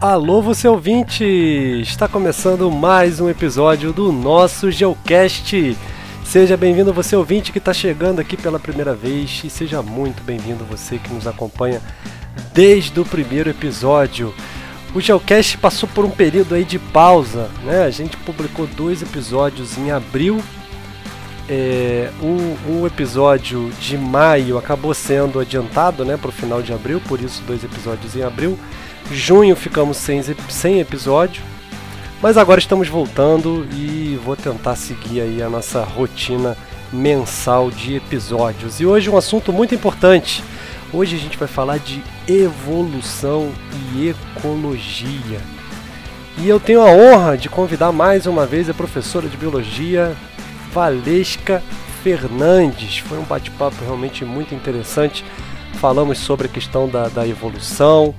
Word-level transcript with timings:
Alô, 0.00 0.40
você 0.40 0.68
ouvinte! 0.68 1.24
Está 1.82 2.06
começando 2.06 2.70
mais 2.70 3.18
um 3.18 3.28
episódio 3.28 3.92
do 3.92 4.12
nosso 4.12 4.70
Geocast. 4.70 5.76
Seja 6.24 6.56
bem-vindo 6.56 6.92
você 6.92 7.16
ouvinte 7.16 7.50
que 7.50 7.58
está 7.58 7.74
chegando 7.74 8.20
aqui 8.20 8.36
pela 8.36 8.60
primeira 8.60 8.94
vez 8.94 9.42
e 9.42 9.50
seja 9.50 9.82
muito 9.82 10.22
bem-vindo 10.22 10.64
você 10.64 10.98
que 10.98 11.12
nos 11.12 11.26
acompanha 11.26 11.82
desde 12.54 13.00
o 13.00 13.04
primeiro 13.04 13.50
episódio. 13.50 14.32
O 14.94 15.00
Geocast 15.00 15.58
passou 15.58 15.88
por 15.88 16.04
um 16.04 16.10
período 16.10 16.54
aí 16.54 16.64
de 16.64 16.78
pausa, 16.78 17.50
né? 17.64 17.82
A 17.82 17.90
gente 17.90 18.16
publicou 18.18 18.68
dois 18.68 19.02
episódios 19.02 19.76
em 19.76 19.90
abril. 19.90 20.40
É, 21.48 22.08
o 22.20 22.86
episódio 22.86 23.68
de 23.80 23.98
maio 23.98 24.58
acabou 24.58 24.94
sendo 24.94 25.40
adiantado, 25.40 26.04
né, 26.04 26.16
para 26.16 26.28
o 26.28 26.32
final 26.32 26.62
de 26.62 26.74
abril, 26.74 27.00
por 27.08 27.20
isso 27.20 27.42
dois 27.48 27.64
episódios 27.64 28.14
em 28.14 28.22
abril. 28.22 28.56
Junho 29.10 29.56
ficamos 29.56 29.96
sem, 29.96 30.22
sem 30.50 30.80
episódio, 30.80 31.42
mas 32.20 32.36
agora 32.36 32.60
estamos 32.60 32.88
voltando 32.88 33.66
e 33.72 34.20
vou 34.22 34.36
tentar 34.36 34.76
seguir 34.76 35.22
aí 35.22 35.42
a 35.42 35.48
nossa 35.48 35.82
rotina 35.82 36.56
mensal 36.92 37.70
de 37.70 37.96
episódios. 37.96 38.80
E 38.80 38.86
hoje 38.86 39.08
um 39.08 39.16
assunto 39.16 39.52
muito 39.52 39.74
importante. 39.74 40.42
Hoje 40.92 41.16
a 41.16 41.18
gente 41.18 41.38
vai 41.38 41.48
falar 41.48 41.78
de 41.78 42.02
evolução 42.26 43.50
e 43.94 44.08
ecologia. 44.08 45.40
E 46.38 46.48
eu 46.48 46.60
tenho 46.60 46.82
a 46.82 46.90
honra 46.90 47.36
de 47.36 47.48
convidar 47.48 47.92
mais 47.92 48.26
uma 48.26 48.46
vez 48.46 48.70
a 48.70 48.74
professora 48.74 49.28
de 49.28 49.36
biologia, 49.36 50.14
Valesca 50.72 51.62
Fernandes. 52.02 52.98
Foi 52.98 53.18
um 53.18 53.24
bate-papo 53.24 53.76
realmente 53.84 54.24
muito 54.24 54.54
interessante. 54.54 55.24
Falamos 55.74 56.18
sobre 56.18 56.46
a 56.46 56.50
questão 56.50 56.88
da, 56.88 57.08
da 57.08 57.26
evolução, 57.26 58.14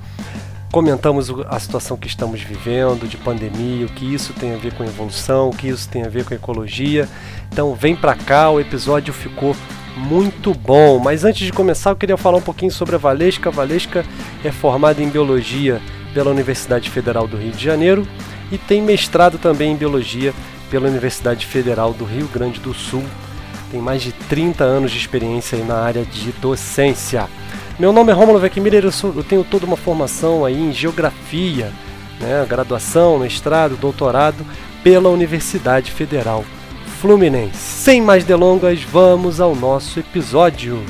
comentamos 0.70 1.30
a 1.48 1.58
situação 1.58 1.96
que 1.96 2.06
estamos 2.06 2.40
vivendo 2.40 3.08
de 3.08 3.16
pandemia, 3.16 3.86
o 3.86 3.88
que 3.88 4.14
isso 4.14 4.32
tem 4.32 4.54
a 4.54 4.56
ver 4.56 4.72
com 4.74 4.84
evolução, 4.84 5.48
o 5.48 5.56
que 5.56 5.68
isso 5.68 5.88
tem 5.88 6.04
a 6.04 6.08
ver 6.08 6.24
com 6.24 6.34
ecologia. 6.34 7.08
Então 7.52 7.74
vem 7.74 7.96
para 7.96 8.14
cá, 8.14 8.50
o 8.50 8.60
episódio 8.60 9.12
ficou 9.12 9.56
muito 9.96 10.54
bom. 10.54 10.98
Mas 10.98 11.24
antes 11.24 11.44
de 11.44 11.52
começar, 11.52 11.90
eu 11.90 11.96
queria 11.96 12.16
falar 12.16 12.38
um 12.38 12.42
pouquinho 12.42 12.70
sobre 12.70 12.94
a 12.94 12.98
Valesca. 12.98 13.48
A 13.48 13.52
Valesca 13.52 14.04
é 14.44 14.52
formada 14.52 15.02
em 15.02 15.08
biologia 15.08 15.80
pela 16.14 16.30
Universidade 16.30 16.88
Federal 16.88 17.26
do 17.26 17.36
Rio 17.36 17.52
de 17.52 17.64
Janeiro 17.64 18.06
e 18.50 18.58
tem 18.58 18.80
mestrado 18.82 19.38
também 19.38 19.72
em 19.72 19.76
biologia 19.76 20.32
pela 20.70 20.88
Universidade 20.88 21.46
Federal 21.46 21.92
do 21.92 22.04
Rio 22.04 22.28
Grande 22.32 22.60
do 22.60 22.72
Sul. 22.72 23.02
Tem 23.70 23.80
mais 23.80 24.02
de 24.02 24.12
30 24.12 24.64
anos 24.64 24.90
de 24.92 24.98
experiência 24.98 25.58
na 25.64 25.76
área 25.76 26.04
de 26.04 26.32
docência. 26.32 27.28
Meu 27.78 27.92
nome 27.92 28.12
é 28.12 28.14
Romulo 28.14 28.38
Vecmiller, 28.38 28.84
eu, 28.84 29.14
eu 29.16 29.24
tenho 29.24 29.44
toda 29.44 29.64
uma 29.64 29.76
formação 29.76 30.44
aí 30.44 30.60
em 30.60 30.72
geografia, 30.72 31.72
né, 32.20 32.44
graduação, 32.46 33.18
mestrado, 33.18 33.76
doutorado 33.76 34.44
pela 34.82 35.08
Universidade 35.08 35.90
Federal 35.90 36.44
Fluminense. 37.00 37.56
Sem 37.56 38.02
mais 38.02 38.24
delongas, 38.24 38.82
vamos 38.82 39.40
ao 39.40 39.54
nosso 39.54 39.98
episódio. 39.98 40.84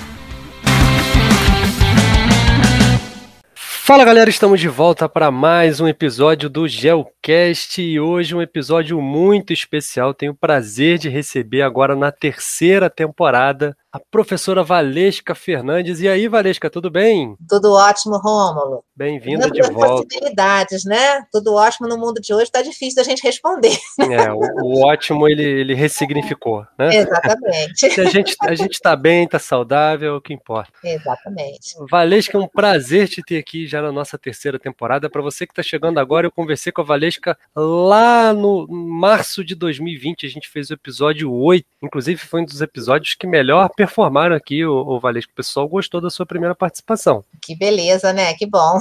Fala 3.91 4.05
galera, 4.05 4.31
estamos 4.31 4.61
de 4.61 4.69
volta 4.69 5.09
para 5.09 5.33
mais 5.33 5.81
um 5.81 5.89
episódio 5.89 6.49
do 6.49 6.69
Geocast 6.69 7.83
e 7.83 7.99
hoje 7.99 8.37
um 8.37 8.41
episódio 8.41 9.03
muito 9.03 9.53
especial. 9.53 10.15
Tenho 10.15 10.31
o 10.31 10.37
prazer 10.37 10.97
de 10.97 11.09
receber 11.09 11.63
agora 11.63 11.97
na 11.97 12.13
terceira 12.13 12.89
temporada 12.89 13.77
a 13.93 13.99
professora 13.99 14.63
Valesca 14.63 15.35
Fernandes. 15.35 16.01
E 16.01 16.09
aí, 16.09 16.29
Valesca, 16.29 16.71
tudo 16.71 16.91
bem? 16.91 17.35
Tudo 17.49 17.73
ótimo, 17.73 18.19
Rômulo. 18.19 18.85
Bem-vinda 18.95 19.51
de 19.51 19.63
volta. 19.63 20.05
possibilidades, 20.05 20.85
né? 20.85 21.23
Tudo 21.33 21.55
ótimo 21.55 21.89
no 21.89 21.99
mundo 21.99 22.21
de 22.21 22.33
hoje, 22.33 22.45
está 22.45 22.63
difícil 22.63 22.97
da 22.97 23.03
gente 23.03 23.23
responder. 23.23 23.77
É, 23.99 24.33
o, 24.33 24.39
o 24.63 24.87
ótimo 24.87 25.29
ele, 25.29 25.43
ele 25.43 25.75
ressignificou, 25.75 26.67
né? 26.79 26.97
Exatamente. 26.97 28.01
a 28.01 28.05
gente 28.05 28.37
a 28.43 28.55
gente 28.55 28.75
está 28.75 28.95
bem, 28.95 29.25
está 29.25 29.39
saudável, 29.39 30.15
é 30.15 30.17
o 30.17 30.21
que 30.21 30.33
importa. 30.33 30.73
Exatamente. 30.85 31.75
Valesca, 31.91 32.37
é 32.37 32.41
um 32.41 32.49
prazer 32.49 33.09
te 33.09 33.23
ter 33.23 33.39
aqui 33.39 33.67
já 33.67 33.81
na 33.83 33.91
nossa 33.91 34.19
terceira 34.19 34.59
temporada. 34.59 35.09
Para 35.09 35.23
você 35.23 35.47
que 35.47 35.53
está 35.53 35.63
chegando 35.63 35.99
agora, 35.99 36.27
eu 36.27 36.31
conversei 36.31 36.71
com 36.71 36.83
a 36.83 36.85
Valesca 36.85 37.37
lá 37.57 38.33
no 38.33 38.67
março 38.69 39.45
de 39.45 39.55
2020. 39.55 40.27
A 40.27 40.29
gente 40.29 40.49
fez 40.49 40.71
o 40.71 40.75
episódio 40.75 41.33
8. 41.33 41.67
Inclusive, 41.83 42.21
foi 42.21 42.43
um 42.43 42.45
dos 42.45 42.61
episódios 42.61 43.15
que 43.15 43.27
melhor 43.27 43.71
performaram 43.81 44.37
aqui, 44.37 44.63
o, 44.63 44.75
o 44.75 45.01
Valesco. 45.01 45.33
O 45.33 45.35
pessoal 45.35 45.67
gostou 45.67 46.03
da 46.03 46.11
sua 46.11 46.27
primeira 46.27 46.55
participação. 46.55 47.25
Que 47.41 47.57
beleza, 47.57 48.13
né? 48.13 48.35
Que 48.35 48.45
bom. 48.45 48.79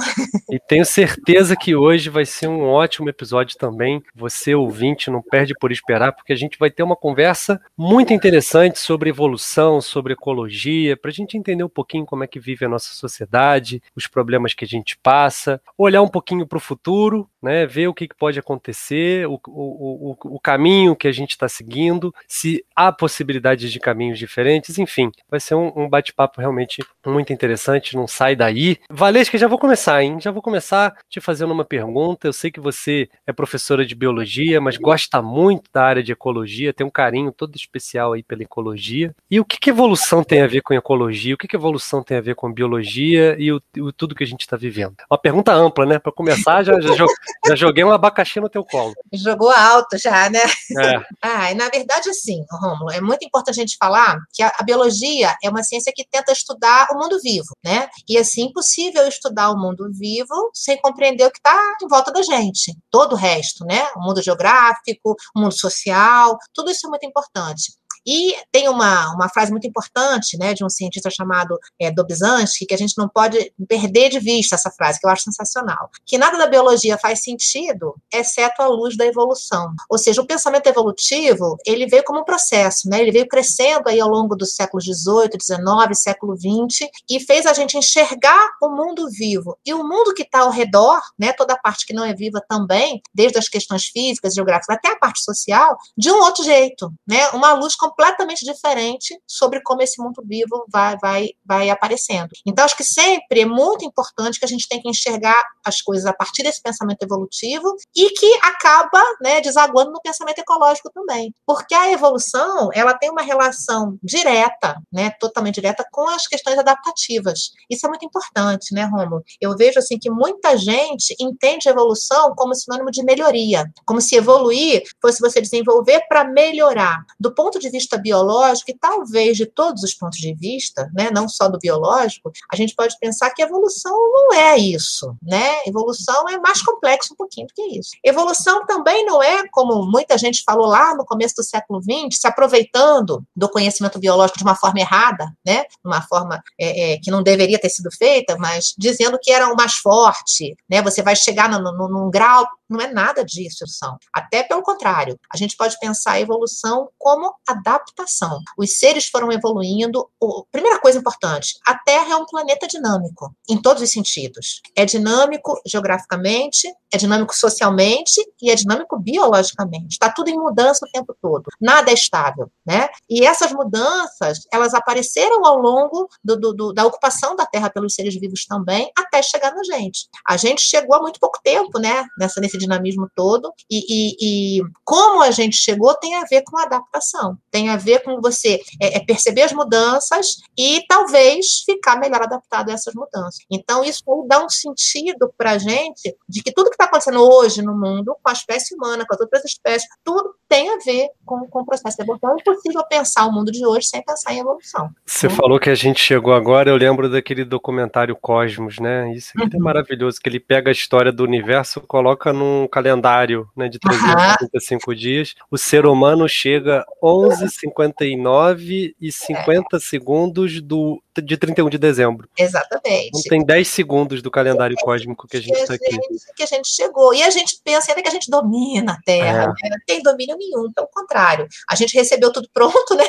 E 0.50 0.58
tenho 0.58 0.84
certeza 0.84 1.56
que 1.56 1.74
hoje 1.74 2.10
vai 2.10 2.26
ser 2.26 2.48
um 2.48 2.64
ótimo 2.64 3.08
episódio 3.08 3.56
também. 3.56 4.02
Você, 4.14 4.54
ouvinte, 4.54 5.10
não 5.10 5.22
perde 5.22 5.54
por 5.58 5.72
esperar, 5.72 6.12
porque 6.12 6.34
a 6.34 6.36
gente 6.36 6.58
vai 6.58 6.70
ter 6.70 6.82
uma 6.82 6.96
conversa 6.96 7.58
muito 7.78 8.12
interessante 8.12 8.78
sobre 8.78 9.08
evolução, 9.08 9.80
sobre 9.80 10.12
ecologia, 10.12 10.96
para 10.96 11.10
a 11.10 11.14
gente 11.14 11.38
entender 11.38 11.64
um 11.64 11.68
pouquinho 11.68 12.04
como 12.04 12.24
é 12.24 12.26
que 12.26 12.38
vive 12.38 12.66
a 12.66 12.68
nossa 12.68 12.92
sociedade, 12.92 13.82
os 13.96 14.06
problemas 14.06 14.52
que 14.52 14.64
a 14.64 14.68
gente 14.68 14.98
passa, 15.02 15.62
olhar 15.78 16.02
um 16.02 16.08
pouquinho 16.08 16.46
para 16.46 16.58
o 16.58 16.60
futuro, 16.60 17.26
né? 17.42 17.64
Ver 17.64 17.86
o 17.86 17.94
que, 17.94 18.06
que 18.06 18.16
pode 18.16 18.38
acontecer, 18.38 19.26
o, 19.26 19.40
o, 19.46 20.10
o, 20.10 20.36
o 20.36 20.40
caminho 20.40 20.94
que 20.94 21.08
a 21.08 21.12
gente 21.12 21.30
está 21.30 21.48
seguindo, 21.48 22.14
se 22.28 22.62
há 22.76 22.92
possibilidades 22.92 23.72
de 23.72 23.80
caminhos 23.80 24.18
diferentes, 24.18 24.78
enfim 24.78 24.89
enfim, 24.90 25.12
vai 25.30 25.38
ser 25.38 25.54
um, 25.54 25.72
um 25.76 25.88
bate-papo 25.88 26.40
realmente 26.40 26.82
muito 27.06 27.32
interessante, 27.32 27.94
não 27.94 28.08
sai 28.08 28.34
daí. 28.34 28.76
Valesca, 28.90 29.38
já 29.38 29.46
vou 29.46 29.58
começar, 29.58 30.02
hein? 30.02 30.18
Já 30.20 30.32
vou 30.32 30.42
começar 30.42 30.96
te 31.08 31.20
fazendo 31.20 31.52
uma 31.52 31.64
pergunta. 31.64 32.26
Eu 32.26 32.32
sei 32.32 32.50
que 32.50 32.60
você 32.60 33.08
é 33.26 33.32
professora 33.32 33.86
de 33.86 33.94
biologia, 33.94 34.60
mas 34.60 34.76
gosta 34.76 35.22
muito 35.22 35.70
da 35.72 35.84
área 35.84 36.02
de 36.02 36.12
ecologia, 36.12 36.72
tem 36.72 36.86
um 36.86 36.90
carinho 36.90 37.30
todo 37.30 37.54
especial 37.54 38.12
aí 38.12 38.22
pela 38.22 38.42
ecologia. 38.42 39.14
E 39.30 39.38
o 39.38 39.44
que, 39.44 39.58
que 39.58 39.70
evolução 39.70 40.24
tem 40.24 40.42
a 40.42 40.46
ver 40.46 40.60
com 40.60 40.74
ecologia? 40.74 41.34
O 41.34 41.38
que, 41.38 41.46
que 41.46 41.56
evolução 41.56 42.02
tem 42.02 42.16
a 42.16 42.20
ver 42.20 42.34
com 42.34 42.52
biologia 42.52 43.36
e 43.38 43.52
o, 43.52 43.62
o 43.78 43.92
tudo 43.92 44.14
que 44.14 44.24
a 44.24 44.26
gente 44.26 44.40
está 44.40 44.56
vivendo? 44.56 44.96
Uma 45.08 45.18
pergunta 45.18 45.52
ampla, 45.52 45.86
né? 45.86 45.98
Para 45.98 46.12
começar, 46.12 46.64
já, 46.64 46.80
já, 46.80 47.06
já, 47.46 47.54
joguei 47.54 47.84
um 47.84 47.92
abacaxi 47.92 48.40
no 48.40 48.48
teu 48.48 48.64
colo. 48.64 48.94
Jogou 49.12 49.50
alto 49.50 49.96
já, 49.96 50.28
né? 50.28 50.40
É. 50.78 51.00
Ah, 51.22 51.52
e 51.52 51.54
na 51.54 51.68
verdade, 51.68 52.08
assim, 52.08 52.44
Romulo, 52.50 52.90
é 52.90 53.00
muito 53.00 53.24
importante 53.24 53.60
a 53.60 53.62
gente 53.62 53.76
falar 53.76 54.18
que 54.32 54.42
a, 54.42 54.52
a 54.58 54.64
biologia 54.64 54.79
biologia 54.80 55.36
é 55.42 55.50
uma 55.50 55.62
ciência 55.62 55.92
que 55.94 56.06
tenta 56.08 56.32
estudar 56.32 56.88
o 56.92 56.98
mundo 56.98 57.18
vivo, 57.22 57.54
né? 57.64 57.88
E 58.08 58.16
assim, 58.16 58.44
impossível 58.44 59.06
estudar 59.06 59.50
o 59.50 59.58
mundo 59.58 59.90
vivo 59.92 60.50
sem 60.54 60.80
compreender 60.80 61.26
o 61.26 61.30
que 61.30 61.38
está 61.38 61.76
em 61.82 61.88
volta 61.88 62.10
da 62.10 62.22
gente. 62.22 62.74
Todo 62.90 63.12
o 63.12 63.16
resto, 63.16 63.64
né? 63.64 63.88
O 63.96 64.00
mundo 64.00 64.22
geográfico, 64.22 65.14
o 65.34 65.40
mundo 65.40 65.52
social, 65.52 66.38
tudo 66.54 66.70
isso 66.70 66.86
é 66.86 66.90
muito 66.90 67.06
importante. 67.06 67.72
E 68.06 68.34
tem 68.50 68.68
uma, 68.68 69.12
uma 69.14 69.28
frase 69.28 69.50
muito 69.50 69.66
importante, 69.66 70.38
né, 70.38 70.54
de 70.54 70.64
um 70.64 70.68
cientista 70.68 71.10
chamado 71.10 71.58
é, 71.80 71.90
Dobzhansky, 71.90 72.66
que 72.66 72.74
a 72.74 72.78
gente 72.78 72.96
não 72.96 73.08
pode 73.08 73.52
perder 73.68 74.10
de 74.10 74.18
vista 74.18 74.54
essa 74.54 74.70
frase, 74.70 74.98
que 74.98 75.06
eu 75.06 75.10
acho 75.10 75.24
sensacional, 75.24 75.90
que 76.06 76.18
nada 76.18 76.38
da 76.38 76.46
biologia 76.46 76.98
faz 76.98 77.22
sentido, 77.22 77.94
exceto 78.12 78.62
a 78.62 78.68
luz 78.68 78.96
da 78.96 79.06
evolução. 79.06 79.72
Ou 79.88 79.98
seja, 79.98 80.20
o 80.20 80.26
pensamento 80.26 80.66
evolutivo, 80.66 81.56
ele 81.66 81.86
veio 81.86 82.04
como 82.04 82.20
um 82.20 82.24
processo, 82.24 82.88
né, 82.88 83.00
ele 83.00 83.12
veio 83.12 83.28
crescendo 83.28 83.88
aí 83.88 84.00
ao 84.00 84.08
longo 84.08 84.34
dos 84.34 84.54
séculos 84.54 84.84
18, 84.84 85.36
19, 85.36 85.94
século 85.94 86.36
20, 86.36 86.90
e 87.08 87.20
fez 87.20 87.46
a 87.46 87.52
gente 87.52 87.76
enxergar 87.76 88.50
o 88.62 88.68
mundo 88.70 89.08
vivo. 89.10 89.58
E 89.64 89.74
o 89.74 89.86
mundo 89.86 90.14
que 90.14 90.22
está 90.22 90.40
ao 90.40 90.50
redor, 90.50 91.00
né, 91.18 91.32
toda 91.32 91.54
a 91.54 91.58
parte 91.58 91.86
que 91.86 91.92
não 91.92 92.04
é 92.04 92.14
viva 92.14 92.42
também, 92.48 93.00
desde 93.14 93.38
as 93.38 93.48
questões 93.48 93.86
físicas, 93.86 94.34
geográficas, 94.34 94.76
até 94.76 94.90
a 94.90 94.98
parte 94.98 95.22
social, 95.22 95.76
de 95.96 96.10
um 96.10 96.20
outro 96.20 96.44
jeito, 96.44 96.92
né, 97.06 97.28
uma 97.30 97.52
luz 97.52 97.74
completamente 97.90 98.44
diferente 98.44 99.18
sobre 99.26 99.60
como 99.62 99.82
esse 99.82 100.00
mundo 100.02 100.22
vivo 100.26 100.64
vai, 100.70 100.96
vai, 100.98 101.28
vai 101.44 101.70
aparecendo. 101.70 102.28
Então, 102.46 102.64
acho 102.64 102.76
que 102.76 102.84
sempre 102.84 103.40
é 103.40 103.44
muito 103.44 103.84
importante 103.84 104.38
que 104.38 104.44
a 104.44 104.48
gente 104.48 104.68
tenha 104.68 104.82
que 104.82 104.88
enxergar 104.88 105.42
as 105.64 105.80
coisas 105.80 106.06
a 106.06 106.12
partir 106.12 106.42
desse 106.42 106.62
pensamento 106.62 107.02
evolutivo 107.02 107.74
e 107.94 108.10
que 108.10 108.34
acaba 108.42 109.02
né, 109.20 109.40
desaguando 109.40 109.92
no 109.92 110.00
pensamento 110.00 110.38
ecológico 110.38 110.90
também. 110.92 111.34
Porque 111.46 111.74
a 111.74 111.90
evolução 111.90 112.70
ela 112.72 112.94
tem 112.94 113.10
uma 113.10 113.22
relação 113.22 113.98
direta, 114.02 114.76
né, 114.92 115.10
totalmente 115.18 115.56
direta, 115.56 115.84
com 115.90 116.08
as 116.08 116.26
questões 116.26 116.58
adaptativas. 116.58 117.50
Isso 117.68 117.86
é 117.86 117.88
muito 117.88 118.04
importante, 118.04 118.74
né, 118.74 118.84
Romulo? 118.84 119.22
Eu 119.40 119.56
vejo 119.56 119.78
assim 119.78 119.98
que 119.98 120.10
muita 120.10 120.56
gente 120.56 121.14
entende 121.20 121.68
evolução 121.68 122.34
como 122.36 122.54
sinônimo 122.54 122.90
de 122.90 123.02
melhoria, 123.02 123.64
como 123.84 124.00
se 124.00 124.16
evoluir 124.16 124.82
fosse 125.00 125.20
você 125.20 125.40
desenvolver 125.40 126.06
para 126.08 126.24
melhorar. 126.24 127.04
Do 127.18 127.34
ponto 127.34 127.58
de 127.58 127.70
vista 127.70 127.79
vista 127.80 127.96
biológico, 127.96 128.70
e 128.70 128.78
talvez 128.78 129.36
de 129.36 129.46
todos 129.46 129.82
os 129.82 129.94
pontos 129.94 130.18
de 130.18 130.34
vista, 130.34 130.90
né, 130.94 131.10
não 131.10 131.28
só 131.28 131.48
do 131.48 131.58
biológico, 131.58 132.30
a 132.52 132.56
gente 132.56 132.74
pode 132.74 132.96
pensar 133.00 133.30
que 133.30 133.42
evolução 133.42 133.96
não 134.12 134.34
é 134.34 134.58
isso, 134.58 135.14
né? 135.22 135.60
Evolução 135.66 136.28
é 136.28 136.38
mais 136.38 136.62
complexo 136.62 137.14
um 137.14 137.16
pouquinho 137.16 137.46
do 137.46 137.54
que 137.54 137.78
isso. 137.78 137.90
Evolução 138.04 138.66
também 138.66 139.04
não 139.04 139.22
é, 139.22 139.46
como 139.50 139.84
muita 139.90 140.18
gente 140.18 140.42
falou 140.44 140.66
lá 140.66 140.94
no 140.94 141.04
começo 141.04 141.34
do 141.36 141.42
século 141.42 141.80
XX, 141.80 142.20
se 142.20 142.26
aproveitando 142.26 143.24
do 143.34 143.48
conhecimento 143.48 143.98
biológico 143.98 144.38
de 144.38 144.44
uma 144.44 144.54
forma 144.54 144.80
errada, 144.80 145.26
né? 145.44 145.64
Uma 145.84 146.02
forma 146.02 146.42
é, 146.60 146.92
é, 146.92 146.98
que 146.98 147.10
não 147.10 147.22
deveria 147.22 147.58
ter 147.58 147.70
sido 147.70 147.90
feita, 147.90 148.36
mas 148.38 148.74
dizendo 148.76 149.18
que 149.20 149.32
era 149.32 149.52
o 149.52 149.56
mais 149.56 149.74
forte, 149.74 150.54
né? 150.68 150.82
Você 150.82 151.02
vai 151.02 151.16
chegar 151.16 151.48
no, 151.48 151.88
num 151.88 152.10
grau 152.10 152.46
não 152.70 152.80
é 152.80 152.92
nada 152.92 153.24
disso, 153.24 153.66
são. 153.66 153.98
Até 154.14 154.42
pelo 154.44 154.62
contrário, 154.62 155.18
a 155.32 155.36
gente 155.36 155.56
pode 155.56 155.78
pensar 155.78 156.12
a 156.12 156.20
evolução 156.20 156.88
como 156.96 157.34
adaptação. 157.46 158.40
Os 158.56 158.78
seres 158.78 159.06
foram 159.06 159.32
evoluindo. 159.32 160.08
O, 160.20 160.44
primeira 160.50 160.78
coisa 160.78 160.98
importante: 160.98 161.58
a 161.66 161.74
Terra 161.74 162.12
é 162.12 162.16
um 162.16 162.26
planeta 162.26 162.66
dinâmico, 162.66 163.34
em 163.48 163.60
todos 163.60 163.82
os 163.82 163.90
sentidos. 163.90 164.60
É 164.76 164.84
dinâmico 164.84 165.60
geograficamente, 165.66 166.72
é 166.92 166.96
dinâmico 166.96 167.34
socialmente 167.34 168.20
e 168.40 168.50
é 168.50 168.54
dinâmico 168.54 168.98
biologicamente. 168.98 169.92
Está 169.92 170.10
tudo 170.10 170.28
em 170.28 170.38
mudança 170.38 170.86
o 170.86 170.90
tempo 170.90 171.14
todo. 171.20 171.44
Nada 171.60 171.90
é 171.90 171.94
estável, 171.94 172.50
né? 172.66 172.88
E 173.08 173.24
essas 173.26 173.52
mudanças, 173.52 174.40
elas 174.52 174.74
apareceram 174.74 175.44
ao 175.44 175.58
longo 175.58 176.08
do, 176.22 176.36
do, 176.36 176.52
do, 176.52 176.72
da 176.72 176.84
ocupação 176.84 177.34
da 177.34 177.46
Terra 177.46 177.70
pelos 177.70 177.94
seres 177.94 178.14
vivos 178.14 178.44
também, 178.44 178.90
até 178.96 179.22
chegar 179.22 179.54
na 179.54 179.64
gente. 179.64 180.08
A 180.26 180.36
gente 180.36 180.62
chegou 180.62 180.96
há 180.96 181.00
muito 181.00 181.18
pouco 181.18 181.40
tempo, 181.42 181.78
né? 181.78 182.06
Nessa, 182.18 182.40
nesse 182.40 182.58
dinamismo 182.60 183.08
todo. 183.14 183.52
E, 183.70 183.78
e, 183.78 184.58
e, 184.58 184.62
como 184.84 185.22
a 185.22 185.30
gente 185.30 185.56
chegou 185.56 185.94
tem 185.94 186.14
a 186.14 186.24
ver 186.24 186.42
com 186.42 186.58
adaptação, 186.58 187.36
tem 187.50 187.68
a 187.68 187.76
ver 187.76 188.02
com 188.02 188.20
você 188.20 188.60
é, 188.80 188.98
é 188.98 189.00
perceber 189.00 189.42
as 189.42 189.52
mudanças 189.52 190.36
e 190.56 190.84
talvez 190.88 191.62
ficar 191.64 191.98
melhor 191.98 192.22
adaptado 192.22 192.70
a 192.70 192.72
essas 192.72 192.94
mudanças. 192.94 193.40
Então, 193.50 193.84
isso 193.84 194.02
dá 194.28 194.44
um 194.44 194.48
sentido 194.48 195.32
para 195.36 195.52
a 195.52 195.58
gente 195.58 196.14
de 196.28 196.42
que 196.42 196.52
tudo 196.52 196.70
que 196.70 196.74
está 196.74 196.84
acontecendo 196.84 197.20
hoje 197.22 197.62
no 197.62 197.76
mundo, 197.76 198.16
com 198.22 198.30
a 198.30 198.32
espécie 198.32 198.74
humana, 198.74 199.04
com 199.06 199.14
as 199.14 199.20
outras 199.20 199.44
espécies, 199.44 199.88
tudo 200.04 200.34
tem 200.48 200.68
a 200.68 200.78
ver 200.84 201.08
com, 201.24 201.46
com 201.48 201.60
o 201.60 201.66
processo 201.66 201.96
de 201.96 202.02
evolução. 202.02 202.30
É 202.30 202.40
impossível 202.40 202.84
pensar 202.88 203.26
o 203.26 203.32
mundo 203.32 203.52
de 203.52 203.64
hoje 203.64 203.86
sem 203.86 204.02
pensar 204.02 204.32
em 204.32 204.40
evolução. 204.40 204.90
Você 205.06 205.28
né? 205.28 205.34
falou 205.34 205.60
que 205.60 205.70
a 205.70 205.74
gente 205.74 206.00
chegou 206.00 206.34
agora, 206.34 206.70
eu 206.70 206.76
lembro 206.76 207.08
daquele 207.08 207.44
documentário 207.44 208.16
Cosmos, 208.16 208.78
né? 208.78 209.12
Isso 209.14 209.30
aqui 209.36 209.54
é 209.54 209.56
uhum. 209.56 209.62
é 209.62 209.64
maravilhoso, 209.64 210.20
que 210.20 210.28
ele 210.28 210.40
pega 210.40 210.70
a 210.70 210.72
história 210.72 211.12
do 211.12 211.22
universo, 211.22 211.80
coloca 211.80 212.32
num 212.32 212.49
um 212.50 212.68
calendário 212.68 213.48
né, 213.56 213.68
de 213.68 213.78
365 213.78 214.90
uhum. 214.90 214.96
dias, 214.96 215.34
o 215.50 215.56
ser 215.56 215.86
humano 215.86 216.28
chega 216.28 216.84
11h59 217.02 218.94
e 219.00 219.12
50 219.12 219.76
é. 219.76 219.80
segundos 219.80 220.60
do, 220.60 221.02
de 221.22 221.36
31 221.36 221.68
de 221.68 221.78
dezembro. 221.78 222.28
Exatamente. 222.38 223.08
Então 223.08 223.22
tem 223.28 223.44
10 223.44 223.68
segundos 223.68 224.22
do 224.22 224.30
calendário 224.30 224.76
é, 224.78 224.84
cósmico 224.84 225.26
que 225.28 225.36
a 225.36 225.40
gente 225.40 225.58
está 225.58 225.74
aqui. 225.74 225.98
Que 226.36 226.42
a 226.42 226.46
gente 226.46 226.68
chegou. 226.68 227.14
E 227.14 227.22
a 227.22 227.30
gente 227.30 227.60
pensa 227.64 227.90
ainda 227.90 228.02
que 228.02 228.08
a 228.08 228.12
gente 228.12 228.30
domina 228.30 228.92
a 228.92 229.00
Terra. 229.04 229.42
É. 229.42 229.46
Né? 229.46 229.70
Não 229.70 229.78
tem 229.86 230.02
domínio 230.02 230.36
nenhum, 230.36 230.72
pelo 230.72 230.88
contrário. 230.88 231.46
A 231.68 231.74
gente 231.74 231.94
recebeu 231.94 232.32
tudo 232.32 232.48
pronto, 232.52 232.94
né? 232.94 233.04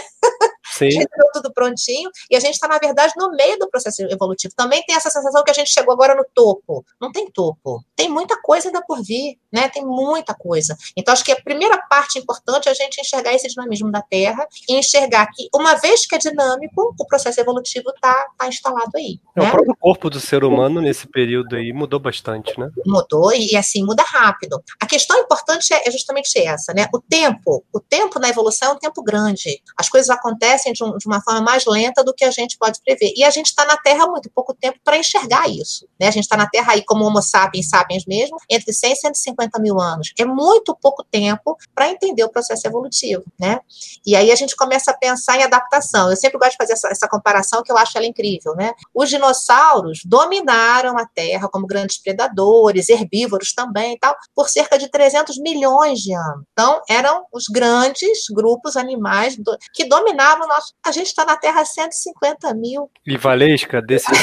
Sim. 0.89 0.97
A 0.97 1.01
gente 1.01 1.09
tudo 1.33 1.51
prontinho 1.53 2.09
e 2.29 2.35
a 2.35 2.39
gente 2.39 2.53
está, 2.53 2.67
na 2.67 2.77
verdade, 2.77 3.13
no 3.17 3.31
meio 3.31 3.57
do 3.57 3.69
processo 3.69 4.01
evolutivo. 4.03 4.53
Também 4.55 4.83
tem 4.83 4.95
essa 4.95 5.09
sensação 5.09 5.43
que 5.43 5.51
a 5.51 5.53
gente 5.53 5.71
chegou 5.71 5.93
agora 5.93 6.15
no 6.15 6.25
topo. 6.33 6.85
Não 6.99 7.11
tem 7.11 7.29
topo. 7.31 7.83
Tem 7.95 8.09
muita 8.09 8.39
coisa 8.41 8.67
ainda 8.67 8.81
por 8.85 9.01
vir, 9.03 9.37
né? 9.51 9.69
Tem 9.69 9.85
muita 9.85 10.33
coisa. 10.33 10.75
Então, 10.95 11.13
acho 11.13 11.23
que 11.23 11.31
a 11.31 11.41
primeira 11.41 11.77
parte 11.89 12.19
importante 12.19 12.67
é 12.67 12.71
a 12.71 12.75
gente 12.75 12.99
enxergar 12.99 13.33
esse 13.33 13.47
dinamismo 13.47 13.91
da 13.91 14.01
Terra 14.01 14.47
e 14.69 14.75
enxergar 14.75 15.27
que, 15.27 15.47
uma 15.53 15.75
vez 15.75 16.05
que 16.05 16.15
é 16.15 16.17
dinâmico, 16.17 16.95
o 16.99 17.05
processo 17.05 17.39
evolutivo 17.39 17.89
está 17.89 18.27
tá 18.37 18.47
instalado 18.47 18.91
aí. 18.95 19.19
É, 19.35 19.41
né? 19.41 19.47
O 19.47 19.51
próprio 19.51 19.77
corpo 19.79 20.09
do 20.09 20.19
ser 20.19 20.43
humano 20.43 20.81
nesse 20.81 21.07
período 21.07 21.55
aí 21.55 21.71
mudou 21.73 21.99
bastante, 21.99 22.57
né? 22.59 22.69
Mudou 22.85 23.31
e, 23.33 23.55
assim, 23.55 23.83
muda 23.83 24.03
rápido. 24.03 24.61
A 24.79 24.85
questão 24.85 25.17
importante 25.19 25.73
é, 25.73 25.87
é 25.87 25.91
justamente 25.91 26.37
essa, 26.39 26.73
né? 26.73 26.87
O 26.93 26.99
tempo. 26.99 27.63
O 27.73 27.79
tempo 27.79 28.19
na 28.19 28.29
evolução 28.29 28.71
é 28.71 28.73
um 28.73 28.79
tempo 28.79 29.03
grande. 29.03 29.61
As 29.77 29.89
coisas 29.89 30.09
acontecem 30.09 30.70
de, 30.73 30.83
um, 30.83 30.97
de 30.97 31.07
uma 31.07 31.21
forma 31.21 31.41
mais 31.41 31.65
lenta 31.65 32.03
do 32.03 32.13
que 32.13 32.23
a 32.23 32.31
gente 32.31 32.57
pode 32.57 32.79
prever. 32.83 33.13
E 33.15 33.23
a 33.23 33.29
gente 33.29 33.47
está 33.47 33.65
na 33.65 33.77
Terra 33.77 34.05
há 34.05 34.07
muito 34.07 34.29
pouco 34.33 34.53
tempo 34.53 34.79
para 34.83 34.97
enxergar 34.97 35.49
isso. 35.49 35.87
Né? 35.99 36.07
A 36.07 36.11
gente 36.11 36.23
está 36.23 36.37
na 36.37 36.47
Terra 36.47 36.73
aí 36.73 36.83
como 36.83 37.05
Homo 37.05 37.21
sapiens, 37.21 37.69
sapiens 37.69 38.05
mesmo, 38.05 38.37
entre 38.49 38.73
100 38.73 38.91
e 38.91 38.95
150 38.95 39.59
mil 39.59 39.79
anos. 39.79 40.13
É 40.19 40.25
muito 40.25 40.75
pouco 40.75 41.03
tempo 41.03 41.57
para 41.73 41.89
entender 41.89 42.23
o 42.23 42.29
processo 42.29 42.67
evolutivo. 42.67 43.23
Né? 43.39 43.59
E 44.05 44.15
aí 44.15 44.31
a 44.31 44.35
gente 44.35 44.55
começa 44.55 44.91
a 44.91 44.97
pensar 44.97 45.37
em 45.37 45.43
adaptação. 45.43 46.09
Eu 46.09 46.17
sempre 46.17 46.37
gosto 46.37 46.51
de 46.51 46.57
fazer 46.57 46.73
essa, 46.73 46.89
essa 46.89 47.07
comparação 47.07 47.63
que 47.63 47.71
eu 47.71 47.77
acho 47.77 47.97
ela 47.97 48.05
incrível. 48.05 48.55
Né? 48.55 48.73
Os 48.93 49.09
dinossauros 49.09 50.01
dominaram 50.05 50.97
a 50.97 51.05
Terra 51.05 51.47
como 51.49 51.67
grandes 51.67 51.97
predadores, 51.97 52.89
herbívoros 52.89 53.53
também 53.53 53.93
e 53.93 53.99
tal, 53.99 54.15
por 54.35 54.49
cerca 54.49 54.77
de 54.77 54.89
300 54.89 55.37
milhões 55.39 55.99
de 55.99 56.13
anos. 56.13 56.43
Então, 56.51 56.81
eram 56.89 57.25
os 57.31 57.45
grandes 57.45 58.25
grupos 58.33 58.75
animais 58.75 59.37
do, 59.37 59.57
que 59.73 59.85
dominavam 59.85 60.47
nosso. 60.51 60.73
A 60.85 60.91
gente 60.91 61.07
está 61.07 61.25
na 61.25 61.37
Terra 61.37 61.61
há 61.61 61.65
150 61.65 62.53
mil. 62.53 62.89
E 63.05 63.17
Valesca, 63.17 63.81
desses, 63.81 64.17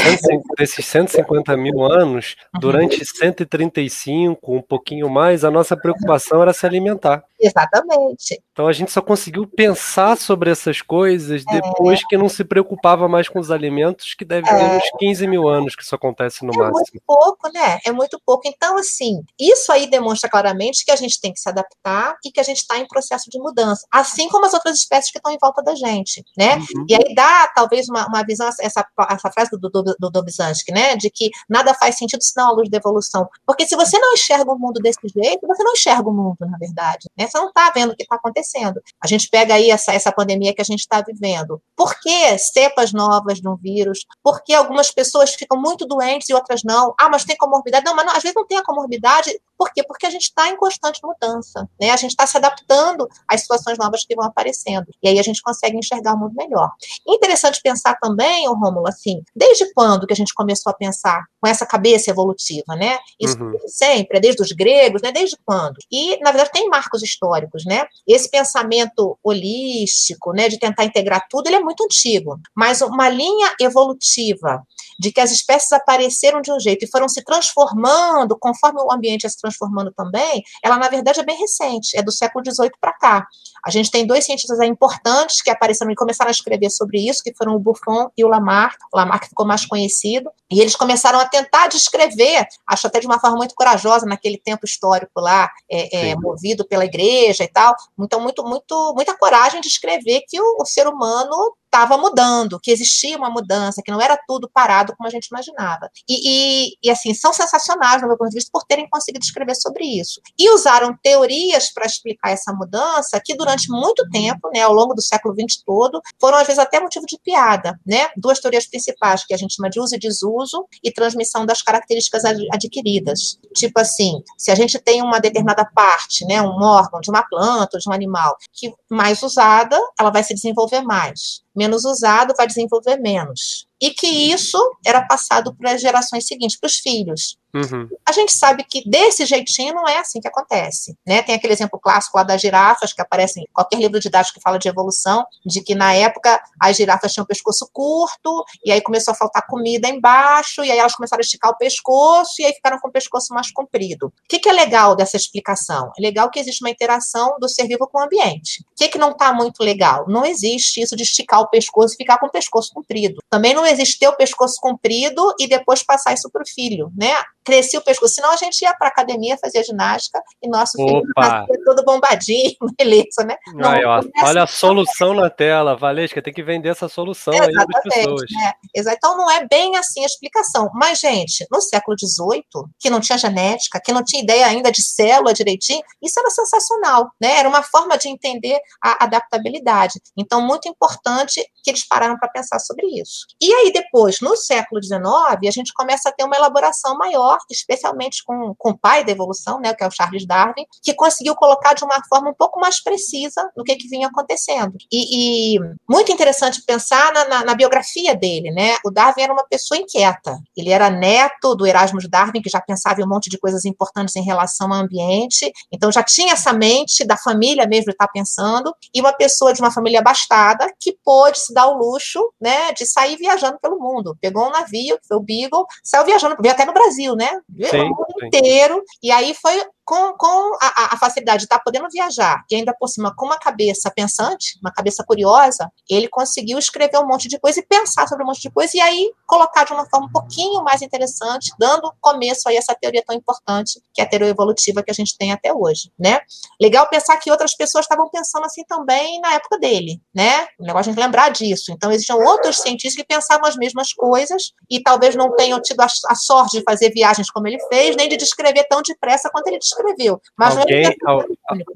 desses 0.56 0.86
150 0.86 1.56
mil 1.56 1.82
anos, 1.82 2.36
uhum. 2.54 2.60
durante 2.60 3.04
135, 3.04 4.56
um 4.56 4.62
pouquinho 4.62 5.10
mais, 5.10 5.44
a 5.44 5.50
nossa 5.50 5.76
preocupação 5.76 6.40
era 6.40 6.52
se 6.52 6.64
alimentar. 6.64 7.22
Exatamente. 7.40 8.42
Então 8.52 8.66
a 8.66 8.72
gente 8.72 8.90
só 8.90 9.00
conseguiu 9.00 9.46
pensar 9.46 10.16
sobre 10.16 10.50
essas 10.50 10.82
coisas 10.82 11.44
é. 11.48 11.60
depois 11.60 12.00
é. 12.00 12.02
que 12.08 12.16
não 12.16 12.28
se 12.28 12.44
preocupava 12.44 13.08
mais 13.08 13.28
com 13.28 13.38
os 13.38 13.50
alimentos, 13.50 14.14
que 14.14 14.24
deve 14.24 14.48
ter 14.48 14.54
é. 14.54 14.76
uns 14.76 14.84
15 14.98 15.26
mil 15.28 15.48
anos 15.48 15.76
que 15.76 15.82
isso 15.82 15.94
acontece 15.94 16.44
no 16.44 16.52
é 16.52 16.56
máximo. 16.56 16.78
É 16.78 16.80
muito 16.80 17.02
pouco, 17.06 17.52
né? 17.52 17.78
É 17.84 17.92
muito 17.92 18.20
pouco. 18.26 18.42
Então, 18.46 18.76
assim, 18.76 19.22
isso 19.38 19.70
aí 19.70 19.88
demonstra 19.88 20.28
claramente 20.28 20.84
que 20.84 20.90
a 20.90 20.96
gente 20.96 21.20
tem 21.20 21.32
que 21.32 21.38
se 21.38 21.48
adaptar 21.48 22.16
e 22.24 22.32
que 22.32 22.40
a 22.40 22.42
gente 22.42 22.58
está 22.58 22.78
em 22.78 22.86
processo 22.86 23.30
de 23.30 23.38
mudança, 23.38 23.86
assim 23.92 24.28
como 24.28 24.44
as 24.44 24.54
outras 24.54 24.76
espécies 24.76 25.12
que 25.12 25.18
estão 25.18 25.32
em 25.32 25.38
volta 25.40 25.62
da 25.62 25.74
gente, 25.74 26.24
né? 26.36 26.56
Uhum. 26.56 26.86
E 26.88 26.94
aí 26.94 27.14
dá, 27.14 27.50
talvez, 27.54 27.88
uma, 27.88 28.06
uma 28.08 28.24
visão, 28.24 28.48
essa, 28.60 28.84
essa 29.10 29.30
frase 29.30 29.50
do, 29.52 29.70
do, 29.70 29.82
do 29.98 30.10
Dobzhansky, 30.10 30.72
né? 30.72 30.96
De 30.96 31.10
que 31.10 31.30
nada 31.48 31.72
faz 31.74 31.96
sentido 31.96 32.22
senão 32.22 32.48
a 32.48 32.52
luz 32.52 32.68
da 32.68 32.78
evolução. 32.78 33.28
Porque 33.46 33.66
se 33.66 33.76
você 33.76 33.98
não 33.98 34.14
enxerga 34.14 34.50
o 34.50 34.58
mundo 34.58 34.80
desse 34.80 35.00
jeito, 35.14 35.46
você 35.46 35.62
não 35.62 35.72
enxerga 35.72 36.08
o 36.08 36.12
mundo, 36.12 36.36
na 36.40 36.58
verdade, 36.58 37.08
né? 37.16 37.27
Você 37.28 37.38
não 37.38 37.48
está 37.48 37.70
vendo 37.70 37.92
o 37.92 37.96
que 37.96 38.02
está 38.02 38.16
acontecendo. 38.16 38.80
A 39.02 39.06
gente 39.06 39.28
pega 39.28 39.54
aí 39.54 39.70
essa, 39.70 39.92
essa 39.92 40.12
pandemia 40.12 40.54
que 40.54 40.60
a 40.60 40.64
gente 40.64 40.80
está 40.80 41.00
vivendo. 41.00 41.60
Por 41.76 41.98
que 42.00 42.38
cepas 42.38 42.92
novas 42.92 43.40
de 43.40 43.48
um 43.48 43.56
vírus? 43.56 44.04
Por 44.22 44.42
que 44.42 44.54
algumas 44.54 44.90
pessoas 44.90 45.34
ficam 45.34 45.60
muito 45.60 45.86
doentes 45.86 46.28
e 46.28 46.34
outras 46.34 46.62
não? 46.64 46.94
Ah, 46.98 47.08
mas 47.08 47.24
tem 47.24 47.36
comorbidade? 47.36 47.84
Não, 47.84 47.94
mas 47.94 48.06
não, 48.06 48.12
às 48.14 48.22
vezes 48.22 48.34
não 48.34 48.46
tem 48.46 48.58
a 48.58 48.62
comorbidade. 48.62 49.38
Por 49.56 49.72
quê? 49.72 49.82
Porque 49.82 50.06
a 50.06 50.10
gente 50.10 50.22
está 50.22 50.48
em 50.48 50.56
constante 50.56 51.00
mudança, 51.02 51.68
né? 51.80 51.90
A 51.90 51.96
gente 51.96 52.10
está 52.10 52.26
se 52.26 52.36
adaptando 52.36 53.08
às 53.26 53.40
situações 53.40 53.76
novas 53.76 54.04
que 54.04 54.14
vão 54.14 54.24
aparecendo. 54.24 54.86
E 55.02 55.08
aí 55.08 55.18
a 55.18 55.22
gente 55.22 55.42
consegue 55.42 55.76
enxergar 55.76 56.14
o 56.14 56.18
mundo 56.18 56.34
melhor. 56.36 56.70
Interessante 57.06 57.60
pensar 57.60 57.96
também, 58.00 58.48
o 58.48 58.54
Rômulo, 58.54 58.86
assim, 58.86 59.22
desde 59.34 59.72
quando 59.72 60.06
que 60.06 60.12
a 60.12 60.16
gente 60.16 60.32
começou 60.32 60.70
a 60.70 60.74
pensar 60.74 61.24
com 61.40 61.48
essa 61.48 61.66
cabeça 61.66 62.10
evolutiva, 62.10 62.76
né? 62.76 62.98
Isso 63.20 63.36
uhum. 63.42 63.58
sempre, 63.66 64.18
é 64.18 64.20
desde 64.20 64.42
os 64.42 64.52
gregos, 64.52 65.02
né? 65.02 65.10
Desde 65.10 65.36
quando? 65.44 65.76
E, 65.90 66.18
na 66.20 66.30
verdade, 66.30 66.52
tem 66.52 66.68
marcos 66.68 67.02
históricos, 67.02 67.17
né? 67.66 67.86
Esse 68.06 68.30
pensamento 68.30 69.18
holístico, 69.22 70.32
né, 70.32 70.48
de 70.48 70.58
tentar 70.58 70.84
integrar 70.84 71.26
tudo, 71.28 71.46
ele 71.46 71.56
é 71.56 71.60
muito 71.60 71.84
antigo. 71.84 72.38
Mas 72.54 72.80
uma 72.80 73.08
linha 73.08 73.52
evolutiva 73.60 74.62
de 74.98 75.12
que 75.12 75.20
as 75.20 75.30
espécies 75.30 75.70
apareceram 75.72 76.40
de 76.40 76.52
um 76.52 76.58
jeito 76.58 76.84
e 76.84 76.90
foram 76.90 77.08
se 77.08 77.22
transformando 77.22 78.36
conforme 78.38 78.80
o 78.80 78.92
ambiente 78.92 79.22
ia 79.22 79.30
se 79.30 79.40
transformando 79.40 79.92
também, 79.92 80.42
ela 80.62 80.76
na 80.76 80.88
verdade 80.88 81.20
é 81.20 81.24
bem 81.24 81.38
recente, 81.38 81.96
é 81.96 82.02
do 82.02 82.10
século 82.10 82.44
XVIII 82.44 82.70
para 82.80 82.92
cá. 82.92 83.26
A 83.64 83.70
gente 83.70 83.90
tem 83.90 84.06
dois 84.06 84.24
cientistas 84.24 84.58
importantes 84.60 85.40
que 85.40 85.50
apareceram 85.50 85.90
e 85.90 85.94
começaram 85.94 86.28
a 86.28 86.32
escrever 86.32 86.70
sobre 86.70 87.08
isso, 87.08 87.22
que 87.22 87.34
foram 87.34 87.54
o 87.54 87.58
Buffon 87.58 88.10
e 88.16 88.24
o 88.24 88.28
Lamarck. 88.28 88.76
O 88.92 88.96
Lamarck 88.96 89.28
ficou 89.28 89.46
mais 89.46 89.64
conhecido, 89.66 90.30
e 90.50 90.60
eles 90.60 90.74
começaram 90.74 91.20
a 91.20 91.26
tentar 91.26 91.68
descrever, 91.68 92.46
acho 92.66 92.86
até 92.86 93.00
de 93.00 93.06
uma 93.06 93.20
forma 93.20 93.36
muito 93.36 93.54
corajosa 93.54 94.06
naquele 94.06 94.38
tempo 94.38 94.64
histórico 94.64 95.20
lá, 95.20 95.50
é, 95.70 96.10
é, 96.10 96.16
movido 96.16 96.66
pela 96.66 96.86
igreja 96.86 97.07
e 97.08 97.48
tal. 97.48 97.74
Então, 97.98 98.20
muito, 98.20 98.44
muito, 98.44 98.92
muita 98.94 99.16
coragem 99.16 99.60
de 99.60 99.68
escrever 99.68 100.22
que 100.28 100.40
o, 100.40 100.62
o 100.62 100.66
ser 100.66 100.86
humano 100.86 101.54
estava 101.68 101.96
mudando, 101.96 102.58
que 102.58 102.70
existia 102.70 103.16
uma 103.16 103.30
mudança, 103.30 103.82
que 103.84 103.92
não 103.92 104.00
era 104.00 104.18
tudo 104.26 104.50
parado 104.52 104.94
como 104.96 105.06
a 105.06 105.10
gente 105.10 105.26
imaginava. 105.26 105.90
E, 106.08 106.70
e, 106.70 106.72
e, 106.82 106.90
assim, 106.90 107.14
são 107.14 107.32
sensacionais, 107.32 108.02
no 108.02 108.08
meu 108.08 108.16
ponto 108.16 108.30
de 108.30 108.36
vista, 108.36 108.50
por 108.52 108.64
terem 108.64 108.88
conseguido 108.88 109.24
escrever 109.24 109.54
sobre 109.54 109.84
isso. 109.84 110.20
E 110.38 110.50
usaram 110.50 110.96
teorias 111.02 111.72
para 111.72 111.86
explicar 111.86 112.30
essa 112.30 112.52
mudança 112.52 113.20
que 113.24 113.36
durante 113.36 113.70
muito 113.70 114.08
tempo, 114.10 114.50
né, 114.52 114.62
ao 114.62 114.72
longo 114.72 114.94
do 114.94 115.02
século 115.02 115.34
XX 115.34 115.62
todo, 115.64 116.00
foram 116.20 116.38
às 116.38 116.46
vezes 116.46 116.58
até 116.58 116.80
motivo 116.80 117.06
de 117.06 117.18
piada, 117.22 117.78
né? 117.86 118.08
Duas 118.16 118.40
teorias 118.40 118.66
principais 118.66 119.24
que 119.24 119.34
a 119.34 119.36
gente 119.36 119.54
chama 119.54 119.68
de 119.68 119.78
uso 119.78 119.94
e 119.94 119.98
desuso 119.98 120.66
e 120.82 120.90
transmissão 120.90 121.44
das 121.44 121.62
características 121.62 122.24
adquiridas. 122.24 123.38
Tipo 123.54 123.80
assim, 123.80 124.22
se 124.36 124.50
a 124.50 124.54
gente 124.54 124.78
tem 124.78 125.02
uma 125.02 125.20
determinada 125.20 125.68
parte, 125.74 126.24
né, 126.24 126.40
um 126.40 126.62
órgão 126.62 127.00
de 127.00 127.10
uma 127.10 127.22
planta 127.22 127.76
ou 127.76 127.80
de 127.80 127.88
um 127.88 127.92
animal 127.92 128.36
que 128.52 128.72
mais 128.90 129.22
usada, 129.22 129.78
ela 129.98 130.10
vai 130.10 130.22
se 130.22 130.34
desenvolver 130.34 130.80
mais 130.82 131.42
menos 131.58 131.84
usado 131.84 132.32
vai 132.36 132.46
desenvolver 132.46 132.96
menos. 132.98 133.66
E 133.80 133.90
que 133.90 134.06
isso 134.06 134.58
era 134.86 135.06
passado 135.06 135.54
para 135.54 135.72
as 135.72 135.80
gerações 135.80 136.26
seguintes, 136.26 136.58
para 136.58 136.68
os 136.68 136.76
filhos. 136.76 137.36
Uhum. 137.54 137.88
A 138.04 138.12
gente 138.12 138.32
sabe 138.32 138.64
que 138.64 138.88
desse 138.88 139.24
jeitinho 139.24 139.74
não 139.74 139.88
é 139.88 139.98
assim 139.98 140.20
que 140.20 140.28
acontece. 140.28 140.96
Né? 141.06 141.22
Tem 141.22 141.34
aquele 141.34 141.52
exemplo 141.52 141.78
clássico 141.78 142.16
lá 142.16 142.22
das 142.22 142.40
girafas, 142.40 142.92
que 142.92 143.00
aparece 143.00 143.40
em 143.40 143.46
qualquer 143.52 143.78
livro 143.78 143.98
didático 143.98 144.38
que 144.38 144.42
fala 144.42 144.58
de 144.58 144.68
evolução, 144.68 145.24
de 145.44 145.62
que 145.62 145.74
na 145.74 145.94
época 145.94 146.42
as 146.60 146.76
girafas 146.76 147.12
tinham 147.12 147.26
pescoço 147.26 147.68
curto, 147.72 148.44
e 148.64 148.70
aí 148.70 148.80
começou 148.80 149.12
a 149.12 149.14
faltar 149.14 149.46
comida 149.46 149.88
embaixo, 149.88 150.62
e 150.64 150.70
aí 150.70 150.78
elas 150.78 150.94
começaram 150.94 151.20
a 151.20 151.22
esticar 151.22 151.50
o 151.50 151.56
pescoço, 151.56 152.40
e 152.40 152.44
aí 152.44 152.52
ficaram 152.52 152.78
com 152.78 152.88
o 152.88 152.92
pescoço 152.92 153.32
mais 153.32 153.50
comprido. 153.50 154.06
O 154.06 154.12
que, 154.28 154.38
que 154.38 154.48
é 154.48 154.52
legal 154.52 154.94
dessa 154.94 155.16
explicação? 155.16 155.90
É 155.98 156.02
legal 156.02 156.30
que 156.30 156.38
existe 156.38 156.62
uma 156.62 156.70
interação 156.70 157.36
do 157.40 157.48
ser 157.48 157.66
vivo 157.66 157.86
com 157.86 157.98
o 157.98 158.02
ambiente. 158.02 158.62
O 158.72 158.76
que, 158.76 158.88
que 158.88 158.98
não 158.98 159.12
está 159.12 159.32
muito 159.32 159.62
legal? 159.62 160.04
Não 160.08 160.24
existe 160.24 160.80
isso 160.80 160.96
de 160.96 161.02
esticar 161.02 161.40
o 161.40 161.48
pescoço 161.48 161.94
e 161.94 161.96
ficar 161.96 162.18
com 162.18 162.26
o 162.26 162.30
pescoço 162.30 162.72
comprido. 162.72 163.22
Também 163.30 163.54
não 163.54 163.66
existe 163.66 163.98
ter 163.98 164.08
o 164.08 164.16
pescoço 164.16 164.60
comprido 164.60 165.34
e 165.38 165.46
depois 165.46 165.82
passar 165.82 166.12
isso 166.12 166.30
para 166.30 166.42
o 166.42 166.46
filho, 166.46 166.92
né? 166.96 167.14
Crescia 167.48 167.80
o 167.80 167.82
pescoço, 167.82 168.12
senão 168.12 168.30
a 168.30 168.36
gente 168.36 168.60
ia 168.60 168.74
para 168.74 168.88
academia, 168.88 169.38
fazia 169.40 169.64
ginástica 169.64 170.22
e 170.42 170.48
nosso 170.50 170.72
filho 170.76 171.02
nascia 171.16 171.64
todo 171.64 171.82
bombadinho, 171.82 172.54
beleza, 172.78 173.24
né? 173.24 173.38
Não, 173.54 173.70
ó, 173.86 174.02
olha 174.22 174.42
a 174.42 174.46
solução 174.46 175.14
na 175.14 175.30
tela, 175.30 175.74
Valesca, 175.74 176.20
tem 176.20 176.34
que 176.34 176.42
vender 176.42 176.68
essa 176.68 176.88
solução 176.88 177.32
aí 177.32 177.50
para 177.50 177.64
as 177.78 177.82
pessoas. 177.84 178.22
Né? 178.30 178.52
Então 178.76 179.16
não 179.16 179.30
é 179.30 179.46
bem 179.46 179.78
assim 179.78 180.02
a 180.02 180.06
explicação. 180.06 180.70
Mas, 180.74 180.98
gente, 180.98 181.46
no 181.50 181.58
século 181.62 181.96
XVIII, 181.98 182.42
que 182.78 182.90
não 182.90 183.00
tinha 183.00 183.16
genética, 183.16 183.80
que 183.82 183.92
não 183.92 184.04
tinha 184.04 184.22
ideia 184.22 184.46
ainda 184.46 184.70
de 184.70 184.82
célula 184.82 185.32
direitinho, 185.32 185.82
isso 186.02 186.20
era 186.20 186.28
sensacional, 186.28 187.10
né? 187.18 187.38
Era 187.38 187.48
uma 187.48 187.62
forma 187.62 187.96
de 187.96 188.08
entender 188.08 188.58
a 188.84 189.04
adaptabilidade. 189.04 190.00
Então, 190.14 190.42
muito 190.42 190.68
importante 190.68 191.42
que 191.64 191.70
eles 191.70 191.86
pararam 191.88 192.18
para 192.18 192.28
pensar 192.28 192.58
sobre 192.58 192.86
isso. 193.00 193.26
E 193.40 193.52
aí, 193.52 193.72
depois, 193.72 194.20
no 194.20 194.36
século 194.36 194.82
XIX, 194.82 195.00
a 195.46 195.50
gente 195.50 195.72
começa 195.72 196.08
a 196.08 196.12
ter 196.12 196.24
uma 196.24 196.36
elaboração 196.36 196.96
maior, 196.96 197.27
especialmente 197.50 198.22
com, 198.24 198.54
com 198.56 198.70
o 198.70 198.78
pai 198.78 199.04
da 199.04 199.12
evolução, 199.12 199.60
né, 199.60 199.74
que 199.74 199.84
é 199.84 199.86
o 199.86 199.90
Charles 199.90 200.26
Darwin, 200.26 200.64
que 200.82 200.94
conseguiu 200.94 201.34
colocar 201.34 201.74
de 201.74 201.84
uma 201.84 202.00
forma 202.08 202.30
um 202.30 202.34
pouco 202.34 202.60
mais 202.60 202.82
precisa 202.82 203.50
no 203.56 203.64
que, 203.64 203.76
que 203.76 203.88
vinha 203.88 204.08
acontecendo. 204.08 204.74
E, 204.92 205.56
e 205.56 205.60
muito 205.88 206.12
interessante 206.12 206.62
pensar 206.66 207.12
na, 207.12 207.24
na, 207.24 207.44
na, 207.44 207.54
biografia 207.54 208.14
dele, 208.14 208.50
né? 208.50 208.76
O 208.84 208.90
Darwin 208.90 209.22
era 209.22 209.32
uma 209.32 209.44
pessoa 209.44 209.78
inquieta. 209.78 210.38
Ele 210.56 210.70
era 210.70 210.90
neto 210.90 211.54
do 211.54 211.66
Erasmus 211.66 212.08
Darwin, 212.08 212.40
que 212.40 212.50
já 212.50 212.60
pensava 212.60 213.00
em 213.00 213.04
um 213.04 213.08
monte 213.08 213.28
de 213.28 213.38
coisas 213.38 213.64
importantes 213.64 214.14
em 214.16 214.22
relação 214.22 214.72
ao 214.72 214.80
ambiente, 214.80 215.50
então 215.72 215.90
já 215.90 216.02
tinha 216.02 216.32
essa 216.32 216.52
mente 216.52 217.04
da 217.04 217.16
família 217.16 217.66
mesmo 217.66 217.90
estar 217.90 218.08
pensando, 218.08 218.72
e 218.94 219.00
uma 219.00 219.12
pessoa 219.12 219.52
de 219.52 219.60
uma 219.60 219.70
família 219.70 220.00
abastada 220.00 220.72
que 220.78 220.96
pôde 221.04 221.38
se 221.38 221.52
dar 221.52 221.66
o 221.68 221.78
luxo, 221.78 222.20
né, 222.40 222.72
de 222.72 222.86
sair 222.86 223.16
viajando 223.16 223.58
pelo 223.60 223.78
mundo. 223.78 224.16
Pegou 224.20 224.46
um 224.46 224.50
navio, 224.50 224.98
que 224.98 225.06
foi 225.06 225.16
o 225.16 225.22
Beagle, 225.22 225.66
saiu 225.82 226.04
viajando, 226.04 226.36
veio 226.40 226.54
até 226.54 226.64
no 226.64 226.72
Brasil, 226.72 227.14
né? 227.18 227.40
Sim, 227.68 227.80
o 227.80 227.88
mundo 227.88 228.14
sim. 228.20 228.26
inteiro. 228.26 228.82
E 229.02 229.10
aí 229.10 229.34
foi 229.34 229.60
com, 229.88 230.12
com 230.18 230.58
a, 230.60 230.92
a, 230.94 230.98
facilidade 230.98 231.38
de 231.38 231.44
estar 231.44 231.56
tá 231.56 231.62
podendo 231.64 231.88
viajar 231.90 232.44
e 232.50 232.56
ainda 232.56 232.76
por 232.78 232.88
cima 232.88 233.10
com 233.16 233.24
uma 233.24 233.38
cabeça 233.38 233.90
pensante, 233.90 234.58
uma 234.60 234.70
cabeça 234.70 235.02
curiosa, 235.02 235.72
ele 235.88 236.08
conseguiu 236.08 236.58
escrever 236.58 236.98
um 236.98 237.06
monte 237.06 237.26
de 237.26 237.40
coisa 237.40 237.60
e 237.60 237.62
pensar 237.66 238.06
sobre 238.06 238.22
um 238.22 238.26
monte 238.26 238.42
de 238.42 238.50
coisa 238.50 238.76
e 238.76 238.80
aí 238.82 239.10
colocar 239.26 239.64
de 239.64 239.72
uma 239.72 239.88
forma 239.88 240.06
um 240.06 240.12
pouquinho 240.12 240.62
mais 240.62 240.82
interessante, 240.82 241.50
dando 241.58 241.90
começo 242.02 242.50
a 242.50 242.52
essa 242.52 242.74
teoria 242.74 243.02
tão 243.02 243.16
importante 243.16 243.80
que 243.94 244.02
é 244.02 244.04
a 244.04 244.06
teoria 244.06 244.28
evolutiva 244.28 244.82
que 244.82 244.90
a 244.90 244.94
gente 244.94 245.16
tem 245.16 245.32
até 245.32 245.54
hoje, 245.54 245.90
né? 245.98 246.20
Legal 246.60 246.86
pensar 246.90 247.16
que 247.16 247.30
outras 247.30 247.56
pessoas 247.56 247.86
estavam 247.86 248.10
pensando 248.10 248.44
assim 248.44 248.64
também 248.64 249.18
na 249.22 249.32
época 249.32 249.58
dele, 249.58 250.02
né? 250.14 250.48
O 250.60 250.64
negócio 250.64 250.92
de 250.92 251.00
lembrar 251.00 251.30
disso. 251.30 251.72
Então 251.72 251.90
existiam 251.90 252.22
outros 252.22 252.58
cientistas 252.58 252.94
que 252.94 253.06
pensavam 253.08 253.48
as 253.48 253.56
mesmas 253.56 253.94
coisas 253.94 254.52
e 254.68 254.82
talvez 254.82 255.14
não 255.14 255.34
tenham 255.34 255.58
tido 255.62 255.80
a, 255.80 255.86
a 255.86 256.14
sorte 256.14 256.58
de 256.58 256.62
fazer 256.62 256.90
viagens 256.90 257.30
como 257.30 257.48
ele 257.48 257.58
fez, 257.70 257.96
nem 257.96 258.06
de 258.06 258.18
descrever 258.18 258.64
tão 258.64 258.82
depressa 258.82 259.30
quanto 259.30 259.46
ele 259.46 259.58
descreveu 259.58 259.77
escreveu. 259.78 260.20
Mas 260.36 260.56
alguém, 260.56 260.86
é 260.86 260.94
al, 261.06 261.24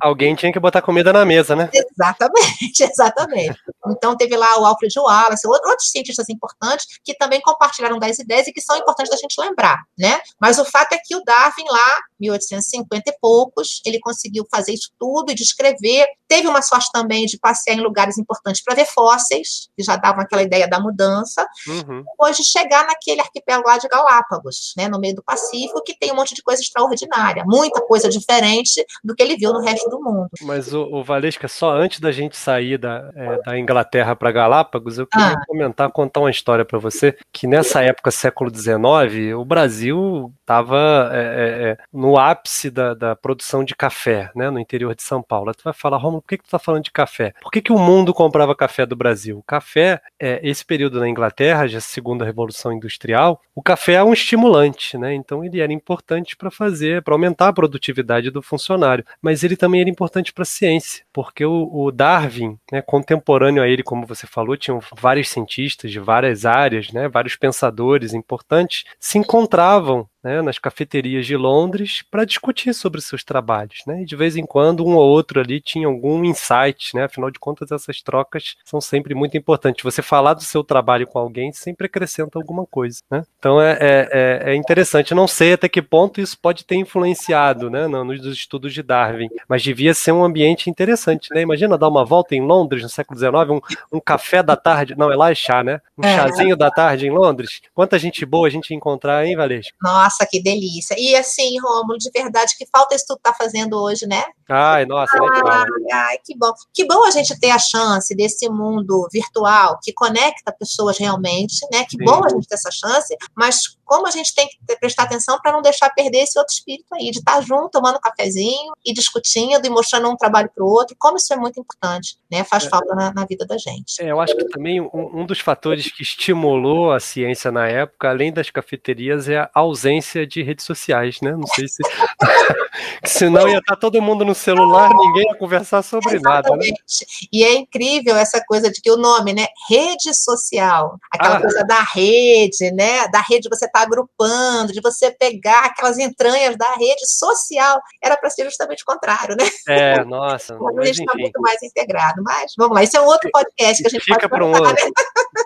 alguém 0.01 0.35
tinha 0.35 0.53
que 0.53 0.59
botar 0.59 0.83
comida 0.83 1.13
na 1.13 1.25
mesa, 1.25 1.55
né? 1.55 1.71
Exatamente, 1.73 2.83
exatamente. 2.83 3.59
Então 3.89 4.17
teve 4.17 4.37
lá 4.37 4.61
o 4.61 4.67
Alfred 4.67 4.99
Wallace, 4.99 5.47
outros 5.47 5.91
cientistas 5.91 6.29
importantes 6.29 6.87
que 7.05 7.15
também 7.15 7.41
compartilharam 7.41 7.99
das 7.99 8.19
ideias 8.19 8.47
e 8.47 8.53
que 8.53 8.61
são 8.61 8.77
importantes 8.77 9.11
da 9.11 9.17
gente 9.17 9.41
lembrar, 9.41 9.79
né? 9.99 10.21
Mas 10.41 10.59
o 10.59 10.65
fato 10.65 10.93
é 10.93 10.99
que 11.03 11.15
o 11.17 11.23
Darwin 11.25 11.65
lá, 11.71 12.01
1850 12.21 13.11
e 13.11 13.17
poucos, 13.21 13.81
ele 13.85 13.99
conseguiu 14.01 14.47
fazer 14.51 14.73
isso 14.73 14.91
tudo 14.99 15.33
e 15.33 15.35
descrever. 15.35 16.07
Teve 16.29 16.49
uma 16.49 16.63
sorte 16.63 16.91
também 16.93 17.27
de 17.27 17.39
passear 17.39 17.77
em 17.77 17.81
lugares 17.81 18.19
importantes 18.19 18.63
para 18.63 18.75
ver 18.75 18.87
fósseis, 18.87 19.69
que 19.77 19.83
já 19.83 19.97
davam 19.97 20.23
aquela 20.23 20.43
ideia 20.43 20.69
da 20.69 20.81
mudança. 20.81 21.47
Uhum. 21.67 22.03
Depois 22.03 22.37
de 22.37 22.45
chegar 22.45 22.87
naquele 22.87 23.21
arquipélago 23.21 23.69
lá 23.69 23.79
de 23.79 23.89
Galápagos, 23.89 24.73
né, 24.77 24.89
no 24.89 24.99
meio 24.99 25.15
do 25.15 25.23
Pacífico, 25.23 25.83
que 25.83 25.99
tem 25.99 26.13
um 26.13 26.17
monte 26.17 26.35
de 26.35 26.43
coisa 26.43 26.63
extraordinária, 26.63 27.45
muita 27.47 27.81
coisa 27.83 27.92
coisa 27.93 28.09
diferente 28.09 28.83
do 29.05 29.15
que 29.15 29.23
ele 29.23 29.37
viu 29.37 29.53
no 29.53 29.61
resto 29.61 29.91
do 29.91 30.01
mundo. 30.01 30.31
Mas 30.41 30.73
o, 30.73 30.81
o 30.85 31.05
Valesca, 31.05 31.47
só 31.47 31.73
antes 31.77 32.01
da 32.01 32.11
gente 32.11 32.39
sair 32.39 32.79
da, 32.79 33.11
é, 33.15 33.43
da 33.43 33.59
Inglaterra 33.59 34.17
para 34.17 34.33
Galápagos, 34.33 34.99
eu 34.99 35.07
queria 35.07 35.35
ah. 35.35 35.45
comentar, 35.47 35.91
contar 35.91 36.21
uma 36.21 36.31
história 36.31 36.65
para 36.65 36.79
você, 36.79 37.15
que 37.31 37.47
nessa 37.47 37.83
época, 37.83 38.11
século 38.11 38.51
XIX, 38.51 39.35
o 39.37 39.45
Brasil 39.45 40.33
estava 40.41 41.11
é, 41.13 41.19
é, 41.19 41.69
é, 41.69 41.79
no 41.93 42.19
ápice 42.19 42.71
da, 42.71 42.95
da, 42.95 43.15
produção 43.15 43.63
de 43.63 43.75
café, 43.75 44.31
né, 44.35 44.49
no 44.49 44.59
interior 44.59 44.95
de 44.95 45.03
São 45.03 45.23
Paulo. 45.23 45.53
Tu 45.53 45.63
vai 45.63 45.75
falar, 45.75 45.99
Romulo, 45.99 46.23
por 46.23 46.29
que, 46.29 46.39
que 46.39 46.45
tu 46.45 46.47
está 46.47 46.59
falando 46.59 46.85
de 46.85 46.91
café? 46.91 47.35
Por 47.43 47.53
que, 47.53 47.61
que 47.61 47.73
o 47.73 47.79
mundo 47.79 48.15
comprava 48.15 48.57
café 48.57 48.87
do 48.87 48.97
Brasil? 48.97 49.37
O 49.39 49.43
café, 49.43 50.01
é, 50.19 50.41
esse 50.43 50.65
período 50.65 50.99
na 50.99 51.09
Inglaterra, 51.09 51.67
já 51.67 51.81
segunda 51.81 52.25
Revolução 52.25 52.73
Industrial, 52.73 53.39
o 53.55 53.63
café 53.63 53.95
é 53.95 54.05
um 54.05 54.15
estimulante, 54.15 54.97
né, 54.97 55.13
então 55.13 55.45
ele 55.45 55.61
era 55.61 55.73
importante 55.73 56.35
para 56.39 56.51
fazer, 56.51 57.03
para 57.03 57.15
aumentar 57.15 57.49
a 57.49 57.53
produtividade 57.53 57.72
produtividade 57.73 58.31
do 58.31 58.43
funcionário. 58.43 59.05
Mas 59.21 59.43
ele 59.43 59.57
também 59.57 59.81
era 59.81 59.91
importante 59.91 60.33
para 60.33 60.43
a 60.43 60.47
ciência, 60.47 61.05
porque 61.13 61.45
o, 61.45 61.71
o 61.73 61.91
Darwin, 61.91 62.59
né, 62.71 62.83
contemporâneo 62.83 63.63
a 63.63 63.69
ele, 63.69 63.83
como 63.83 64.07
você 64.07 64.27
falou, 64.27 64.57
tinham 64.57 64.81
vários 65.01 65.29
cientistas 65.31 65.91
de 65.91 65.99
várias 65.99 66.45
áreas, 66.45 66.93
né, 66.93 67.09
vários 67.09 67.37
pensadores 67.37 68.13
importantes, 68.13 68.85
se 69.01 69.19
encontravam 69.19 70.07
né, 70.23 70.41
nas 70.43 70.59
cafeterias 70.59 71.27
de 71.27 71.37
Londres 71.37 72.03
para 72.11 72.25
discutir 72.25 72.75
sobre 72.75 73.01
seus 73.01 73.25
trabalhos. 73.25 73.83
Né? 73.87 74.03
E 74.03 74.05
de 74.05 74.17
vez 74.17 74.37
em 74.37 74.45
quando, 74.45 74.87
um 74.87 74.95
ou 74.95 75.09
outro 75.09 75.41
ali 75.41 75.61
tinha 75.61 75.87
algum 75.87 76.25
insight, 76.25 76.95
né? 76.95 77.05
afinal 77.05 77.31
de 77.31 77.39
contas, 77.39 77.73
essas 77.73 78.01
trocas 78.03 78.57
são 78.65 78.81
sempre 78.81 79.15
muito 79.15 79.37
importantes. 79.37 79.83
Você 79.83 80.03
falar 80.03 80.35
do 80.35 80.43
seu 80.43 80.63
trabalho 80.63 81.07
com 81.07 81.19
alguém 81.19 81.53
sempre 81.53 81.87
acrescenta 81.87 82.39
alguma 82.39 82.67
coisa. 82.67 83.01
Né? 83.11 83.25
Então 83.39 83.61
é, 83.61 83.73
é, 83.81 84.09
é, 84.13 84.53
é 84.53 84.55
interessante. 84.55 85.15
não 85.15 85.27
sei 85.27 85.55
até 85.55 85.69
que 85.69 85.83
ponto 85.83 86.21
isso 86.21 86.39
pode 86.39 86.65
ter 86.65 86.77
influenciado 86.77 87.69
né, 87.69 87.87
nos 87.87 88.25
estudos 88.27 88.73
de 88.73 88.83
Darwin, 88.83 89.29
mas 89.49 89.63
devia 89.63 89.95
ser 89.95 90.13
um 90.13 90.25
ambiente 90.25 90.71
interessante. 90.71 91.29
Né? 91.35 91.43
Imagina 91.43 91.79
dar 91.79 91.89
uma 91.89 92.05
volta 92.05 92.35
em 92.35 92.41
Londres 92.41 92.83
no 92.83 92.89
século 92.89 93.19
XIX, 93.19 93.33
um, 93.51 93.97
um 93.97 94.01
café 94.01 94.43
da 94.43 94.57
tarde, 94.57 94.95
não, 94.97 95.11
é 95.11 95.17
lá 95.17 95.31
é 95.31 95.35
chá, 95.35 95.63
né? 95.63 95.81
Um 95.99 96.05
é. 96.05 96.17
chazinho 96.17 96.57
da 96.57 96.71
tarde 96.71 97.07
em 97.07 97.11
Londres. 97.11 97.61
Quanta 97.75 97.99
gente 97.99 98.25
boa 98.25 98.47
a 98.47 98.51
gente 98.51 98.75
encontrar, 98.75 99.27
hein, 99.27 99.37
Valesca? 99.37 99.75
Nossa, 99.81 100.12
nossa, 100.13 100.27
que 100.27 100.43
delícia. 100.43 100.95
E 100.99 101.17
assim, 101.17 101.59
Rômulo, 101.59 101.99
de 101.99 102.11
verdade, 102.11 102.55
que 102.57 102.67
falta 102.67 102.95
isso 102.95 103.07
tudo 103.09 103.21
tá 103.23 103.35
fazendo 103.35 103.81
hoje, 103.81 104.07
né? 104.07 104.25
Ai, 104.55 104.85
nossa, 104.85 105.17
ai, 105.17 105.67
ai, 105.93 106.19
que 106.23 106.37
bom. 106.37 106.53
Que 106.75 106.85
bom 106.87 107.07
a 107.07 107.11
gente 107.11 107.39
ter 107.41 107.51
a 107.51 107.59
chance 107.59 108.15
desse 108.15 108.49
mundo 108.51 109.09
virtual 109.11 109.79
que 109.83 109.93
conecta 109.95 110.53
pessoas 110.53 110.99
realmente, 110.99 111.67
né? 111.73 111.85
Que 111.85 111.97
Sim. 111.97 112.05
bom 112.05 112.23
a 112.23 112.29
gente 112.29 112.47
ter 112.47 112.57
essa 112.57 112.71
chance, 112.71 113.17
mas 113.35 113.79
como 113.93 114.07
a 114.07 114.11
gente 114.11 114.35
tem 114.35 114.49
que 114.49 114.77
prestar 114.77 115.03
atenção 115.03 115.39
para 115.41 115.53
não 115.53 115.61
deixar 115.61 115.91
perder 115.91 116.23
esse 116.23 116.39
outro 116.39 116.55
espírito 116.55 116.95
aí, 116.95 117.11
de 117.11 117.19
estar 117.19 117.37
tá 117.37 117.41
junto, 117.43 117.71
tomando 117.71 117.97
um 117.97 118.01
cafezinho 118.01 118.73
e 118.85 118.93
discutindo 118.93 119.67
e 119.67 119.69
mostrando 119.71 120.09
um 120.09 120.17
trabalho 120.17 120.51
para 120.55 120.65
o 120.65 120.67
outro, 120.67 120.97
como 120.99 121.19
isso 121.19 121.33
é 121.33 121.37
muito 121.37 121.61
importante, 121.61 122.17
né? 122.31 122.43
Faz 122.45 122.65
é, 122.65 122.69
falta 122.71 122.95
na, 122.95 123.13
na, 123.13 123.27
vida 123.27 123.47
da 123.47 123.59
gente. 123.59 124.03
É, 124.03 124.11
eu 124.11 124.19
acho 124.19 124.35
que 124.35 124.49
também 124.49 124.81
um, 124.81 125.21
um 125.21 125.27
dos 125.27 125.41
fatores 125.41 125.91
que 125.91 126.03
estimulou 126.03 126.93
a 126.93 127.01
ciência 127.01 127.51
na 127.51 127.69
época, 127.69 128.09
além 128.09 128.33
das 128.33 128.49
cafeterias, 128.49 129.29
é 129.29 129.41
a 129.41 129.51
ausência 129.55 130.27
de 130.27 130.43
redes 130.43 130.65
sociais, 130.65 131.21
né? 131.21 131.33
Não 131.33 131.47
sei 131.47 131.69
se. 131.69 131.83
Senão 133.05 133.47
ia 133.47 133.59
estar 133.59 133.75
tá 133.75 133.81
todo 133.81 134.01
mundo 134.01 134.25
no 134.25 134.35
celular, 134.43 134.91
ninguém 134.95 135.25
ia 135.29 135.39
conversar 135.39 135.83
sobre 135.83 136.17
Exatamente. 136.17 136.51
nada. 136.51 136.57
Né? 136.57 137.27
E 137.33 137.45
é 137.45 137.55
incrível 137.55 138.17
essa 138.17 138.43
coisa 138.45 138.71
de 138.71 138.81
que 138.81 138.91
o 138.91 138.97
nome, 138.97 139.33
né? 139.33 139.47
Rede 139.69 140.15
social. 140.15 140.99
Aquela 141.13 141.37
ah. 141.37 141.41
coisa 141.41 141.65
da 141.65 141.81
rede, 141.81 142.71
né? 142.73 143.09
Da 143.09 143.21
rede 143.21 143.49
você 143.49 143.69
tá 143.69 143.81
agrupando, 143.81 144.73
de 144.73 144.81
você 144.81 145.11
pegar 145.11 145.67
aquelas 145.67 145.99
entranhas 145.99 146.57
da 146.57 146.75
rede 146.75 147.07
social. 147.07 147.81
Era 148.03 148.17
para 148.17 148.31
ser 148.31 148.45
justamente 148.45 148.83
o 148.83 148.93
contrário, 148.93 149.37
né? 149.37 149.49
É, 149.69 150.05
nossa. 150.05 150.57
A 150.83 150.85
gente 150.85 151.01
está 151.01 151.15
muito 151.17 151.41
mais 151.41 151.63
integrado. 151.63 152.23
Mas 152.23 152.53
vamos 152.57 152.75
lá, 152.75 152.83
isso 152.83 152.97
é 152.97 153.01
um 153.01 153.07
outro 153.07 153.31
podcast 153.33 153.83
que 153.83 153.89
a 153.89 153.91
gente 153.91 154.05
Fica 154.05 154.29
pode 154.29 154.43
um 154.43 154.49
outro, 154.49 154.73
né? 154.73 154.91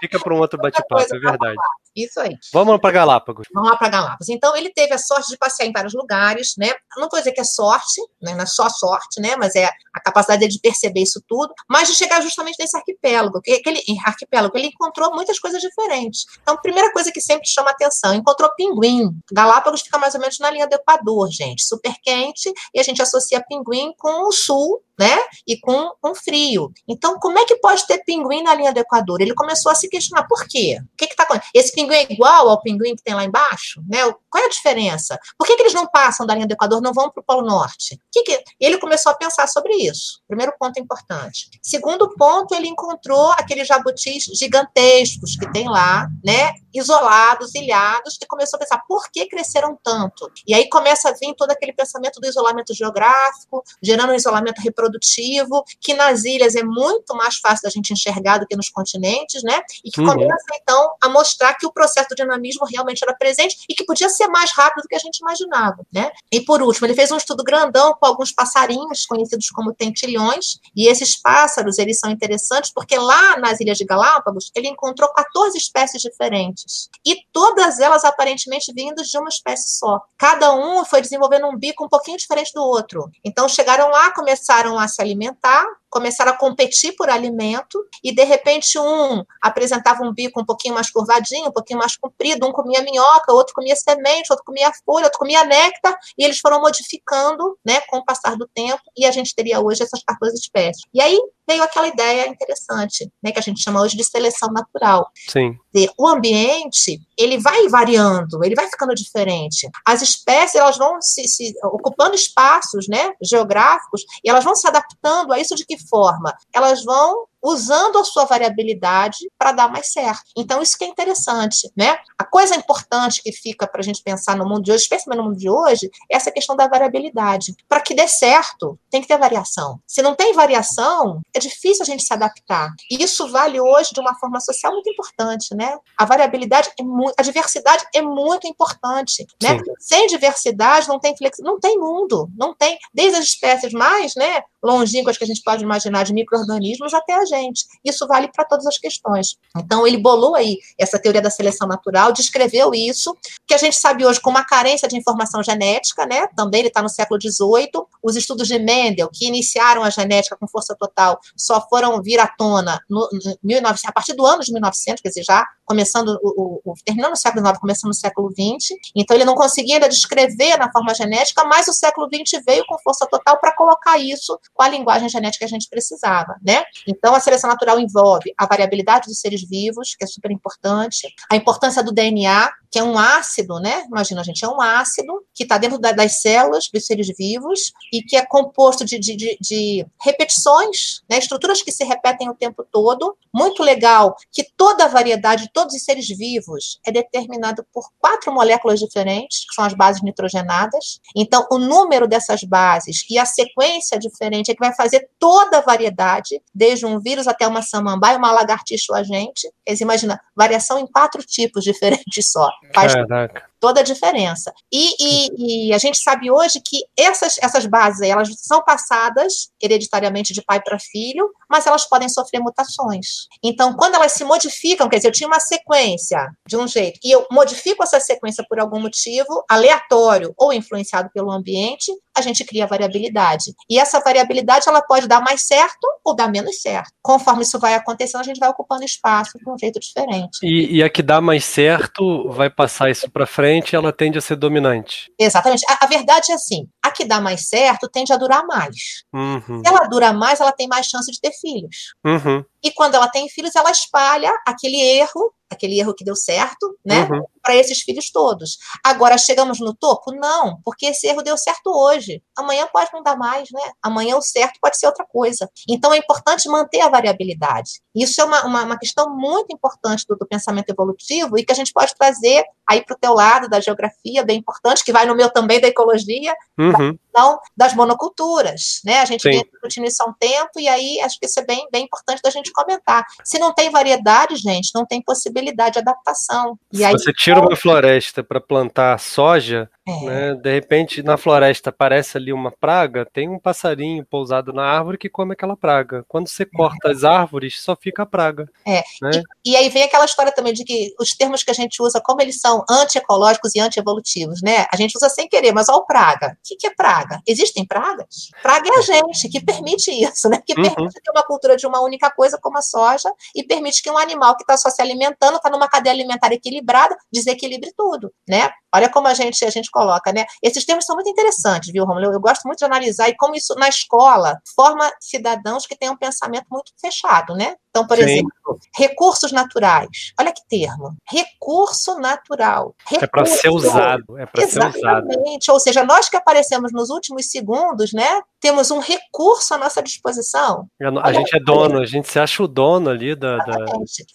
Fica 0.00 0.18
para 0.18 0.34
um 0.34 0.38
outro 0.38 0.58
bate-papo, 0.58 1.14
é 1.14 1.18
verdade. 1.18 1.56
Isso 1.96 2.20
aí. 2.20 2.36
Vamos 2.52 2.78
para 2.78 2.92
Galápagos. 2.92 3.46
Vamos 3.54 3.70
lá 3.70 3.76
para 3.76 3.88
Galápagos. 3.88 4.28
Então, 4.28 4.54
ele 4.54 4.70
teve 4.70 4.92
a 4.92 4.98
sorte 4.98 5.30
de 5.30 5.38
passear 5.38 5.66
em 5.66 5.72
vários 5.72 5.94
lugares, 5.94 6.52
né? 6.58 6.74
Não 6.98 7.08
vou 7.08 7.18
dizer 7.18 7.32
que 7.32 7.40
é 7.40 7.44
sorte, 7.44 8.02
né? 8.20 8.34
não 8.34 8.42
é 8.42 8.46
só 8.46 8.68
sorte, 8.68 9.18
né? 9.18 9.34
Mas 9.36 9.54
é 9.56 9.64
a 9.94 10.00
capacidade 10.00 10.40
dele 10.40 10.52
de 10.52 10.60
perceber 10.60 11.00
isso 11.00 11.22
tudo, 11.26 11.54
mas 11.68 11.88
de 11.88 11.94
chegar 11.94 12.20
justamente 12.20 12.56
nesse 12.58 12.76
arquipélago. 12.76 13.40
Que 13.40 13.52
aquele 13.52 13.82
arquipélago, 14.04 14.56
ele 14.58 14.66
encontrou 14.66 15.14
muitas 15.14 15.38
coisas 15.38 15.60
diferentes. 15.60 16.26
Então, 16.42 16.58
primeira 16.58 16.92
coisa 16.92 17.10
que 17.10 17.20
sempre 17.20 17.48
chama 17.48 17.70
atenção, 17.70 18.14
encontrou 18.14 18.50
pinguim. 18.54 19.10
Galápagos 19.32 19.80
fica 19.80 19.98
mais 19.98 20.14
ou 20.14 20.20
menos 20.20 20.38
na 20.38 20.50
linha 20.50 20.68
do 20.68 20.74
Equador, 20.74 21.30
gente. 21.30 21.64
Super 21.64 21.94
quente, 22.02 22.52
e 22.74 22.80
a 22.80 22.82
gente 22.82 23.00
associa 23.00 23.42
pinguim 23.48 23.94
com 23.96 24.28
o 24.28 24.32
sul 24.32 24.82
né? 24.98 25.16
E 25.46 25.58
com, 25.60 25.90
com 26.00 26.14
frio. 26.14 26.72
Então, 26.88 27.18
como 27.18 27.38
é 27.38 27.44
que 27.44 27.56
pode 27.56 27.86
ter 27.86 28.02
pinguim 28.04 28.42
na 28.42 28.54
linha 28.54 28.72
do 28.72 28.80
Equador? 28.80 29.20
Ele 29.20 29.34
começou 29.34 29.70
a 29.70 29.74
se 29.76 29.88
questionar 29.88 30.26
por 30.26 30.46
quê? 30.48 30.78
O 30.80 30.96
que 30.96 31.04
está 31.04 31.22
acontecendo? 31.22 31.50
Esse 31.54 31.72
pinguim 31.72 31.94
é 31.94 32.12
igual 32.12 32.48
ao 32.48 32.60
pinguim 32.60 32.96
que 32.96 33.02
tem 33.02 33.14
lá 33.14 33.24
embaixo? 33.24 33.80
Né? 33.88 33.98
Qual 34.30 34.42
é 34.42 34.46
a 34.46 34.50
diferença? 34.50 35.18
Por 35.38 35.46
que, 35.46 35.56
que 35.56 35.62
eles 35.62 35.74
não 35.74 35.86
passam 35.86 36.26
da 36.26 36.34
linha 36.34 36.46
do 36.46 36.52
Equador, 36.52 36.80
não 36.80 36.92
vão 36.92 37.10
para 37.10 37.20
o 37.20 37.24
Polo 37.24 37.46
Norte? 37.46 38.00
Que 38.10 38.22
que... 38.22 38.42
Ele 38.60 38.78
começou 38.78 39.12
a 39.12 39.14
pensar 39.14 39.46
sobre 39.46 39.74
isso. 39.74 40.20
Primeiro 40.26 40.52
ponto 40.58 40.80
importante. 40.80 41.48
Segundo 41.62 42.14
ponto, 42.16 42.54
ele 42.54 42.68
encontrou 42.68 43.30
aqueles 43.32 43.68
jabutis 43.68 44.24
gigantescos 44.24 45.36
que 45.36 45.50
tem 45.52 45.68
lá, 45.68 46.08
né? 46.24 46.52
Isolados, 46.74 47.54
ilhados, 47.54 48.18
e 48.20 48.26
começou 48.26 48.56
a 48.56 48.60
pensar 48.60 48.82
por 48.86 49.10
que 49.10 49.26
cresceram 49.26 49.78
tanto? 49.82 50.30
E 50.46 50.54
aí 50.54 50.68
começa 50.68 51.08
a 51.08 51.12
vir 51.12 51.34
todo 51.34 51.50
aquele 51.50 51.72
pensamento 51.72 52.20
do 52.20 52.26
isolamento 52.26 52.74
geográfico, 52.74 53.62
gerando 53.82 54.12
um 54.12 54.14
isolamento 54.14 54.60
reprodutivo 54.60 54.86
produtivo, 54.96 55.64
que 55.80 55.94
nas 55.94 56.24
ilhas 56.24 56.54
é 56.54 56.62
muito 56.62 57.14
mais 57.14 57.36
fácil 57.36 57.62
da 57.62 57.70
gente 57.70 57.92
enxergar 57.92 58.38
do 58.38 58.46
que 58.46 58.56
nos 58.56 58.68
continentes, 58.68 59.42
né? 59.42 59.60
E 59.84 59.90
que 59.90 60.00
uhum. 60.00 60.06
começa, 60.06 60.46
então, 60.60 60.94
a 61.02 61.08
mostrar 61.08 61.54
que 61.54 61.66
o 61.66 61.72
processo 61.72 62.08
do 62.10 62.14
dinamismo 62.14 62.66
realmente 62.66 63.02
era 63.02 63.14
presente 63.14 63.56
e 63.68 63.74
que 63.74 63.84
podia 63.84 64.08
ser 64.08 64.28
mais 64.28 64.50
rápido 64.52 64.82
do 64.82 64.88
que 64.88 64.96
a 64.96 64.98
gente 64.98 65.18
imaginava, 65.18 65.84
né? 65.92 66.10
E 66.30 66.40
por 66.40 66.62
último, 66.62 66.86
ele 66.86 66.94
fez 66.94 67.10
um 67.10 67.16
estudo 67.16 67.42
grandão 67.44 67.94
com 67.94 68.06
alguns 68.06 68.32
passarinhos 68.32 69.06
conhecidos 69.06 69.48
como 69.50 69.72
tentilhões, 69.72 70.58
e 70.74 70.88
esses 70.88 71.16
pássaros, 71.16 71.78
eles 71.78 71.98
são 71.98 72.10
interessantes 72.10 72.72
porque 72.72 72.96
lá 72.96 73.36
nas 73.38 73.60
Ilhas 73.60 73.78
de 73.78 73.84
Galápagos, 73.84 74.50
ele 74.54 74.68
encontrou 74.68 75.08
14 75.12 75.56
espécies 75.56 76.02
diferentes, 76.02 76.88
e 77.04 77.16
todas 77.32 77.80
elas 77.80 78.04
aparentemente 78.04 78.72
vindas 78.72 79.08
de 79.08 79.18
uma 79.18 79.28
espécie 79.28 79.78
só. 79.78 80.00
Cada 80.18 80.54
um 80.54 80.84
foi 80.84 81.00
desenvolvendo 81.00 81.46
um 81.46 81.56
bico 81.56 81.84
um 81.84 81.88
pouquinho 81.88 82.18
diferente 82.18 82.52
do 82.54 82.62
outro. 82.62 83.10
Então 83.24 83.48
chegaram 83.48 83.90
lá, 83.90 84.12
começaram 84.12 84.78
a 84.78 84.88
se 84.88 85.00
alimentar, 85.00 85.64
começaram 85.90 86.32
a 86.32 86.36
competir 86.36 86.94
por 86.96 87.08
alimento, 87.08 87.84
e 88.02 88.14
de 88.14 88.24
repente 88.24 88.78
um 88.78 89.24
apresentava 89.42 90.02
um 90.02 90.12
bico 90.12 90.40
um 90.40 90.44
pouquinho 90.44 90.74
mais 90.74 90.90
curvadinho, 90.90 91.48
um 91.48 91.52
pouquinho 91.52 91.78
mais 91.78 91.96
comprido, 91.96 92.46
um 92.46 92.52
comia 92.52 92.82
minhoca, 92.82 93.32
outro 93.32 93.54
comia 93.54 93.76
semente, 93.76 94.30
outro 94.30 94.44
comia 94.44 94.72
folha, 94.84 95.04
outro 95.04 95.18
comia 95.18 95.44
néctar, 95.44 95.96
e 96.18 96.24
eles 96.24 96.38
foram 96.38 96.60
modificando 96.60 97.58
né, 97.64 97.80
com 97.88 97.98
o 97.98 98.04
passar 98.04 98.36
do 98.36 98.48
tempo, 98.48 98.82
e 98.96 99.06
a 99.06 99.10
gente 99.10 99.34
teria 99.34 99.60
hoje 99.60 99.82
essas 99.82 100.02
14 100.02 100.36
espécies. 100.36 100.82
E 100.92 101.00
aí 101.00 101.18
veio 101.46 101.62
aquela 101.62 101.88
ideia 101.88 102.28
interessante, 102.28 103.10
né, 103.22 103.32
que 103.32 103.38
a 103.38 103.42
gente 103.42 103.62
chama 103.62 103.80
hoje 103.80 103.96
de 103.96 104.04
seleção 104.04 104.50
natural. 104.52 105.10
Sim. 105.28 105.56
O 105.98 106.08
ambiente, 106.08 107.00
ele 107.18 107.38
vai 107.38 107.68
variando, 107.68 108.42
ele 108.42 108.54
vai 108.54 108.68
ficando 108.68 108.94
diferente. 108.94 109.68
As 109.84 110.02
espécies, 110.02 110.56
elas 110.56 110.78
vão 110.78 111.00
se, 111.00 111.28
se 111.28 111.54
ocupando 111.64 112.14
espaços, 112.14 112.88
né, 112.88 113.12
geográficos, 113.22 114.04
e 114.24 114.30
elas 114.30 114.44
vão 114.44 114.56
se 114.56 114.66
adaptando 114.66 115.32
a 115.32 115.38
isso 115.38 115.54
de 115.54 115.66
que 115.66 115.78
forma? 115.78 116.34
Elas 116.52 116.82
vão 116.84 117.26
usando 117.46 117.98
a 117.98 118.04
sua 118.04 118.24
variabilidade 118.24 119.18
para 119.38 119.52
dar 119.52 119.68
mais 119.70 119.92
certo. 119.92 120.24
Então, 120.36 120.60
isso 120.60 120.76
que 120.76 120.84
é 120.84 120.88
interessante, 120.88 121.70
né? 121.76 121.98
A 122.18 122.24
coisa 122.24 122.56
importante 122.56 123.22
que 123.22 123.30
fica 123.30 123.66
para 123.66 123.80
a 123.80 123.84
gente 123.84 124.02
pensar 124.02 124.36
no 124.36 124.44
mundo 124.44 124.64
de 124.64 124.72
hoje, 124.72 124.82
especialmente 124.82 125.22
no 125.22 125.28
mundo 125.28 125.38
de 125.38 125.48
hoje, 125.48 125.90
é 126.10 126.16
essa 126.16 126.32
questão 126.32 126.56
da 126.56 126.66
variabilidade. 126.66 127.54
Para 127.68 127.80
que 127.80 127.94
dê 127.94 128.08
certo, 128.08 128.78
tem 128.90 129.00
que 129.00 129.08
ter 129.08 129.18
variação. 129.18 129.78
Se 129.86 130.02
não 130.02 130.14
tem 130.14 130.32
variação, 130.32 131.20
é 131.34 131.38
difícil 131.38 131.82
a 131.82 131.86
gente 131.86 132.02
se 132.02 132.12
adaptar. 132.12 132.72
E 132.90 133.02
isso 133.02 133.28
vale 133.30 133.60
hoje 133.60 133.92
de 133.92 134.00
uma 134.00 134.14
forma 134.16 134.40
social 134.40 134.72
muito 134.72 134.90
importante, 134.90 135.54
né? 135.54 135.78
A 135.98 136.04
variabilidade, 136.04 136.70
é 136.78 136.82
muito, 136.82 137.14
a 137.16 137.22
diversidade 137.22 137.84
é 137.94 138.02
muito 138.02 138.46
importante, 138.46 139.24
né? 139.42 139.60
Sem 139.78 140.06
diversidade 140.08 140.88
não 140.88 140.98
tem 140.98 141.16
flexibilidade, 141.16 141.52
não 141.52 141.60
tem 141.60 141.78
mundo, 141.78 142.28
não 142.36 142.54
tem, 142.54 142.78
desde 142.92 143.18
as 143.18 143.24
espécies 143.24 143.72
mais, 143.72 144.14
né, 144.14 144.42
longínquas 144.62 145.16
que 145.16 145.24
a 145.24 145.26
gente 145.26 145.42
pode 145.42 145.62
imaginar 145.62 146.04
de 146.04 146.12
micro-organismos 146.12 146.92
até 146.92 147.14
a 147.14 147.24
gente. 147.24 147.35
Isso 147.84 148.06
vale 148.06 148.28
para 148.28 148.44
todas 148.44 148.66
as 148.66 148.78
questões. 148.78 149.36
Então, 149.56 149.86
ele 149.86 149.98
bolou 149.98 150.34
aí 150.34 150.58
essa 150.78 150.98
teoria 150.98 151.22
da 151.22 151.30
seleção 151.30 151.66
natural, 151.66 152.12
descreveu 152.12 152.74
isso, 152.74 153.16
que 153.46 153.54
a 153.54 153.58
gente 153.58 153.76
sabe 153.76 154.04
hoje 154.04 154.20
com 154.20 154.30
uma 154.30 154.44
carência 154.44 154.88
de 154.88 154.96
informação 154.96 155.42
genética, 155.42 156.06
né? 156.06 156.26
Também 156.36 156.60
ele 156.60 156.68
está 156.68 156.82
no 156.82 156.88
século 156.88 157.20
XVIII. 157.20 157.70
Os 158.02 158.16
estudos 158.16 158.48
de 158.48 158.58
Mendel, 158.58 159.08
que 159.12 159.26
iniciaram 159.26 159.82
a 159.82 159.90
genética 159.90 160.36
com 160.36 160.46
força 160.48 160.74
total, 160.78 161.18
só 161.36 161.60
foram 161.68 162.02
vir 162.02 162.18
à 162.18 162.26
tona 162.26 162.80
no, 162.88 163.08
no 163.12 163.38
1900, 163.42 163.84
a 163.88 163.92
partir 163.92 164.14
do 164.14 164.26
ano 164.26 164.42
de 164.42 164.52
1900, 164.52 165.02
quer 165.02 165.08
dizer, 165.08 165.24
já 165.24 165.44
começando 165.64 166.18
o, 166.22 166.60
o, 166.64 166.74
terminando 166.84 167.12
o 167.12 167.16
século 167.16 167.44
XIX, 167.44 167.58
começando 167.58 167.90
o 167.90 167.94
século 167.94 168.30
XX. 168.30 168.76
Então, 168.94 169.16
ele 169.16 169.24
não 169.24 169.34
conseguia 169.34 169.76
ainda 169.76 169.88
descrever 169.88 170.56
na 170.56 170.70
forma 170.70 170.94
genética, 170.94 171.44
mas 171.44 171.66
o 171.68 171.72
século 171.72 172.08
XX 172.08 172.42
veio 172.46 172.64
com 172.66 172.78
força 172.78 173.06
total 173.06 173.38
para 173.38 173.54
colocar 173.54 173.98
isso 173.98 174.38
com 174.54 174.62
a 174.62 174.68
linguagem 174.68 175.08
genética 175.08 175.40
que 175.40 175.44
a 175.44 175.48
gente 175.48 175.68
precisava, 175.68 176.36
né? 176.42 176.64
Então, 176.86 177.14
a 177.14 177.20
seleção 177.26 177.50
natural 177.50 177.80
envolve 177.80 178.32
a 178.38 178.46
variabilidade 178.46 179.08
dos 179.08 179.18
seres 179.18 179.42
vivos, 179.46 179.96
que 179.96 180.04
é 180.04 180.06
super 180.06 180.30
importante, 180.30 181.12
a 181.30 181.34
importância 181.34 181.82
do 181.82 181.92
DNA, 181.92 182.50
que 182.76 182.80
é 182.80 182.84
um 182.84 182.98
ácido, 182.98 183.58
né? 183.58 183.86
Imagina, 183.86 184.22
gente, 184.22 184.44
é 184.44 184.48
um 184.48 184.60
ácido 184.60 185.24
que 185.34 185.44
está 185.44 185.56
dentro 185.56 185.78
da, 185.78 185.92
das 185.92 186.20
células 186.20 186.68
dos 186.70 186.84
seres 186.84 187.08
vivos 187.16 187.72
e 187.90 188.02
que 188.02 188.14
é 188.18 188.26
composto 188.26 188.84
de, 188.84 188.98
de, 188.98 189.16
de, 189.16 189.38
de 189.40 189.86
repetições, 190.04 191.00
né? 191.08 191.16
estruturas 191.16 191.62
que 191.62 191.72
se 191.72 191.84
repetem 191.84 192.28
o 192.28 192.34
tempo 192.34 192.66
todo. 192.70 193.16
Muito 193.34 193.62
legal 193.62 194.14
que 194.30 194.44
toda 194.58 194.84
a 194.84 194.88
variedade, 194.88 195.48
todos 195.54 195.74
os 195.74 195.82
seres 195.84 196.06
vivos, 196.06 196.78
é 196.86 196.92
determinado 196.92 197.64
por 197.72 197.88
quatro 197.98 198.30
moléculas 198.30 198.78
diferentes, 198.78 199.46
que 199.48 199.54
são 199.54 199.64
as 199.64 199.72
bases 199.72 200.02
nitrogenadas. 200.02 201.00
Então, 201.16 201.46
o 201.50 201.56
número 201.56 202.06
dessas 202.06 202.42
bases 202.42 203.06
e 203.08 203.18
a 203.18 203.24
sequência 203.24 203.98
diferente 203.98 204.50
é 204.50 204.54
que 204.54 204.60
vai 204.60 204.74
fazer 204.74 205.08
toda 205.18 205.58
a 205.58 205.62
variedade, 205.62 206.42
desde 206.54 206.84
um 206.84 207.00
vírus 207.00 207.26
até 207.26 207.48
uma 207.48 207.62
samambaia, 207.62 208.18
uma 208.18 208.32
lagartixa 208.32 208.92
ou 208.92 208.98
agente. 208.98 209.50
Eles 209.64 209.80
imagina 209.80 210.20
variação 210.36 210.78
em 210.78 210.86
quatro 210.86 211.22
tipos 211.22 211.64
diferentes 211.64 212.30
só. 212.30 212.50
Faz 212.74 212.94
Caraca 212.94 213.48
toda 213.60 213.80
a 213.80 213.82
diferença. 213.82 214.52
E, 214.72 214.94
e, 214.98 215.68
e, 215.68 215.72
a 215.72 215.78
gente 215.78 215.98
sabe 215.98 216.30
hoje 216.30 216.60
que 216.64 216.84
essas, 216.96 217.36
essas 217.40 217.66
bases 217.66 218.02
elas 218.02 218.28
são 218.38 218.62
passadas 218.62 219.50
hereditariamente 219.62 220.32
de 220.32 220.42
pai 220.42 220.60
para 220.62 220.78
filho, 220.78 221.30
mas 221.48 221.66
elas 221.66 221.88
podem 221.88 222.08
sofrer 222.08 222.40
mutações. 222.40 223.26
Então, 223.42 223.74
quando 223.74 223.94
elas 223.94 224.12
se 224.12 224.24
modificam, 224.24 224.88
quer 224.88 224.96
dizer, 224.96 225.08
eu 225.08 225.12
tinha 225.12 225.28
uma 225.28 225.40
sequência 225.40 226.30
de 226.46 226.56
um 226.56 226.66
jeito, 226.66 227.00
e 227.02 227.10
eu 227.10 227.26
modifico 227.30 227.82
essa 227.82 228.00
sequência 228.00 228.44
por 228.48 228.58
algum 228.58 228.80
motivo, 228.80 229.44
aleatório 229.48 230.34
ou 230.36 230.52
influenciado 230.52 231.10
pelo 231.12 231.30
ambiente, 231.30 231.92
a 232.16 232.22
gente 232.22 232.44
cria 232.44 232.66
variabilidade. 232.66 233.52
E 233.68 233.78
essa 233.78 234.00
variabilidade 234.00 234.68
ela 234.68 234.82
pode 234.82 235.06
dar 235.06 235.20
mais 235.20 235.42
certo 235.42 235.86
ou 236.04 236.14
dar 236.14 236.28
menos 236.28 236.62
certo. 236.62 236.90
Conforme 237.02 237.42
isso 237.42 237.58
vai 237.58 237.74
acontecendo, 237.74 238.22
a 238.22 238.24
gente 238.24 238.40
vai 238.40 238.48
ocupando 238.48 238.84
espaço 238.84 239.38
de 239.38 239.48
um 239.48 239.58
jeito 239.58 239.78
diferente. 239.78 240.38
E, 240.42 240.76
e 240.76 240.82
a 240.82 240.88
que 240.88 241.02
dá 241.02 241.20
mais 241.20 241.44
certo 241.44 242.30
vai 242.30 242.48
passar 242.48 242.90
isso 242.90 243.10
para 243.10 243.26
frente 243.26 243.45
frente, 243.46 243.76
ela 243.76 243.92
tende 243.92 244.18
a 244.18 244.20
ser 244.20 244.36
dominante. 244.36 245.12
Exatamente. 245.18 245.64
A, 245.68 245.84
a, 245.84 245.86
verdade 245.86 246.32
é 246.32 246.34
assim: 246.34 246.68
a 246.82 246.90
que 246.90 247.04
dá 247.04 247.20
mais 247.20 247.48
certo 247.48 247.88
tende 247.88 248.12
a 248.12 248.16
durar 248.16 248.44
mais. 248.44 249.04
Uhum. 249.12 249.62
Se 249.64 249.68
ela 249.68 249.86
dura 249.86 250.12
mais, 250.12 250.40
ela 250.40 250.52
tem 250.52 250.66
mais 250.66 250.86
chance 250.86 251.10
de 251.10 251.20
ter 251.20 251.32
filhos. 251.32 251.94
Uhum. 252.04 252.44
E 252.62 252.72
quando 252.72 252.96
ela 252.96 253.08
tem 253.08 253.28
filhos, 253.28 253.54
ela 253.54 253.70
espalha 253.70 254.32
aquele 254.44 254.80
erro, 254.80 255.32
aquele 255.50 255.78
erro 255.78 255.94
que 255.94 256.04
deu 256.04 256.16
certo, 256.16 256.76
né? 256.84 257.08
Uhum. 257.10 257.24
Para 257.42 257.54
esses 257.56 257.80
filhos 257.82 258.10
todos. 258.10 258.58
Agora, 258.84 259.16
chegamos 259.16 259.60
no 259.60 259.74
topo? 259.74 260.12
Não, 260.12 260.60
porque 260.64 260.86
esse 260.86 261.06
erro 261.06 261.22
deu 261.22 261.36
certo 261.36 261.70
hoje. 261.70 262.22
Amanhã 262.36 262.66
pode 262.72 262.90
não 262.92 263.02
dar 263.02 263.16
mais, 263.16 263.48
né? 263.52 263.62
Amanhã 263.82 264.16
o 264.16 264.22
certo 264.22 264.58
pode 264.60 264.76
ser 264.78 264.86
outra 264.86 265.04
coisa. 265.06 265.48
Então, 265.68 265.92
é 265.92 265.98
importante 265.98 266.48
manter 266.48 266.80
a 266.80 266.88
variabilidade. 266.88 267.80
Isso 267.94 268.20
é 268.20 268.24
uma, 268.24 268.44
uma, 268.44 268.62
uma 268.64 268.78
questão 268.78 269.14
muito 269.16 269.54
importante 269.54 270.04
do, 270.08 270.16
do, 270.16 270.26
pensamento 270.26 270.70
evolutivo 270.70 271.38
e 271.38 271.44
que 271.44 271.52
a 271.52 271.54
gente 271.54 271.72
pode 271.72 271.94
trazer 271.94 272.44
aí 272.68 272.84
para 272.84 272.94
o 272.94 272.98
teu 272.98 273.14
lado 273.14 273.48
da 273.48 273.60
geografia, 273.60 274.24
bem 274.24 274.38
importante, 274.38 274.84
que 274.84 274.92
vai 274.92 275.06
no 275.06 275.14
meu 275.14 275.30
também 275.30 275.60
da 275.60 275.68
ecologia, 275.68 276.34
uhum. 276.58 276.98
Questão 277.16 277.38
das 277.56 277.74
monoculturas, 277.74 278.80
né? 278.84 279.00
A 279.00 279.04
gente 279.04 279.22
Sim. 279.22 279.30
vem 279.30 279.44
discutindo 279.50 279.86
isso 279.86 280.02
há 280.02 280.06
um 280.06 280.12
tempo 280.12 280.58
e 280.58 280.68
aí 280.68 281.00
acho 281.00 281.18
que 281.18 281.26
isso 281.26 281.40
é 281.40 281.44
bem, 281.44 281.66
bem 281.72 281.84
importante 281.84 282.20
da 282.22 282.30
gente 282.30 282.52
comentar. 282.52 283.04
Se 283.24 283.38
não 283.38 283.52
tem 283.54 283.70
variedade, 283.70 284.36
gente, 284.36 284.70
não 284.74 284.84
tem 284.84 285.02
possibilidade 285.02 285.74
de 285.74 285.78
adaptação. 285.80 286.58
E 286.72 286.78
Se 286.78 286.84
aí, 286.84 286.92
você 286.92 287.12
tira 287.12 287.40
uma 287.40 287.56
floresta 287.56 288.22
para 288.22 288.40
plantar 288.40 288.98
soja, 289.00 289.68
é. 289.88 290.04
Né? 290.04 290.34
De 290.34 290.52
repente, 290.52 291.00
na 291.02 291.16
floresta 291.16 291.70
aparece 291.70 292.18
ali 292.18 292.32
uma 292.32 292.50
praga, 292.50 293.06
tem 293.06 293.28
um 293.28 293.38
passarinho 293.38 294.04
pousado 294.04 294.52
na 294.52 294.64
árvore 294.64 294.98
que 294.98 295.08
come 295.08 295.32
aquela 295.32 295.56
praga. 295.56 296.04
Quando 296.08 296.28
você 296.28 296.44
corta 296.44 296.90
as 296.90 297.04
árvores, 297.04 297.60
só 297.60 297.76
fica 297.76 298.02
a 298.02 298.06
praga. 298.06 298.50
É. 298.66 298.82
Né? 299.00 299.22
E, 299.44 299.52
e, 299.52 299.56
aí 299.56 299.68
vem 299.68 299.84
aquela 299.84 300.04
história 300.04 300.32
também 300.32 300.52
de 300.52 300.64
que 300.64 300.92
os 300.98 301.14
termos 301.14 301.44
que 301.44 301.52
a 301.52 301.54
gente 301.54 301.80
usa, 301.80 302.00
como 302.00 302.20
eles 302.20 302.40
são 302.40 302.64
antiecológicos 302.68 303.54
e 303.54 303.60
antievolutivos, 303.60 304.42
né? 304.42 304.66
A 304.72 304.76
gente 304.76 304.96
usa 304.96 305.08
sem 305.08 305.28
querer, 305.28 305.52
mas 305.52 305.68
olha 305.68 305.78
o 305.78 305.86
praga. 305.86 306.32
O 306.32 306.48
que, 306.48 306.56
que 306.56 306.66
é 306.66 306.74
praga? 306.74 307.05
Existem 307.26 307.66
pragas? 307.66 308.28
Praga 308.42 308.68
é 308.68 308.78
a 308.78 308.82
gente 308.82 309.28
que 309.28 309.44
permite 309.44 309.90
isso, 309.90 310.28
né? 310.28 310.42
Que 310.44 310.54
uhum. 310.54 310.62
permite 310.62 311.00
ter 311.00 311.10
uma 311.10 311.22
cultura 311.22 311.56
de 311.56 311.66
uma 311.66 311.80
única 311.80 312.10
coisa, 312.10 312.38
como 312.40 312.58
a 312.58 312.62
soja, 312.62 313.10
e 313.34 313.42
permite 313.42 313.82
que 313.82 313.90
um 313.90 313.98
animal 313.98 314.36
que 314.36 314.42
está 314.42 314.56
só 314.56 314.70
se 314.70 314.80
alimentando, 314.80 315.36
está 315.36 315.50
numa 315.50 315.68
cadeia 315.68 315.94
alimentar 315.94 316.32
equilibrada, 316.32 316.96
desequilibre 317.12 317.72
tudo, 317.76 318.12
né? 318.28 318.50
Olha 318.74 318.90
como 318.90 319.08
a 319.08 319.14
gente, 319.14 319.44
a 319.44 319.50
gente 319.50 319.70
coloca, 319.70 320.12
né? 320.12 320.26
Esses 320.42 320.64
termos 320.64 320.84
são 320.84 320.94
muito 320.94 321.08
interessantes, 321.08 321.72
viu, 321.72 321.84
Romulo? 321.84 322.06
Eu, 322.06 322.12
eu, 322.12 322.20
gosto 322.20 322.44
muito 322.44 322.58
de 322.58 322.64
analisar 322.64 323.08
e 323.08 323.16
como 323.16 323.34
isso 323.34 323.54
na 323.54 323.68
escola 323.68 324.38
forma 324.54 324.90
cidadãos 325.00 325.66
que 325.66 325.76
têm 325.76 325.88
um 325.88 325.96
pensamento 325.96 326.46
muito 326.50 326.72
fechado, 326.78 327.34
né? 327.34 327.54
Então, 327.76 327.86
por 327.86 327.98
Sim. 327.98 328.04
exemplo, 328.04 328.58
recursos 328.74 329.32
naturais. 329.32 330.14
Olha 330.18 330.32
que 330.32 330.40
termo. 330.48 330.96
Recurso 331.06 331.98
natural. 331.98 332.74
Recurso. 332.86 333.04
É 333.04 333.06
para 333.06 333.26
ser 333.26 333.48
usado. 333.50 334.18
É 334.18 334.24
para 334.24 334.46
ser 334.46 334.58
usado. 334.60 334.76
Exatamente. 334.78 335.50
Ou 335.50 335.60
seja, 335.60 335.84
nós 335.84 336.08
que 336.08 336.16
aparecemos 336.16 336.72
nos 336.72 336.88
últimos 336.88 337.30
segundos, 337.30 337.92
né? 337.92 338.22
Temos 338.40 338.70
um 338.70 338.78
recurso 338.78 339.52
à 339.52 339.58
nossa 339.58 339.82
disposição. 339.82 340.66
A, 341.02 341.12
gente 341.12 341.36
é 341.36 341.40
dono, 341.40 341.80
a 341.80 341.86
gente 341.86 342.10
se 342.10 342.18
acha 342.18 342.42
o 342.42 342.48
dono 342.48 342.88
ali 342.88 343.14
da. 343.14 343.38
da 343.38 343.58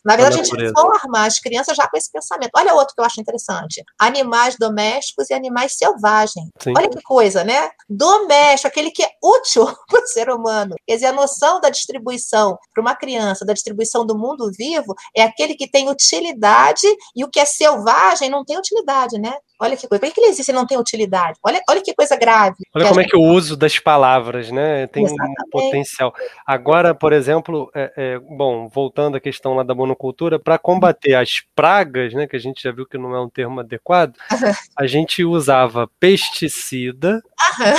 Na 0.04 0.16
verdade, 0.16 0.40
a 0.40 0.44
gente 0.44 0.72
forma 0.74 1.26
as 1.26 1.40
crianças 1.40 1.78
já 1.78 1.88
com 1.88 1.98
esse 1.98 2.12
pensamento. 2.12 2.52
Olha 2.56 2.74
outro 2.74 2.96
que 2.96 3.02
eu 3.02 3.06
acho 3.06 3.22
interessante: 3.22 3.84
animais 4.00 4.56
domésticos 4.58 5.30
e 5.30 5.34
animais 5.34 5.76
selvagens. 5.78 6.48
Sim. 6.60 6.74
Olha 6.76 6.90
que 6.90 7.02
coisa, 7.04 7.44
né? 7.44 7.70
Doméstico, 7.88 8.68
aquele 8.68 8.90
que 8.90 9.04
é 9.04 9.10
útil 9.22 9.66
para 9.88 10.02
o 10.02 10.08
ser 10.08 10.30
humano. 10.30 10.76
Quer 10.88 10.96
dizer, 10.96 11.08
a 11.08 11.14
noção 11.14 11.60
da 11.60 11.70
distribuição 11.70 12.58
para 12.74 12.82
uma 12.82 12.96
criança, 12.96 13.46
da 13.52 13.54
distribuição 13.54 14.06
do 14.06 14.18
mundo 14.18 14.50
vivo, 14.58 14.96
é 15.16 15.24
aquele 15.24 15.56
que 15.56 15.70
tem 15.70 15.90
utilidade 15.90 16.88
e 17.16 17.24
o 17.24 17.30
que 17.30 17.40
é 17.40 17.46
selvagem 17.46 18.30
não 18.30 18.44
tem 18.44 18.58
utilidade, 18.58 19.20
né? 19.20 19.34
Olha 19.62 19.78
que 19.78 19.88
coisa. 19.88 20.04
Por 20.04 20.12
que 20.12 20.20
ele 20.20 20.32
existe 20.32 20.50
e 20.50 20.54
não 20.54 20.66
tem 20.66 20.76
utilidade? 20.76 21.38
Olha, 21.44 21.62
olha 21.70 21.82
que 21.84 21.94
coisa 21.94 22.16
grave. 22.16 22.56
Olha 22.74 22.86
como 22.88 23.00
gente... 23.00 23.06
é 23.06 23.10
que 23.12 23.16
o 23.16 23.22
uso 23.22 23.56
das 23.56 23.78
palavras, 23.78 24.50
né? 24.50 24.88
Tem 24.88 25.04
Exatamente. 25.04 25.36
um 25.46 25.50
potencial. 25.52 26.14
Agora, 26.48 26.96
por 26.96 27.14
exemplo, 27.14 27.70
é, 27.76 27.94
é, 27.96 28.20
bom, 28.20 28.68
voltando 28.68 29.18
à 29.18 29.20
questão 29.20 29.54
lá 29.54 29.62
da 29.62 29.76
monocultura, 29.76 30.40
para 30.40 30.58
combater 30.58 31.14
as 31.14 31.44
pragas, 31.56 32.12
né? 32.14 32.26
Que 32.26 32.36
a 32.36 32.40
gente 32.40 32.64
já 32.64 32.72
viu 32.72 32.88
que 32.88 32.98
não 32.98 33.16
é 33.16 33.22
um 33.22 33.30
termo 33.30 33.60
adequado, 33.60 34.16
a 34.76 34.88
gente 34.88 35.24
usava 35.24 35.88
pesticida. 36.00 37.22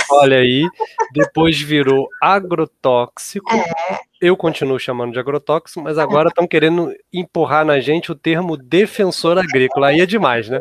Olha 0.08 0.36
aí, 0.36 0.68
depois 1.12 1.60
virou 1.60 2.06
agrotóxico. 2.22 3.52
É 3.52 4.11
eu 4.22 4.36
continuo 4.36 4.78
chamando 4.78 5.12
de 5.12 5.18
agrotóxico, 5.18 5.82
mas 5.82 5.98
agora 5.98 6.28
estão 6.28 6.46
querendo 6.46 6.94
empurrar 7.12 7.66
na 7.66 7.80
gente 7.80 8.12
o 8.12 8.14
termo 8.14 8.56
defensor 8.56 9.36
agrícola. 9.36 9.88
Aí 9.88 10.00
é 10.00 10.06
demais, 10.06 10.48
né? 10.48 10.60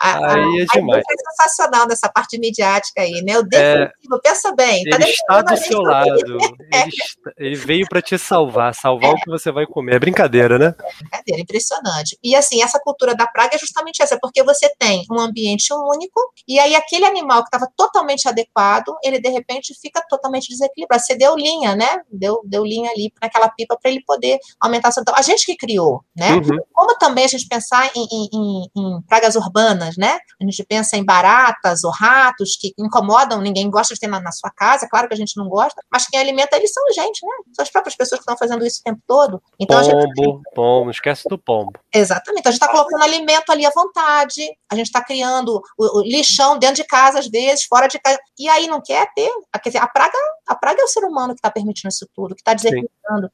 aí 0.00 0.60
é 0.62 0.64
demais. 0.72 1.04
Aí 1.06 1.14
é 1.14 1.30
sensacional 1.30 1.86
nessa 1.86 2.08
parte 2.08 2.38
midiática 2.38 3.02
aí, 3.02 3.20
né? 3.22 3.38
O 3.38 3.42
defensivo, 3.42 4.14
é, 4.14 4.20
pensa 4.22 4.54
bem. 4.54 4.84
Tá 4.84 4.96
ele 4.96 5.04
está 5.04 5.42
do 5.42 5.56
seu 5.58 5.82
lado. 5.82 6.18
Ele, 6.18 6.90
ele, 7.36 7.56
veio 7.56 7.86
para 7.86 8.00
te 8.00 8.16
salvar, 8.16 8.74
salvar 8.74 9.10
é. 9.10 9.12
o 9.12 9.16
que 9.16 9.28
você 9.28 9.52
vai 9.52 9.66
comer. 9.66 9.96
É 9.96 9.98
brincadeira, 9.98 10.58
né? 10.58 10.74
Brincadeira, 10.98 11.42
impressionante. 11.42 12.18
E 12.24 12.34
assim, 12.34 12.62
essa 12.62 12.80
cultura 12.80 13.14
da 13.14 13.26
praga 13.26 13.54
é 13.54 13.58
justamente 13.58 14.02
essa, 14.02 14.18
porque 14.18 14.42
você 14.42 14.74
tem 14.78 15.04
um 15.10 15.20
ambiente 15.20 15.74
único, 15.74 16.32
e 16.48 16.58
aí 16.58 16.74
aquele 16.74 17.04
animal 17.04 17.42
que 17.42 17.48
estava 17.54 17.70
totalmente 17.76 18.26
adequado, 18.26 18.96
ele 19.04 19.20
de 19.20 19.28
repente 19.28 19.74
fica 19.78 20.02
totalmente 20.08 20.48
desequilibrado. 20.48 21.02
Você 21.02 21.14
deu 21.14 21.36
linha, 21.36 21.76
né? 21.76 22.00
Deu, 22.10 22.40
deu 22.46 22.64
linha 22.64 22.93
ali 22.94 23.12
naquela 23.20 23.48
pipa 23.48 23.76
para 23.80 23.90
ele 23.90 24.02
poder 24.04 24.38
aumentar 24.60 24.88
a 24.88 24.92
sua. 24.92 25.02
Então, 25.02 25.14
a 25.16 25.22
gente 25.22 25.44
que 25.44 25.56
criou, 25.56 26.02
né? 26.16 26.32
Uhum. 26.32 26.58
Como 26.72 26.96
também 26.98 27.24
a 27.24 27.28
gente 27.28 27.46
pensar 27.46 27.90
em, 27.94 28.06
em, 28.32 28.70
em, 28.76 29.02
pragas 29.02 29.36
urbanas, 29.36 29.96
né? 29.96 30.18
A 30.40 30.44
gente 30.44 30.64
pensa 30.64 30.96
em 30.96 31.04
baratas 31.04 31.84
ou 31.84 31.90
ratos 31.90 32.56
que 32.60 32.72
incomodam, 32.78 33.40
ninguém 33.40 33.70
gosta 33.70 33.94
de 33.94 34.00
ter 34.00 34.06
na, 34.06 34.20
na 34.20 34.32
sua 34.32 34.50
casa, 34.50 34.88
claro 34.88 35.08
que 35.08 35.14
a 35.14 35.16
gente 35.16 35.36
não 35.36 35.48
gosta, 35.48 35.82
mas 35.92 36.06
quem 36.06 36.20
alimenta 36.20 36.56
eles 36.56 36.72
são 36.72 36.82
a 36.88 36.92
gente, 36.92 37.24
né? 37.24 37.32
São 37.54 37.62
as 37.62 37.70
próprias 37.70 37.96
pessoas 37.96 38.20
que 38.20 38.22
estão 38.22 38.36
fazendo 38.36 38.64
isso 38.64 38.80
o 38.80 38.84
tempo 38.84 39.00
todo. 39.06 39.42
Então, 39.58 39.80
pombo, 39.80 40.00
gente... 40.16 40.40
pombo, 40.54 40.90
esquece 40.90 41.28
do 41.28 41.38
pombo. 41.38 41.72
Exatamente. 41.92 42.40
Então, 42.40 42.50
a 42.50 42.52
gente 42.52 42.62
está 42.62 42.72
colocando 42.72 43.02
alimento 43.02 43.50
ali 43.50 43.66
à 43.66 43.70
vontade, 43.70 44.42
a 44.70 44.74
gente 44.74 44.86
está 44.86 45.02
criando 45.02 45.62
o, 45.78 46.00
o, 46.00 46.02
lixão 46.02 46.58
dentro 46.58 46.76
de 46.76 46.84
casa, 46.84 47.18
às 47.18 47.28
vezes, 47.28 47.64
fora 47.64 47.86
de 47.86 47.98
casa. 47.98 48.18
E 48.38 48.48
aí 48.48 48.66
não 48.66 48.80
quer 48.80 49.08
ter. 49.14 49.30
Quer 49.62 49.68
dizer, 49.68 49.78
a 49.78 49.88
praga, 49.88 50.18
a 50.46 50.54
praga 50.54 50.80
é 50.80 50.84
o 50.84 50.88
ser 50.88 51.04
humano 51.04 51.34
que 51.34 51.38
está 51.38 51.50
permitindo 51.50 51.88
isso 51.88 52.06
tudo, 52.14 52.34
que 52.34 52.40
está 52.40 52.54
dizendo 52.54 52.83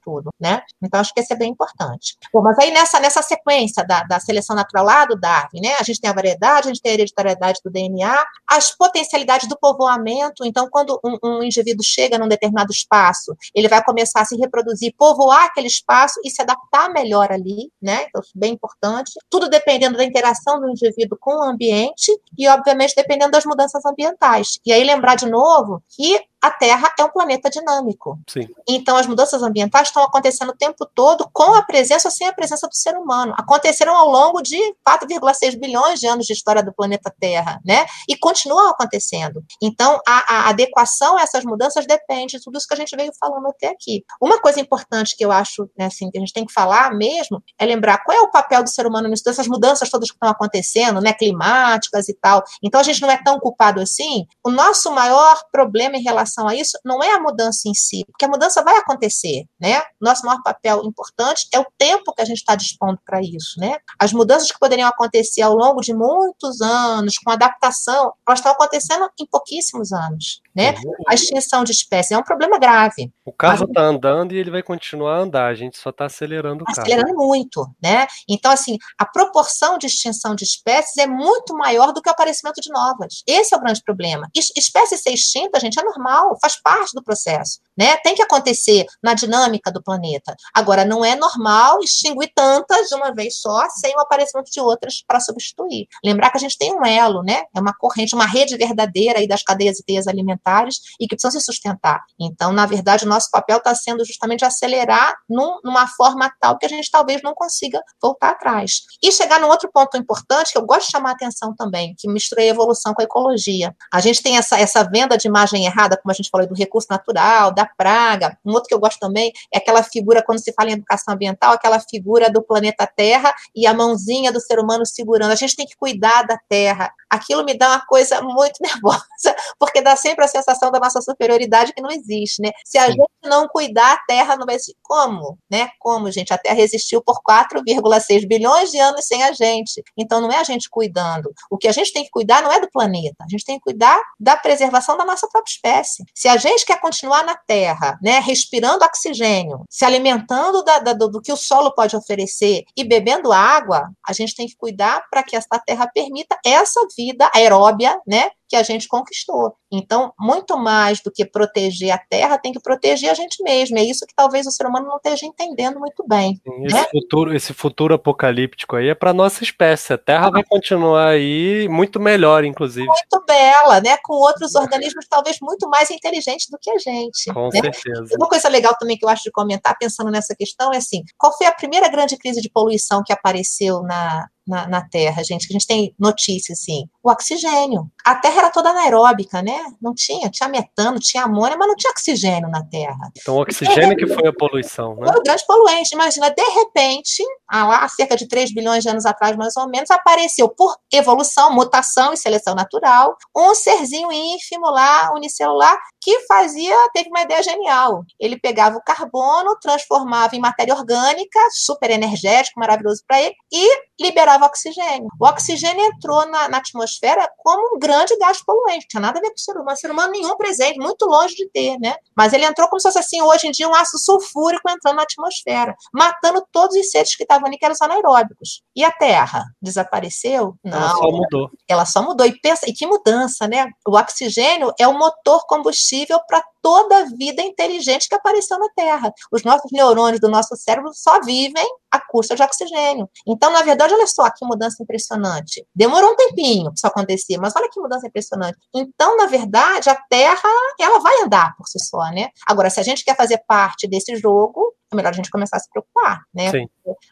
tudo, 0.03 0.31
né? 0.39 0.63
Então, 0.83 1.01
acho 1.01 1.15
que 1.15 1.21
esse 1.21 1.33
é 1.33 1.37
bem 1.37 1.51
importante. 1.51 2.17
Bom, 2.33 2.43
mas 2.43 2.59
aí 2.59 2.71
nessa, 2.71 2.99
nessa 3.01 3.23
sequência 3.23 3.85
da, 3.85 4.03
da 4.03 4.19
seleção 4.19 4.57
natural 4.57 4.85
lá 4.85 5.05
do 5.05 5.19
Darwin, 5.19 5.61
né? 5.61 5.77
A 5.79 5.83
gente 5.83 6.01
tem 6.01 6.11
a 6.11 6.15
variedade, 6.15 6.67
a 6.67 6.73
gente 6.73 6.83
tem 6.83 6.91
a 6.91 6.95
hereditariedade 6.95 7.61
do 7.65 7.71
DNA, 7.71 8.25
as 8.49 8.77
potencialidades 8.77 9.49
do 9.49 9.59
povoamento. 9.59 10.45
Então, 10.45 10.69
quando 10.71 10.99
um, 11.05 11.19
um 11.23 11.43
indivíduo 11.43 11.85
chega 11.85 12.19
num 12.19 12.29
determinado 12.29 12.73
espaço, 12.73 13.37
ele 13.55 13.69
vai 13.69 13.83
começar 13.83 14.23
a 14.23 14.25
se 14.25 14.37
reproduzir, 14.37 14.95
povoar 14.97 15.45
aquele 15.45 15.69
espaço 15.69 16.21
e 16.25 16.31
se 16.31 16.43
adaptar 16.43 16.91
melhor 16.93 17.31
ali, 17.31 17.71
né? 17.81 18.07
Então, 18.09 18.21
isso 18.21 18.33
é 18.37 18.39
bem 18.39 18.53
importante. 18.55 19.13
Tudo 19.29 19.49
dependendo 19.49 19.97
da 19.97 20.05
interação 20.05 20.61
do 20.61 20.69
indivíduo 20.69 21.19
com 21.21 21.37
o 21.37 21.43
ambiente 21.43 22.11
e, 22.37 22.49
obviamente, 22.49 22.95
dependendo 22.95 23.31
das 23.31 23.45
mudanças 23.45 23.85
ambientais. 23.85 24.59
E 24.67 24.73
aí, 24.73 24.83
lembrar 24.85 25.15
de 25.15 25.27
novo 25.27 25.83
que 25.89 26.21
a 26.43 26.51
Terra 26.51 26.93
é 26.99 27.05
um 27.05 27.11
planeta 27.11 27.51
dinâmico. 27.51 28.19
Sim. 28.29 28.49
Então, 28.69 28.97
as 28.97 29.07
mudanças 29.07 29.43
ambientais 29.43 29.89
estão 29.89 30.03
acontecendo 30.03 30.51
o 30.51 30.57
tempo 30.57 30.89
todo, 30.95 31.29
com 31.33 31.55
a 31.55 31.63
presença 31.63 32.09
ou 32.09 32.13
sem 32.13 32.27
a 32.27 32.33
presença 32.33 32.67
do 32.67 32.75
ser 32.75 32.97
humano. 32.97 33.35
Aconteceram 33.37 33.95
ao 33.95 34.09
longo 34.09 34.41
de 34.41 34.59
4,6 34.87 35.59
bilhões 35.59 36.01
de 36.01 36.07
anos 36.07 36.27
de 36.27 36.33
história 36.33 36.63
do 36.63 36.73
planeta 36.73 37.13
Terra, 37.21 37.61
né? 37.65 37.85
E 38.09 38.17
continuam 38.17 38.71
acontecendo. 38.71 39.45
Então, 39.63 40.01
a, 40.07 40.35
a, 40.35 40.49
adequação 40.49 41.19
a 41.19 41.23
essas 41.23 41.45
mudanças 41.45 41.87
depende 41.87 42.39
de 42.39 42.43
tudo 42.43 42.57
isso 42.57 42.67
que 42.67 42.75
a 42.75 42.77
gente 42.77 42.97
veio 42.97 43.13
falando 43.19 43.47
até 43.49 43.69
aqui. 43.69 44.03
Uma 44.21 44.41
coisa 44.41 44.61
importante 44.61 45.15
que 45.17 45.25
eu 45.25 45.31
acho, 45.31 45.69
né, 45.79 45.87
assim, 45.87 46.11
que 46.11 46.17
a 46.17 46.21
gente 46.21 46.33
tem 46.33 46.47
que 46.47 46.53
falar 46.53 46.95
mesmo, 46.95 47.43
é 47.59 47.67
lembrar 47.67 48.03
qual 48.05 48.17
é 48.17 48.21
o 48.21 48.31
papel 48.31 48.63
do 48.63 48.71
ser 48.71 48.87
humano 48.87 49.09
nisso, 49.09 49.25
dessas 49.25 49.47
mudanças 49.47 49.91
todas 49.91 50.11
que 50.11 50.17
estão 50.17 50.31
acontecendo, 50.31 51.01
né, 51.01 51.13
climáticas 51.13 52.09
e 52.09 52.15
tal. 52.15 52.43
Então, 52.63 52.81
a 52.81 52.85
gente 52.85 53.03
não 53.03 53.11
é 53.11 53.23
tão 53.23 53.39
culpado 53.39 53.81
assim. 53.81 54.27
O 54.45 54.51
nosso 54.51 54.91
maior 54.91 55.43
problema 55.53 55.97
em 55.97 56.03
relação 56.03 56.30
relação 56.31 56.49
a 56.49 56.55
isso 56.55 56.79
não 56.85 57.03
é 57.03 57.13
a 57.13 57.21
mudança 57.21 57.69
em 57.69 57.75
si, 57.75 58.05
porque 58.07 58.25
a 58.25 58.29
mudança 58.29 58.63
vai 58.63 58.77
acontecer, 58.77 59.45
né? 59.61 59.83
Nosso 60.01 60.25
maior 60.25 60.41
papel 60.43 60.83
importante 60.85 61.47
é 61.53 61.59
o 61.59 61.67
tempo 61.77 62.13
que 62.15 62.23
a 62.23 62.25
gente 62.25 62.39
está 62.39 62.55
dispondo 62.55 62.99
para 63.05 63.21
isso, 63.21 63.59
né? 63.59 63.77
As 63.99 64.13
mudanças 64.13 64.51
que 64.51 64.59
poderiam 64.59 64.89
acontecer 64.89 65.43
ao 65.43 65.55
longo 65.55 65.81
de 65.81 65.93
muitos 65.93 66.61
anos, 66.61 67.19
com 67.19 67.31
adaptação, 67.31 68.13
elas 68.27 68.39
estão 68.39 68.53
acontecendo 68.53 69.09
em 69.19 69.27
pouquíssimos 69.27 69.93
anos, 69.93 70.41
né? 70.55 70.75
Uhum. 70.85 70.93
A 71.09 71.15
extinção 71.15 71.65
de 71.65 71.73
espécies 71.73 72.13
é 72.13 72.19
um 72.19 72.23
problema 72.23 72.59
grave. 72.59 73.13
O 73.25 73.33
carro 73.33 73.65
está 73.65 73.83
andando 73.83 74.33
e 74.33 74.39
ele 74.39 74.51
vai 74.51 74.63
continuar 74.63 75.17
a 75.17 75.21
andar, 75.21 75.47
a 75.47 75.55
gente 75.55 75.79
só 75.79 75.91
está 75.91 76.07
acelerando 76.07 76.63
o 76.63 76.67
carro. 76.67 76.81
Acelerando 76.81 77.15
muito, 77.15 77.67
né? 77.83 78.07
Então, 78.29 78.51
assim, 78.51 78.79
a 78.99 79.05
proporção 79.05 79.79
de 79.79 79.87
extinção 79.87 80.35
de 80.35 80.45
espécies 80.45 80.97
é 80.99 81.07
muito 81.07 81.55
maior 81.55 81.93
do 81.93 82.01
que 82.01 82.09
o 82.09 82.13
aparecimento 82.13 82.61
de 82.61 82.71
novas. 82.71 83.23
Esse 83.27 83.55
é 83.55 83.57
o 83.57 83.61
grande 83.61 83.83
problema. 83.83 84.29
Espécie 84.35 84.97
ser 84.97 85.11
extinta, 85.11 85.59
gente, 85.59 85.79
é 85.79 85.83
normal 85.83 86.20
faz 86.41 86.61
parte 86.61 86.95
do 86.95 87.03
processo, 87.03 87.61
né? 87.77 87.97
Tem 87.99 88.15
que 88.15 88.23
acontecer 88.23 88.87
na 89.03 89.15
dinâmica 89.15 89.71
do 89.71 89.83
planeta. 89.83 90.35
Agora, 90.55 90.85
não 90.85 91.05
é 91.05 91.17
normal 91.17 91.81
extinguir 91.83 92.33
tantas 92.35 92.89
de 92.89 92.95
uma 92.95 93.13
vez 93.13 93.41
só, 93.41 93.69
sem 93.71 93.95
o 93.97 94.01
aparecimento 94.01 94.51
de 94.51 94.61
outras 94.61 95.03
para 95.07 95.21
substituir. 95.21 95.87
Lembrar 96.05 96.31
que 96.31 96.37
a 96.37 96.41
gente 96.41 96.59
tem 96.59 96.75
um 96.75 96.85
elo, 96.85 97.23
né? 97.23 97.45
É 97.55 97.61
uma 97.61 97.75
corrente, 97.75 98.15
uma 98.15 98.27
rede 98.27 98.57
verdadeira 98.57 99.19
aí 99.19 99.29
das 99.29 99.43
cadeias 99.43 99.79
e 99.79 99.85
teias 99.85 100.07
alimentares 100.07 100.81
e 100.99 101.07
que 101.07 101.15
precisam 101.15 101.41
se 101.41 101.45
sustentar. 101.45 102.01
Então, 102.19 102.53
na 102.53 102.67
verdade, 102.67 103.05
o 103.05 103.09
nosso 103.09 103.31
papel 103.31 103.59
está 103.59 103.75
sendo 103.75 104.05
justamente 104.05 104.45
acelerar 104.45 105.15
num, 105.29 105.61
numa 105.65 105.87
forma 105.87 106.31
tal 106.41 106.59
que 106.59 106.67
a 106.67 106.69
gente 106.69 106.91
talvez 106.91 107.23
não 107.23 107.35
consiga 107.35 107.83
voltar 108.01 108.31
atrás. 108.31 108.83
E 109.03 109.11
chegar 109.13 109.41
num 109.41 109.49
outro 109.49 109.71
ponto 109.73 109.97
importante 109.97 110.53
que 110.53 110.59
eu 110.59 110.67
gosto 110.67 110.87
de 110.87 110.93
chamar 110.93 111.11
a 111.11 111.13
atenção 111.13 111.55
também, 111.55 111.95
que 111.99 112.09
mistura 112.09 112.43
a 112.43 112.47
evolução 112.47 112.95
com 112.95 113.01
a 113.01 113.05
ecologia. 113.05 113.75
A 113.93 114.01
gente 114.01 114.23
tem 114.23 114.37
essa, 114.37 114.59
essa 114.59 114.83
venda 114.83 115.17
de 115.17 115.29
imagem 115.29 115.65
errada, 115.67 115.97
como 115.97 116.10
a 116.11 116.15
gente 116.15 116.31
falou, 116.31 116.47
do 116.47 116.55
recurso 116.55 116.89
natural, 116.91 117.53
da 117.53 117.67
praga. 117.67 118.39
Um 118.45 118.53
outro 118.53 118.69
que 118.69 118.75
eu 118.75 118.81
gosto 118.81 118.99
também 118.99 119.33
é 119.53 119.59
aquela 119.59 119.83
figura, 119.83 120.23
quando 120.23 120.43
se 120.43 120.53
fala 120.53 120.71
em 120.71 120.75
educação 120.75 121.15
ambiental, 121.15 121.53
aquela 121.53 121.81
figura 121.81 122.31
do 122.31 122.43
planeta 122.43 122.87
Terra 122.87 123.35
e 123.55 123.67
a 123.67 123.75
mãozinha 123.75 124.33
do 124.33 124.41
ser 124.41 124.59
humano 124.59 124.85
segurando. 124.87 125.31
A 125.31 125.37
gente 125.37 125.57
tem 125.57 125.67
que 125.67 125.77
cuidar 125.77 126.23
da 126.23 126.39
Terra. 126.49 126.93
Aquilo 127.09 127.45
me 127.45 127.55
dá 127.55 127.69
uma 127.69 127.87
coisa 127.87 128.21
muito 128.23 128.59
nervosa, 128.63 129.35
porque 129.59 129.81
dá 129.81 129.97
sempre 129.97 130.25
a 130.25 130.29
sensação 130.29 130.71
da 130.71 130.79
nossa 130.79 131.01
superioridade 131.01 131.73
que 131.73 131.83
não 131.83 131.91
existe, 131.91 132.43
né? 132.43 132.51
Se 132.65 132.79
a 132.79 132.87
Sim. 132.87 132.93
gente 132.93 133.11
não 133.25 133.49
cuidar, 133.49 133.95
a 133.95 133.99
Terra 134.07 134.37
não 134.37 134.47
vai 134.47 134.55
existir. 134.55 134.77
Como? 134.83 135.39
Né? 135.51 135.71
Como, 135.79 136.11
gente? 136.11 136.33
A 136.33 136.39
Terra 136.39 136.61
existiu 136.61 137.03
por 137.03 137.21
4,6 137.23 138.27
bilhões 138.27 138.71
de 138.71 138.79
anos 138.79 139.07
sem 139.07 139.23
a 139.23 139.33
gente. 139.33 139.83
Então, 139.97 140.21
não 140.21 140.31
é 140.31 140.39
a 140.39 140.45
gente 140.45 140.69
cuidando. 140.69 141.33
O 141.51 141.57
que 141.57 141.69
a 141.69 141.73
gente 141.73 141.93
tem 141.93 142.05
que 142.05 142.11
cuidar 142.11 142.43
não 142.43 142.53
é 142.53 142.61
do 142.61 142.71
planeta, 142.71 143.25
a 143.25 143.29
gente 143.29 143.45
tem 143.45 143.57
que 143.57 143.65
cuidar 143.65 144.01
da 144.19 144.37
preservação 144.37 144.97
da 144.97 145.05
nossa 145.05 145.29
própria 145.29 145.51
espécie. 145.51 146.00
Se 146.15 146.29
a 146.29 146.37
gente 146.37 146.65
quer 146.65 146.81
continuar 146.81 147.25
na 147.25 147.37
Terra, 147.37 147.99
né, 148.03 148.19
respirando 148.21 148.85
oxigênio, 148.85 149.65
se 149.69 149.85
alimentando 149.85 150.63
da, 150.65 150.79
da, 150.79 150.93
do, 150.93 151.09
do 151.09 151.23
que 151.23 151.33
o 151.33 151.37
solo 151.37 151.75
pode 151.75 151.97
oferecer 151.97 152.65
e 152.77 152.85
bebendo 152.85 153.33
água, 153.33 153.91
a 154.07 154.13
gente 154.13 154.35
tem 154.35 154.47
que 154.47 154.57
cuidar 154.57 155.05
para 155.11 155.23
que 155.23 155.37
essa 155.37 155.59
Terra 155.65 155.89
permita 155.93 156.39
essa 156.45 156.81
vida 156.97 157.31
aeróbia, 157.35 157.99
né, 158.07 158.31
que 158.51 158.57
a 158.57 158.65
gente 158.65 158.89
conquistou. 158.89 159.55
Então, 159.73 160.13
muito 160.19 160.59
mais 160.59 161.01
do 161.01 161.13
que 161.13 161.25
proteger 161.25 161.93
a 161.93 161.99
terra, 161.99 162.37
tem 162.37 162.53
que 162.53 162.59
proteger 162.59 163.09
a 163.09 163.15
gente 163.15 163.41
mesmo. 163.45 163.79
É 163.79 163.85
isso 163.85 164.05
que 164.05 164.15
talvez 164.15 164.45
o 164.45 164.51
ser 164.51 164.67
humano 164.67 164.89
não 164.89 164.97
esteja 164.97 165.25
entendendo 165.25 165.79
muito 165.79 166.05
bem. 166.05 166.41
Esse, 166.65 166.75
né? 166.75 166.85
futuro, 166.91 167.35
esse 167.35 167.55
futuro 167.55 167.95
apocalíptico 167.95 168.75
aí 168.75 168.89
é 168.89 168.95
para 168.95 169.15
nossa 169.15 169.45
espécie. 169.45 169.93
A 169.93 169.99
terra 169.99 170.31
vai 170.31 170.43
continuar 170.43 171.11
aí 171.11 171.69
muito 171.69 172.01
melhor, 172.01 172.45
inclusive. 172.45 172.85
Muito 172.85 173.25
bela, 173.25 173.81
né? 173.81 173.97
Com 174.03 174.15
outros 174.15 174.57
organismos 174.57 175.07
talvez 175.09 175.37
muito 175.41 175.69
mais 175.71 175.89
inteligentes 175.89 176.49
do 176.51 176.59
que 176.61 176.71
a 176.73 176.79
gente. 176.79 177.33
Com 177.33 177.51
né? 177.51 177.61
certeza. 177.61 178.17
Uma 178.17 178.29
coisa 178.29 178.49
legal 178.49 178.75
também 178.81 178.99
que 178.99 179.05
eu 179.05 179.09
acho 179.09 179.23
de 179.23 179.31
comentar, 179.31 179.79
pensando 179.79 180.11
nessa 180.11 180.35
questão, 180.35 180.75
é 180.75 180.79
assim: 180.79 181.05
qual 181.17 181.33
foi 181.39 181.47
a 181.47 181.53
primeira 181.53 181.89
grande 181.89 182.17
crise 182.17 182.41
de 182.41 182.51
poluição 182.51 183.05
que 183.07 183.13
apareceu 183.13 183.83
na, 183.83 184.27
na, 184.47 184.67
na, 184.67 184.89
Terra, 184.89 185.23
gente, 185.23 185.47
que 185.47 185.53
a 185.53 185.59
gente 185.59 185.67
tem 185.67 185.95
notícias 185.99 186.59
assim. 186.61 186.89
O 187.03 187.11
oxigênio. 187.11 187.91
A 188.05 188.15
Terra 188.15 188.39
era 188.39 188.51
toda 188.51 188.71
anaeróbica, 188.71 189.43
né? 189.43 189.65
Não 189.81 189.95
tinha, 189.95 190.29
tinha 190.31 190.49
metano, 190.49 190.99
tinha 190.99 191.25
amônia, 191.25 191.57
mas 191.57 191.69
não 191.69 191.77
tinha 191.77 191.91
oxigênio 191.91 192.49
na 192.49 192.65
Terra. 192.65 193.11
Então, 193.17 193.37
o 193.37 193.43
oxigênio 193.43 193.97
que 193.97 194.07
foi 194.07 194.29
a 194.29 194.33
poluição, 194.33 194.97
né? 194.97 195.07
Foi 195.07 195.21
o 195.21 195.23
grande 195.23 195.45
poluente. 195.47 195.95
Imagina, 195.95 196.31
de 196.31 196.43
repente, 196.43 197.23
há 197.49 197.89
cerca 197.89 198.17
de 198.17 198.27
3 198.27 198.53
bilhões 198.53 198.83
de 198.83 198.89
anos 198.89 199.07
atrás, 199.07 199.37
mais 199.37 199.57
ou 199.57 199.69
menos, 199.69 199.91
apareceu 199.91 200.49
por 200.49 200.77
evolução, 200.93 201.53
mutação 201.53 202.13
e 202.13 202.17
seleção 202.17 202.55
natural, 202.55 203.17
um 203.37 203.55
serzinho 203.55 204.11
ínfimo 204.11 204.71
lá, 204.71 205.13
unicelular, 205.15 205.79
que 206.01 206.21
fazia, 206.21 206.75
teve 206.95 207.11
uma 207.11 207.23
ideia 207.23 207.43
genial. 207.43 208.05
Ele 208.19 208.39
pegava 208.39 208.77
o 208.77 208.83
carbono, 208.83 209.57
transformava 209.61 210.35
em 210.35 210.41
matéria 210.41 210.75
orgânica, 210.75 211.39
super 211.53 211.91
energético, 211.91 212.59
maravilhoso 212.59 213.03
para 213.07 213.21
ele, 213.21 213.35
e 213.53 213.83
liberava 214.01 214.47
oxigênio. 214.47 215.09
O 215.21 215.27
oxigênio 215.27 215.85
entrou 215.85 216.27
na, 216.27 216.49
na, 216.49 216.59
atmosfera 216.59 217.31
como 217.39 217.77
um 217.77 217.79
grande 217.79 218.17
gás 218.17 218.43
poluente, 218.43 218.85
não 218.85 218.89
tinha 218.89 219.01
nada 219.01 219.19
a 219.19 219.23
ver 219.23 219.29
com 219.29 219.37
o 219.37 219.41
ser 219.41 219.53
humano, 219.53 219.77
ser 219.77 219.91
humano 219.91 220.13
nenhum 220.13 220.37
presente, 220.37 220.79
muito 220.79 221.05
longe 221.05 221.35
de 221.35 221.49
ter, 221.51 221.79
né? 221.79 221.97
Mas 222.17 222.33
ele 222.33 222.45
entrou 222.45 222.69
como 222.69 222.81
se 222.81 222.89
fosse 222.89 222.99
assim, 222.99 223.21
hoje 223.21 223.47
em 223.47 223.51
dia, 223.51 223.69
um 223.69 223.75
ácido 223.75 223.99
sulfúrico 223.99 224.69
entrando 224.71 224.97
na 224.97 225.03
atmosfera, 225.03 225.75
matando 225.93 226.43
todos 226.51 226.77
os 226.77 226.91
seres 226.91 227.15
que 227.15 227.25
estavam 227.25 227.47
ali, 227.47 227.59
que 227.59 227.65
eram 227.65 227.75
anaeróbicos. 227.81 228.63
E 228.75 228.85
a 228.85 228.91
Terra 228.91 229.45
desapareceu? 229.61 230.55
Não. 230.65 230.79
Ela 230.79 230.95
só 230.95 231.11
mudou. 231.11 231.51
Ela 231.69 231.85
só 231.85 232.03
mudou. 232.03 232.27
E 232.27 232.41
pensa, 232.41 232.69
e 232.69 232.73
que 232.73 232.87
mudança, 232.87 233.47
né? 233.47 233.67
O 233.87 233.97
oxigênio 233.97 234.73
é 234.79 234.89
o 234.89 234.97
motor 234.97 235.47
combustível 235.47 235.90
para 236.29 236.45
toda 236.63 236.99
a 236.99 237.05
vida 237.05 237.43
inteligente 237.43 238.09
que 238.09 238.15
apareceu 238.15 238.59
na 238.59 238.69
Terra. 238.77 239.13
Os 239.33 239.43
nossos 239.45 239.71
neurônios 239.73 240.21
do 240.21 240.29
nosso 240.29 240.57
cérebro 240.57 240.91
só 240.95 241.21
vivem 241.21 241.67
à 241.91 242.01
custa 242.01 242.35
de 242.35 242.43
oxigênio. 242.43 243.09
Então, 243.27 243.53
na 243.53 243.63
verdade, 243.63 243.95
olha 243.95 244.07
só 244.07 244.29
que 244.31 244.45
mudança 244.45 244.83
impressionante. 244.83 245.67
Demorou 245.75 246.13
um 246.13 246.17
tempinho 246.17 246.65
para 246.65 246.75
isso 246.75 246.87
acontecer, 246.87 247.39
mas 247.39 247.55
olha 247.57 247.69
que 247.71 247.81
mudança 247.81 248.07
impressionante. 248.07 248.59
Então, 248.75 249.17
na 249.17 249.27
verdade, 249.27 249.91
a 249.91 249.97
Terra, 250.09 250.49
ela 250.79 251.01
vai 251.01 251.23
andar 251.23 251.55
por 251.57 251.67
si 251.67 251.79
só, 251.79 252.11
né? 252.11 252.29
Agora, 252.47 252.71
se 252.71 252.81
a 252.81 252.83
gente 252.83 253.05
quer 253.05 253.17
fazer 253.17 253.43
parte 253.47 253.89
desse 253.89 254.17
jogo, 254.17 254.75
é 254.93 254.97
melhor 254.97 255.11
a 255.11 255.17
gente 255.17 255.31
começar 255.31 255.57
a 255.57 255.61
se 255.61 255.71
preocupar, 255.71 256.23
né? 256.35 256.51